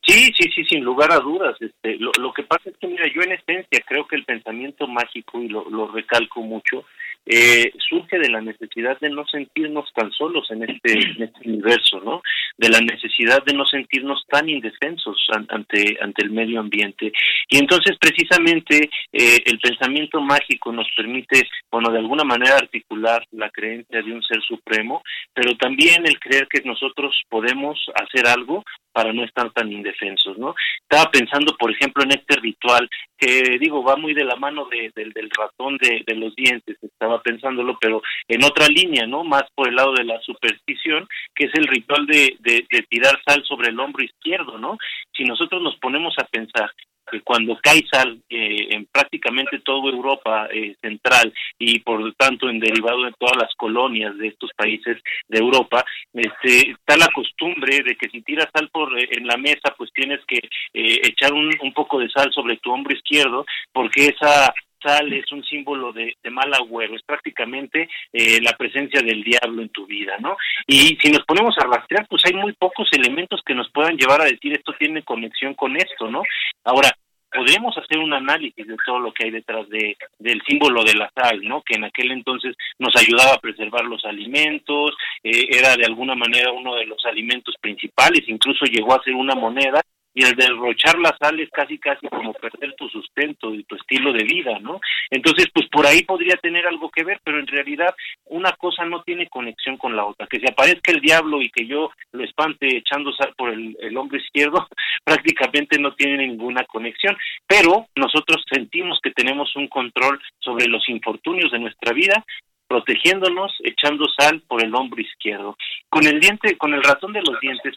Sí, 0.05 0.33
sí, 0.37 0.51
sí, 0.55 0.65
sin 0.65 0.85
lugar 0.85 1.13
a 1.13 1.21
dudas. 1.21 1.57
Este, 1.61 1.97
lo, 1.97 2.11
lo 2.21 2.33
que 2.33 2.43
pasa 2.43 2.69
es 2.69 2.77
que, 2.77 2.89
mira, 2.89 3.07
yo 3.15 3.23
en 3.23 3.33
esencia 3.33 3.81
creo 3.87 4.07
que 4.07 4.17
el 4.17 4.25
pensamiento 4.25 4.87
mágico, 4.89 5.41
y 5.41 5.49
lo, 5.49 5.71
lo 5.71 5.87
recalco 5.87 6.41
mucho, 6.41 6.85
eh, 7.27 7.73
surge 7.89 8.19
de 8.19 8.29
la 8.29 8.41
necesidad 8.41 8.99
de 9.01 9.11
no 9.11 9.25
sentirnos 9.27 9.93
tan 9.95 10.11
solos 10.13 10.51
en 10.51 10.69
este, 10.69 10.93
en 10.93 11.23
este 11.23 11.49
universo, 11.49 12.01
¿no? 12.05 12.23
De 12.59 12.69
la 12.69 12.81
necesidad 12.81 13.45
de 13.45 13.55
no 13.55 13.65
sentirnos 13.65 14.25
tan 14.29 14.49
indefensos 14.49 15.17
ante, 15.49 15.97
ante 16.01 16.25
el 16.25 16.31
medio 16.31 16.61
ambiente. 16.61 17.13
Y 17.49 17.59
entonces, 17.59 17.97
precisamente, 18.01 18.91
eh, 19.13 19.43
el 19.47 19.59
pensamiento 19.61 20.21
mágico 20.21 20.73
nos 20.73 20.89
permite, 20.97 21.49
bueno, 21.71 21.91
de 21.91 21.99
alguna 21.99 22.25
manera 22.25 22.57
articular 22.57 23.25
la 23.31 23.51
creencia 23.51 24.03
de 24.03 24.13
un 24.13 24.23
ser 24.23 24.41
supremo, 24.43 25.03
pero 25.33 25.57
también 25.57 26.07
el 26.07 26.19
creer 26.19 26.49
que 26.49 26.63
nosotros 26.65 27.15
podemos 27.29 27.79
hacer 27.95 28.27
algo 28.27 28.65
para 28.93 29.13
no 29.13 29.25
estar 29.25 29.51
tan 29.53 29.73
indefensos, 29.73 30.37
¿no? 30.39 30.55
Estaba 30.83 31.11
pensando, 31.11 31.57
por 31.57 31.71
ejemplo, 31.71 32.03
en 32.05 32.13
este 32.13 32.37
ritual 32.41 32.89
que 33.17 33.57
digo 33.61 33.83
va 33.83 33.97
muy 33.97 34.15
de 34.15 34.25
la 34.25 34.37
mano 34.37 34.67
de, 34.67 34.91
del 34.95 35.31
ratón 35.31 35.79
de, 35.79 36.03
los 36.15 36.35
dientes, 36.35 36.77
estaba 36.83 37.12
pensándolo, 37.21 37.77
pero 37.81 38.03
en 38.29 38.45
otra 38.45 38.69
línea, 38.69 39.07
¿no? 39.07 39.25
Más 39.25 39.45
por 39.55 39.69
el 39.69 39.77
lado 39.77 39.93
de 39.95 40.05
la 40.05 40.21
superstición, 40.21 41.09
que 41.35 41.45
es 41.45 41.55
el 41.55 41.67
ritual 41.67 42.07
de, 42.07 42.37
de 42.41 42.83
tirar 42.89 43.21
sal 43.27 43.45
sobre 43.45 43.69
el 43.69 43.81
hombro 43.81 44.05
izquierdo, 44.05 44.59
¿no? 44.59 44.79
Si 45.17 45.25
nosotros 45.25 45.61
nos 45.63 45.77
ponemos 45.77 46.15
a 46.19 46.25
pensar 46.25 46.71
que 47.11 47.21
cuando 47.21 47.59
cae 47.63 47.85
sal 47.91 48.21
eh, 48.29 48.69
en 48.71 48.87
prácticamente 48.87 49.59
toda 49.61 49.91
Europa 49.91 50.49
eh, 50.53 50.77
central 50.81 51.33
y 51.59 51.81
por 51.81 52.01
lo 52.01 52.13
tanto 52.13 52.49
en 52.49 52.61
derivado 52.61 53.05
de 53.05 53.13
todas 53.19 53.37
las 53.37 53.55
colonias 53.57 54.17
de 54.19 54.29
estos 54.29 54.51
países 54.57 54.99
de 55.29 55.39
Europa, 55.39 55.85
este, 56.13 56.71
está 56.71 56.97
la 56.97 57.09
costumbre 57.15 57.83
de 57.83 57.97
que 57.97 58.09
si 58.09 58.23
tiras 58.23 58.49
sal 58.53 58.69
por 58.71 58.99
eh, 58.99 59.09
en 59.13 59.27
la 59.27 59.37
mesa, 59.37 59.75
pues 59.77 59.91
tienes 59.93 60.21
que 60.27 60.41
echar 60.73 61.33
un, 61.33 61.51
un 61.61 61.73
poco 61.73 61.99
de 61.99 62.09
sal 62.09 62.33
sobre 62.33 62.57
tu 62.57 62.73
hombro 62.73 62.95
izquierdo, 62.95 63.45
porque 63.73 64.07
esa 64.07 64.53
sal 64.83 65.13
es 65.13 65.31
un 65.33 65.45
símbolo 65.45 65.93
de, 65.93 66.17
mal 66.31 66.53
agüero, 66.55 66.97
es 66.97 67.03
prácticamente 67.03 67.89
la 68.13 68.57
presencia 68.57 69.01
del 69.01 69.23
diablo 69.23 69.63
en 69.63 69.69
tu 69.69 69.87
vida, 69.87 70.17
¿no? 70.21 70.37
Y 70.67 70.97
si 71.01 71.11
nos 71.11 71.25
ponemos 71.25 71.55
a 71.59 71.67
rastrear, 71.67 72.07
pues 72.09 72.23
hay 72.25 72.35
muy 72.35 72.53
pocos 72.53 72.89
elementos 72.93 73.41
que 73.45 73.55
nos 73.55 73.71
puedan 73.71 73.97
llevar 73.97 74.21
a 74.21 74.27
decir 74.27 74.53
esto 74.53 74.73
tiene 74.79 75.03
conexión 75.03 75.55
con 75.55 75.77
esto, 75.77 76.11
¿no? 76.11 76.23
Ahora, 76.65 76.91
podemos 77.33 77.77
hacer 77.79 77.99
un 77.99 78.13
análisis 78.13 78.67
de 78.67 78.77
todo 78.85 78.99
lo 78.99 79.13
que 79.13 79.25
hay 79.25 79.31
detrás 79.31 79.69
de 79.69 79.97
del 80.19 80.43
símbolo 80.47 80.85
de 80.85 80.95
la 80.95 81.11
sal, 81.15 81.41
¿no? 81.43 81.63
Que 81.63 81.75
en 81.75 81.85
aquel 81.85 82.13
entonces 82.13 82.55
nos 82.79 82.95
ayudaba 82.97 83.35
a 83.35 83.41
preservar 83.41 83.85
los 83.85 84.05
alimentos, 84.05 84.93
eh, 85.25 85.47
era 85.51 85.77
de 85.77 85.87
alguna 85.87 86.15
manera 86.15 86.53
uno 86.53 86.75
de 86.75 86.87
los 86.87 87.05
alimentos 87.07 87.55
principales, 87.61 88.23
incluso 88.27 88.65
llegó 88.67 88.95
a 88.95 89.03
ser 89.03 89.15
una 89.15 89.35
moneda 89.35 89.81
y 90.15 90.25
el 90.25 90.35
derrochar 90.35 90.99
la 90.99 91.17
sal 91.19 91.41
es 91.41 91.49
casi 91.51 91.79
casi 91.79 92.07
como 92.09 92.35
perder 92.35 92.75
tu 92.75 92.89
sustento 92.89 93.55
y 93.55 93.65
tu 93.65 93.77
estilo 93.77 94.13
de 94.13 94.25
vida, 94.25 94.59
¿no? 94.61 94.81
Entonces, 95.11 95.47
pues 95.53 95.69
por 95.69 95.87
ahí 95.87 96.03
podría 96.03 96.37
tener 96.37 96.67
algo 96.67 96.91
que 96.91 97.05
ver, 97.05 97.21
pero 97.25 97.39
en 97.39 97.47
realidad 97.47 97.95
una 98.27 98.53
cosa 98.53 98.85
no 98.85 99.03
tiene 99.03 99.29
conexión 99.29 99.77
con 99.79 99.97
la 99.97 100.05
otra. 100.05 100.27
Que 100.27 100.41
se 100.41 100.51
aparezca 100.51 100.93
el 100.93 101.01
diablo 101.01 101.41
y 101.41 101.51
que 101.51 101.67
yo 101.67 101.91
lo 102.13 102.25
espante 102.25 102.77
echando 102.77 103.13
sal 103.13 103.33
por 103.37 103.51
el, 103.51 103.97
hombro 103.97 104.19
izquierdo, 104.19 104.69
prácticamente 105.05 105.79
no 105.79 105.95
tiene 105.95 106.27
ninguna 106.27 106.65
conexión, 106.65 107.17
pero 107.47 107.87
nosotros 107.97 108.45
sentimos 108.51 108.99
que 109.03 109.13
tenemos 109.13 109.55
un 109.57 109.69
control 109.69 110.21
sobre 110.41 110.67
los 110.67 110.89
infortunios 110.89 111.51
de 111.51 111.59
nuestra 111.59 111.93
vida 111.93 112.25
protegiéndonos, 112.69 113.53
echando 113.65 114.07
sal 114.19 114.43
por 114.49 114.65
el 114.65 114.75
hombro 114.75 115.01
izquierdo. 115.01 115.57
Con 115.91 116.07
el 116.07 116.19
diente, 116.21 116.57
con 116.57 116.73
el 116.73 116.83
ratón 116.83 117.13
de 117.13 117.21
los 117.21 117.39
dientes, 117.39 117.75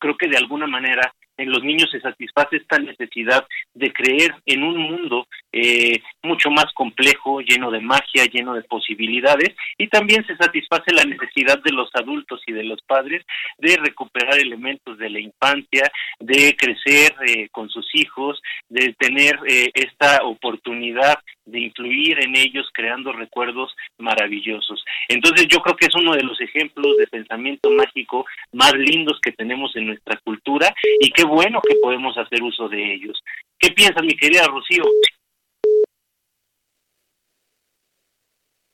creo 0.00 0.16
que 0.16 0.28
de 0.28 0.38
alguna 0.38 0.66
manera 0.66 1.12
en 1.36 1.50
los 1.50 1.62
niños 1.62 1.90
se 1.90 2.00
satisface 2.00 2.56
esta 2.56 2.78
necesidad 2.78 3.46
de 3.74 3.92
creer 3.92 4.34
en 4.46 4.62
un 4.62 4.78
mundo 4.78 5.26
eh, 5.56 6.02
mucho 6.24 6.50
más 6.50 6.66
complejo, 6.74 7.40
lleno 7.40 7.70
de 7.70 7.80
magia, 7.80 8.24
lleno 8.24 8.54
de 8.54 8.62
posibilidades, 8.62 9.54
y 9.78 9.86
también 9.86 10.26
se 10.26 10.36
satisface 10.36 10.92
la 10.92 11.04
necesidad 11.04 11.62
de 11.62 11.70
los 11.70 11.88
adultos 11.94 12.42
y 12.46 12.52
de 12.52 12.64
los 12.64 12.82
padres 12.82 13.24
de 13.58 13.76
recuperar 13.76 14.36
elementos 14.36 14.98
de 14.98 15.10
la 15.10 15.20
infancia, 15.20 15.92
de 16.18 16.56
crecer 16.56 17.14
eh, 17.28 17.48
con 17.50 17.68
sus 17.68 17.86
hijos, 17.94 18.42
de 18.68 18.94
tener 18.98 19.38
eh, 19.46 19.70
esta 19.74 20.24
oportunidad 20.24 21.20
de 21.44 21.60
influir 21.60 22.24
en 22.24 22.36
ellos 22.36 22.68
creando 22.72 23.12
recuerdos 23.12 23.76
maravillosos. 23.98 24.84
Entonces 25.08 25.46
yo 25.48 25.60
creo 25.60 25.76
que 25.76 25.86
es 25.86 25.94
uno 25.94 26.14
de 26.16 26.24
los 26.24 26.40
ejemplos 26.40 26.96
de 26.96 27.06
pensamiento 27.06 27.70
mágico 27.70 28.26
más 28.52 28.72
lindos 28.72 29.20
que 29.22 29.30
tenemos 29.30 29.76
en 29.76 29.86
nuestra 29.86 30.18
cultura 30.24 30.74
y 31.00 31.10
qué 31.10 31.24
bueno 31.24 31.60
que 31.60 31.76
podemos 31.80 32.16
hacer 32.18 32.42
uso 32.42 32.68
de 32.68 32.94
ellos. 32.94 33.22
¿Qué 33.58 33.70
piensa 33.70 34.02
mi 34.02 34.16
querida 34.16 34.46
Rocío? 34.46 34.84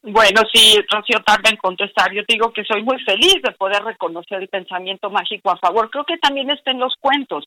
Bueno, 0.02 0.40
sí, 0.52 0.78
Rocío 0.90 1.20
tarda 1.24 1.50
en 1.50 1.58
contestar. 1.58 2.12
Yo 2.12 2.22
digo 2.26 2.52
que 2.52 2.64
soy 2.64 2.82
muy 2.82 2.98
feliz 3.04 3.36
de 3.42 3.52
poder 3.52 3.84
reconocer 3.84 4.40
el 4.40 4.48
pensamiento 4.48 5.10
mágico 5.10 5.50
a 5.50 5.58
favor. 5.58 5.90
Creo 5.90 6.04
que 6.04 6.16
también 6.16 6.48
está 6.50 6.70
en 6.70 6.80
los 6.80 6.94
cuentos. 6.98 7.44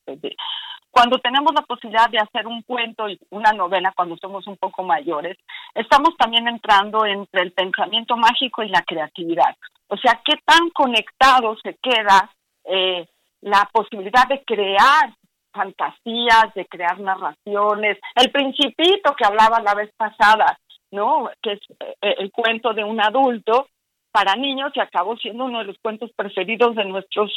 Cuando 0.90 1.18
tenemos 1.18 1.52
la 1.52 1.62
posibilidad 1.62 2.08
de 2.08 2.18
hacer 2.18 2.46
un 2.46 2.62
cuento 2.62 3.08
y 3.08 3.18
una 3.30 3.52
novela 3.52 3.92
cuando 3.96 4.16
somos 4.18 4.46
un 4.46 4.56
poco 4.56 4.84
mayores, 4.84 5.36
estamos 5.74 6.16
también 6.16 6.46
entrando 6.46 7.04
entre 7.04 7.42
el 7.42 7.52
pensamiento 7.52 8.16
mágico 8.16 8.62
y 8.62 8.68
la 8.68 8.82
creatividad. 8.82 9.56
O 9.88 9.96
sea, 9.96 10.20
qué 10.24 10.34
tan 10.44 10.70
conectado 10.70 11.56
se 11.60 11.76
queda 11.82 12.30
eh, 12.64 13.04
la 13.40 13.68
posibilidad 13.72 14.28
de 14.28 14.44
crear 14.44 15.12
fantasías, 15.52 16.54
de 16.54 16.66
crear 16.66 17.00
narraciones. 17.00 17.98
El 18.14 18.30
principito 18.30 19.14
que 19.16 19.24
hablaba 19.24 19.60
la 19.60 19.74
vez 19.74 19.90
pasada, 19.96 20.58
¿no? 20.94 21.30
Que 21.42 21.52
es 21.52 21.60
eh, 21.80 22.14
el 22.18 22.30
cuento 22.32 22.72
de 22.72 22.84
un 22.84 23.00
adulto 23.00 23.68
para 24.10 24.36
niños 24.36 24.72
y 24.74 24.80
acabó 24.80 25.16
siendo 25.16 25.44
uno 25.44 25.58
de 25.58 25.64
los 25.64 25.78
cuentos 25.78 26.10
preferidos 26.16 26.76
de 26.76 26.84
nuestros 26.84 27.30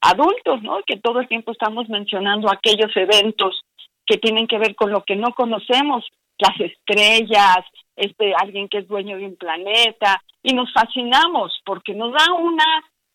adultos, 0.00 0.62
¿no? 0.62 0.80
Que 0.86 0.98
todo 0.98 1.20
el 1.20 1.28
tiempo 1.28 1.52
estamos 1.52 1.88
mencionando 1.88 2.50
aquellos 2.50 2.94
eventos 2.96 3.62
que 4.04 4.18
tienen 4.18 4.46
que 4.46 4.58
ver 4.58 4.74
con 4.74 4.90
lo 4.90 5.04
que 5.04 5.16
no 5.16 5.32
conocemos, 5.34 6.04
las 6.38 6.58
estrellas, 6.60 7.64
este 7.96 8.34
alguien 8.34 8.68
que 8.68 8.78
es 8.78 8.88
dueño 8.88 9.16
de 9.16 9.26
un 9.26 9.36
planeta 9.36 10.20
y 10.42 10.52
nos 10.52 10.72
fascinamos 10.72 11.60
porque 11.64 11.94
nos 11.94 12.12
da 12.12 12.32
una 12.34 12.64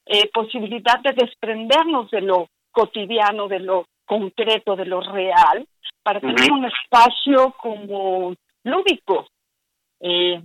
eh, 0.06 0.30
posibilidad 0.34 1.00
de 1.04 1.14
desprendernos 1.14 2.10
de 2.12 2.22
lo 2.22 2.47
cotidiano, 2.72 3.47
de 3.47 3.60
lo 3.60 3.86
concreto, 4.06 4.76
de 4.76 4.86
lo 4.86 5.02
real, 5.02 5.68
para 6.02 6.20
tener 6.20 6.52
un 6.52 6.66
espacio 6.66 7.54
como 7.62 8.34
lúdico, 8.64 9.28
eh, 10.00 10.41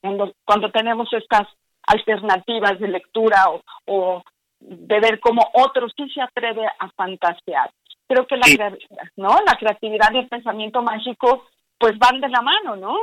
cuando, 0.00 0.32
cuando 0.44 0.70
tenemos 0.70 1.12
estas 1.12 1.48
alternativas 1.86 2.78
de 2.78 2.88
lectura 2.88 3.44
o, 3.86 4.22
de 4.60 5.00
ver 5.00 5.18
cómo 5.20 5.42
otro 5.54 5.88
sí 5.88 6.08
se 6.10 6.20
atreve 6.20 6.66
a 6.66 6.88
fantasear. 6.90 7.70
Creo 8.06 8.26
que 8.26 8.36
la, 8.36 8.76
¿no? 9.16 9.36
la 9.44 9.56
creatividad 9.58 10.12
y 10.12 10.18
el 10.18 10.28
pensamiento 10.28 10.82
mágico 10.82 11.48
pues 11.78 11.98
van 11.98 12.20
de 12.20 12.28
la 12.28 12.42
mano, 12.42 12.76
¿no? 12.76 12.96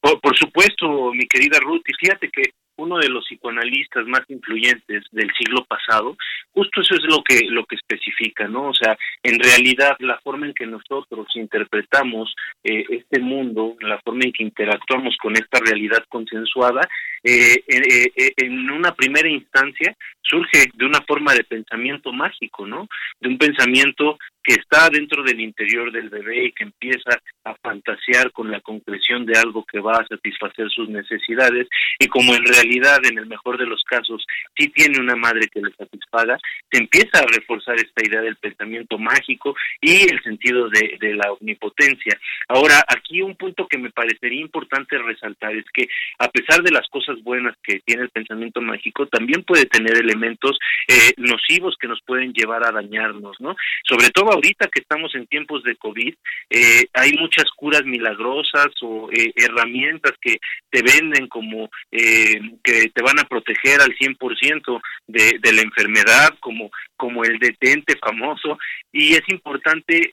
Por, 0.00 0.20
por 0.20 0.36
supuesto, 0.36 1.10
mi 1.12 1.26
querida 1.26 1.58
Ruth, 1.60 1.82
y 1.88 1.94
fíjate 1.94 2.28
que 2.30 2.42
uno 2.76 2.98
de 2.98 3.08
los 3.08 3.24
psicoanalistas 3.26 4.06
más 4.06 4.22
influyentes 4.28 5.04
del 5.10 5.30
siglo 5.36 5.64
pasado, 5.64 6.16
justo 6.52 6.80
eso 6.80 6.94
es 6.94 7.04
lo 7.04 7.22
que 7.22 7.46
lo 7.48 7.64
que 7.64 7.76
especifica, 7.76 8.48
¿no? 8.48 8.68
O 8.68 8.74
sea, 8.74 8.96
en 9.22 9.38
realidad 9.38 9.96
la 10.00 10.18
forma 10.20 10.46
en 10.46 10.54
que 10.54 10.66
nosotros 10.66 11.26
interpretamos 11.34 12.34
eh, 12.64 12.84
este 12.90 13.20
mundo, 13.20 13.76
la 13.80 13.98
forma 14.00 14.24
en 14.24 14.32
que 14.32 14.44
interactuamos 14.44 15.16
con 15.16 15.34
esta 15.34 15.58
realidad 15.60 16.04
consensuada, 16.08 16.88
eh, 17.28 17.64
eh, 17.66 18.32
en 18.36 18.70
una 18.70 18.94
primera 18.94 19.28
instancia 19.28 19.96
surge 20.22 20.70
de 20.74 20.84
una 20.84 21.00
forma 21.02 21.34
de 21.34 21.44
pensamiento 21.44 22.12
mágico, 22.12 22.66
¿no? 22.66 22.88
De 23.20 23.28
un 23.28 23.38
pensamiento 23.38 24.18
que 24.42 24.54
está 24.54 24.88
dentro 24.90 25.24
del 25.24 25.40
interior 25.40 25.90
del 25.90 26.08
bebé 26.08 26.46
y 26.46 26.52
que 26.52 26.64
empieza 26.64 27.20
a 27.44 27.54
fantasear 27.56 28.30
con 28.30 28.50
la 28.50 28.60
concreción 28.60 29.26
de 29.26 29.36
algo 29.36 29.64
que 29.64 29.80
va 29.80 29.98
a 29.98 30.06
satisfacer 30.06 30.68
sus 30.70 30.88
necesidades 30.88 31.66
y 31.98 32.06
como 32.06 32.34
en 32.34 32.44
realidad 32.44 33.04
en 33.04 33.18
el 33.18 33.26
mejor 33.26 33.58
de 33.58 33.66
los 33.66 33.82
casos 33.82 34.24
sí 34.56 34.68
tiene 34.68 35.00
una 35.00 35.16
madre 35.16 35.48
que 35.48 35.60
le 35.60 35.72
satisfaga, 35.72 36.38
se 36.70 36.78
empieza 36.78 37.18
a 37.18 37.26
reforzar 37.26 37.76
esta 37.76 38.06
idea 38.06 38.20
del 38.20 38.36
pensamiento 38.36 38.98
mágico 38.98 39.56
y 39.80 40.08
el 40.08 40.22
sentido 40.22 40.68
de 40.68 41.14
la 41.14 41.32
omnipotencia. 41.32 42.18
Ahora, 42.48 42.84
aquí 42.86 43.22
un 43.22 43.34
punto 43.34 43.66
que 43.66 43.78
me 43.78 43.90
parecería 43.90 44.40
importante 44.40 44.96
resaltar 44.98 45.56
es 45.56 45.64
que 45.72 45.88
a 46.18 46.28
pesar 46.28 46.62
de 46.62 46.70
las 46.70 46.86
cosas 46.88 47.15
buenas 47.22 47.56
que 47.62 47.80
tiene 47.84 48.02
el 48.02 48.10
pensamiento 48.10 48.60
mágico, 48.60 49.06
también 49.06 49.42
puede 49.42 49.66
tener 49.66 49.96
elementos 49.96 50.58
eh, 50.88 51.12
nocivos 51.16 51.76
que 51.80 51.88
nos 51.88 52.00
pueden 52.02 52.32
llevar 52.32 52.64
a 52.66 52.72
dañarnos, 52.72 53.36
¿no? 53.40 53.56
Sobre 53.88 54.10
todo 54.10 54.32
ahorita 54.32 54.68
que 54.68 54.80
estamos 54.80 55.14
en 55.14 55.26
tiempos 55.26 55.62
de 55.62 55.76
COVID, 55.76 56.14
eh, 56.50 56.86
hay 56.92 57.12
muchas 57.12 57.44
curas 57.56 57.84
milagrosas 57.84 58.68
o 58.82 59.08
eh, 59.12 59.32
herramientas 59.36 60.12
que 60.20 60.38
te 60.70 60.82
venden 60.82 61.28
como 61.28 61.68
eh, 61.90 62.40
que 62.62 62.90
te 62.94 63.02
van 63.02 63.18
a 63.18 63.24
proteger 63.24 63.80
al 63.80 63.96
100% 63.96 64.80
de, 65.06 65.38
de 65.40 65.52
la 65.52 65.62
enfermedad, 65.62 66.36
como, 66.40 66.70
como 66.96 67.24
el 67.24 67.38
detente 67.38 67.96
famoso, 67.98 68.58
y 68.92 69.14
es 69.14 69.22
importante 69.28 70.10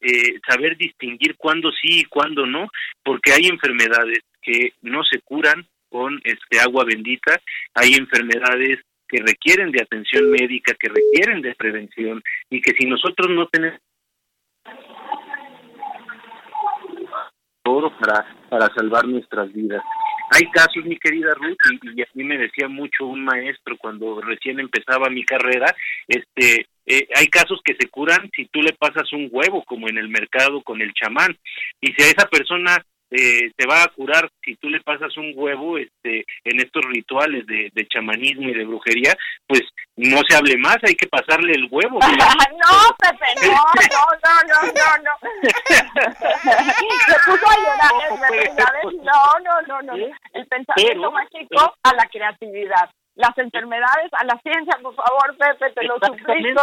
saber 0.47 0.77
distinguir 0.77 1.35
cuándo 1.37 1.71
sí 1.71 2.01
y 2.01 2.05
cuándo 2.05 2.45
no, 2.45 2.69
porque 3.03 3.31
hay 3.31 3.47
enfermedades 3.47 4.19
que 4.41 4.73
no 4.81 5.03
se 5.03 5.19
curan 5.21 5.65
con 5.93 6.19
este 6.23 6.59
agua 6.59 6.85
bendita. 6.85 7.39
Hay 7.75 7.93
enfermedades 7.93 8.79
que 9.07 9.21
requieren 9.21 9.71
de 9.71 9.83
atención 9.83 10.31
médica, 10.31 10.73
que 10.73 10.89
requieren 10.89 11.43
de 11.43 11.53
prevención 11.53 12.23
y 12.49 12.59
que 12.61 12.71
si 12.71 12.87
nosotros 12.87 13.29
no 13.29 13.47
tenemos 13.47 13.79
todo 17.63 17.95
para, 17.97 18.25
para 18.49 18.73
salvar 18.73 19.07
nuestras 19.07 19.53
vidas. 19.53 19.83
Hay 20.31 20.49
casos, 20.49 20.83
mi 20.83 20.97
querida 20.97 21.35
Ruth, 21.35 21.57
y, 21.95 22.01
a 22.01 22.07
mí 22.15 22.23
me 22.23 22.39
decía 22.39 22.67
mucho 22.67 23.05
un 23.05 23.23
maestro 23.23 23.77
cuando 23.77 24.19
recién 24.19 24.59
empezaba 24.59 25.09
mi 25.11 25.23
carrera, 25.23 25.73
este, 26.07 26.65
eh, 26.87 27.07
hay 27.15 27.27
casos 27.27 27.61
que 27.63 27.75
se 27.79 27.87
curan 27.89 28.31
si 28.35 28.47
tú 28.47 28.61
le 28.61 28.73
pasas 28.73 29.13
un 29.13 29.29
huevo, 29.31 29.63
como 29.63 29.87
en 29.87 29.97
el 29.99 30.09
mercado 30.09 30.63
con 30.63 30.81
el 30.81 30.91
chamán, 30.93 31.37
y 31.79 31.93
si 31.93 32.01
a 32.01 32.07
esa 32.07 32.27
persona 32.27 32.83
eh, 33.13 33.51
te 33.55 33.67
va 33.67 33.83
a 33.83 33.87
curar 33.89 34.29
si 34.43 34.55
tú 34.55 34.69
le 34.69 34.81
pasas 34.81 35.15
un 35.17 35.33
huevo 35.35 35.77
este 35.77 36.25
en 36.43 36.59
estos 36.59 36.83
rituales 36.85 37.45
de, 37.45 37.69
de 37.73 37.87
chamanismo 37.87 38.49
y 38.49 38.53
de 38.53 38.65
brujería 38.65 39.15
pues 39.47 39.61
no 39.95 40.17
se 40.27 40.35
hable 40.35 40.57
más 40.57 40.77
hay 40.83 40.95
que 40.95 41.07
pasarle 41.07 41.53
el 41.53 41.67
huevo 41.69 41.99
no 42.01 42.95
Pepe 42.97 43.47
no 43.47 43.53
no 43.93 44.03
no 44.47 44.57
no 44.73 44.85
no 45.03 45.13
se 47.05 47.15
puso 47.25 47.45
a 47.47 47.55
llorar 47.57 47.93
no 49.03 49.39
no 49.43 49.61
no 49.67 49.81
no. 49.81 49.93
El 50.33 50.47
pensamiento 50.47 51.11
mágico 51.11 51.75
a 51.83 51.93
la 51.93 52.05
creatividad. 52.07 52.89
Las 53.15 53.37
enfermedades 53.37 54.11
a 54.13 54.25
la 54.25 54.39
ciencia, 54.41 54.75
por 54.81 54.95
favor, 54.95 55.37
Pepe, 55.37 55.71
te 55.73 55.83
lo 55.83 55.95
suplico. 55.99 56.61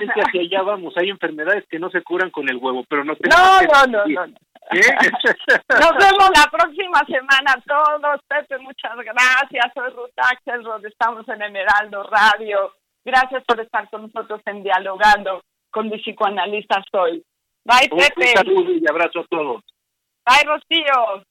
Es 0.00 0.10
que 0.14 0.20
hacia 0.20 0.40
allá 0.42 0.62
vamos, 0.62 0.94
hay 0.96 1.08
enfermedades 1.08 1.64
que 1.68 1.78
no 1.78 1.90
se 1.90 2.02
curan 2.02 2.30
con 2.30 2.48
el 2.48 2.58
huevo, 2.58 2.84
pero 2.88 3.02
no 3.04 3.14
No, 3.14 3.62
no, 3.62 3.86
no, 3.86 4.26
no. 4.26 4.34
Nos 4.70 5.92
vemos 5.98 6.30
la 6.34 6.46
próxima 6.50 7.00
semana 7.06 7.62
todos. 7.66 8.20
Pepe, 8.28 8.58
muchas 8.58 8.96
gracias. 8.96 9.72
Soy 9.74 9.90
Ruth 9.90 10.10
Axelrod, 10.16 10.84
estamos 10.86 11.28
en 11.28 11.42
Emeraldo 11.42 12.04
Radio. 12.04 12.72
Gracias 13.04 13.42
por 13.46 13.60
estar 13.60 13.88
con 13.90 14.02
nosotros 14.02 14.40
en 14.46 14.62
Dialogando 14.62 15.42
con 15.70 15.88
mis 15.88 16.02
psicoanalistas 16.02 16.84
hoy. 16.92 17.24
Bye, 17.64 17.88
Pepe. 17.88 18.30
Un 18.30 18.36
saludo 18.36 18.72
y 18.72 18.88
abrazo 18.88 19.20
a 19.20 19.26
todos. 19.28 19.62
Bye, 20.26 20.44
Rocío. 20.46 21.24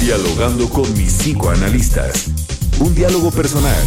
Dialogando 0.00 0.68
con 0.68 0.92
mis 0.94 1.18
psicoanalistas. 1.18 2.26
Un 2.80 2.94
diálogo 2.94 3.30
personal, 3.30 3.86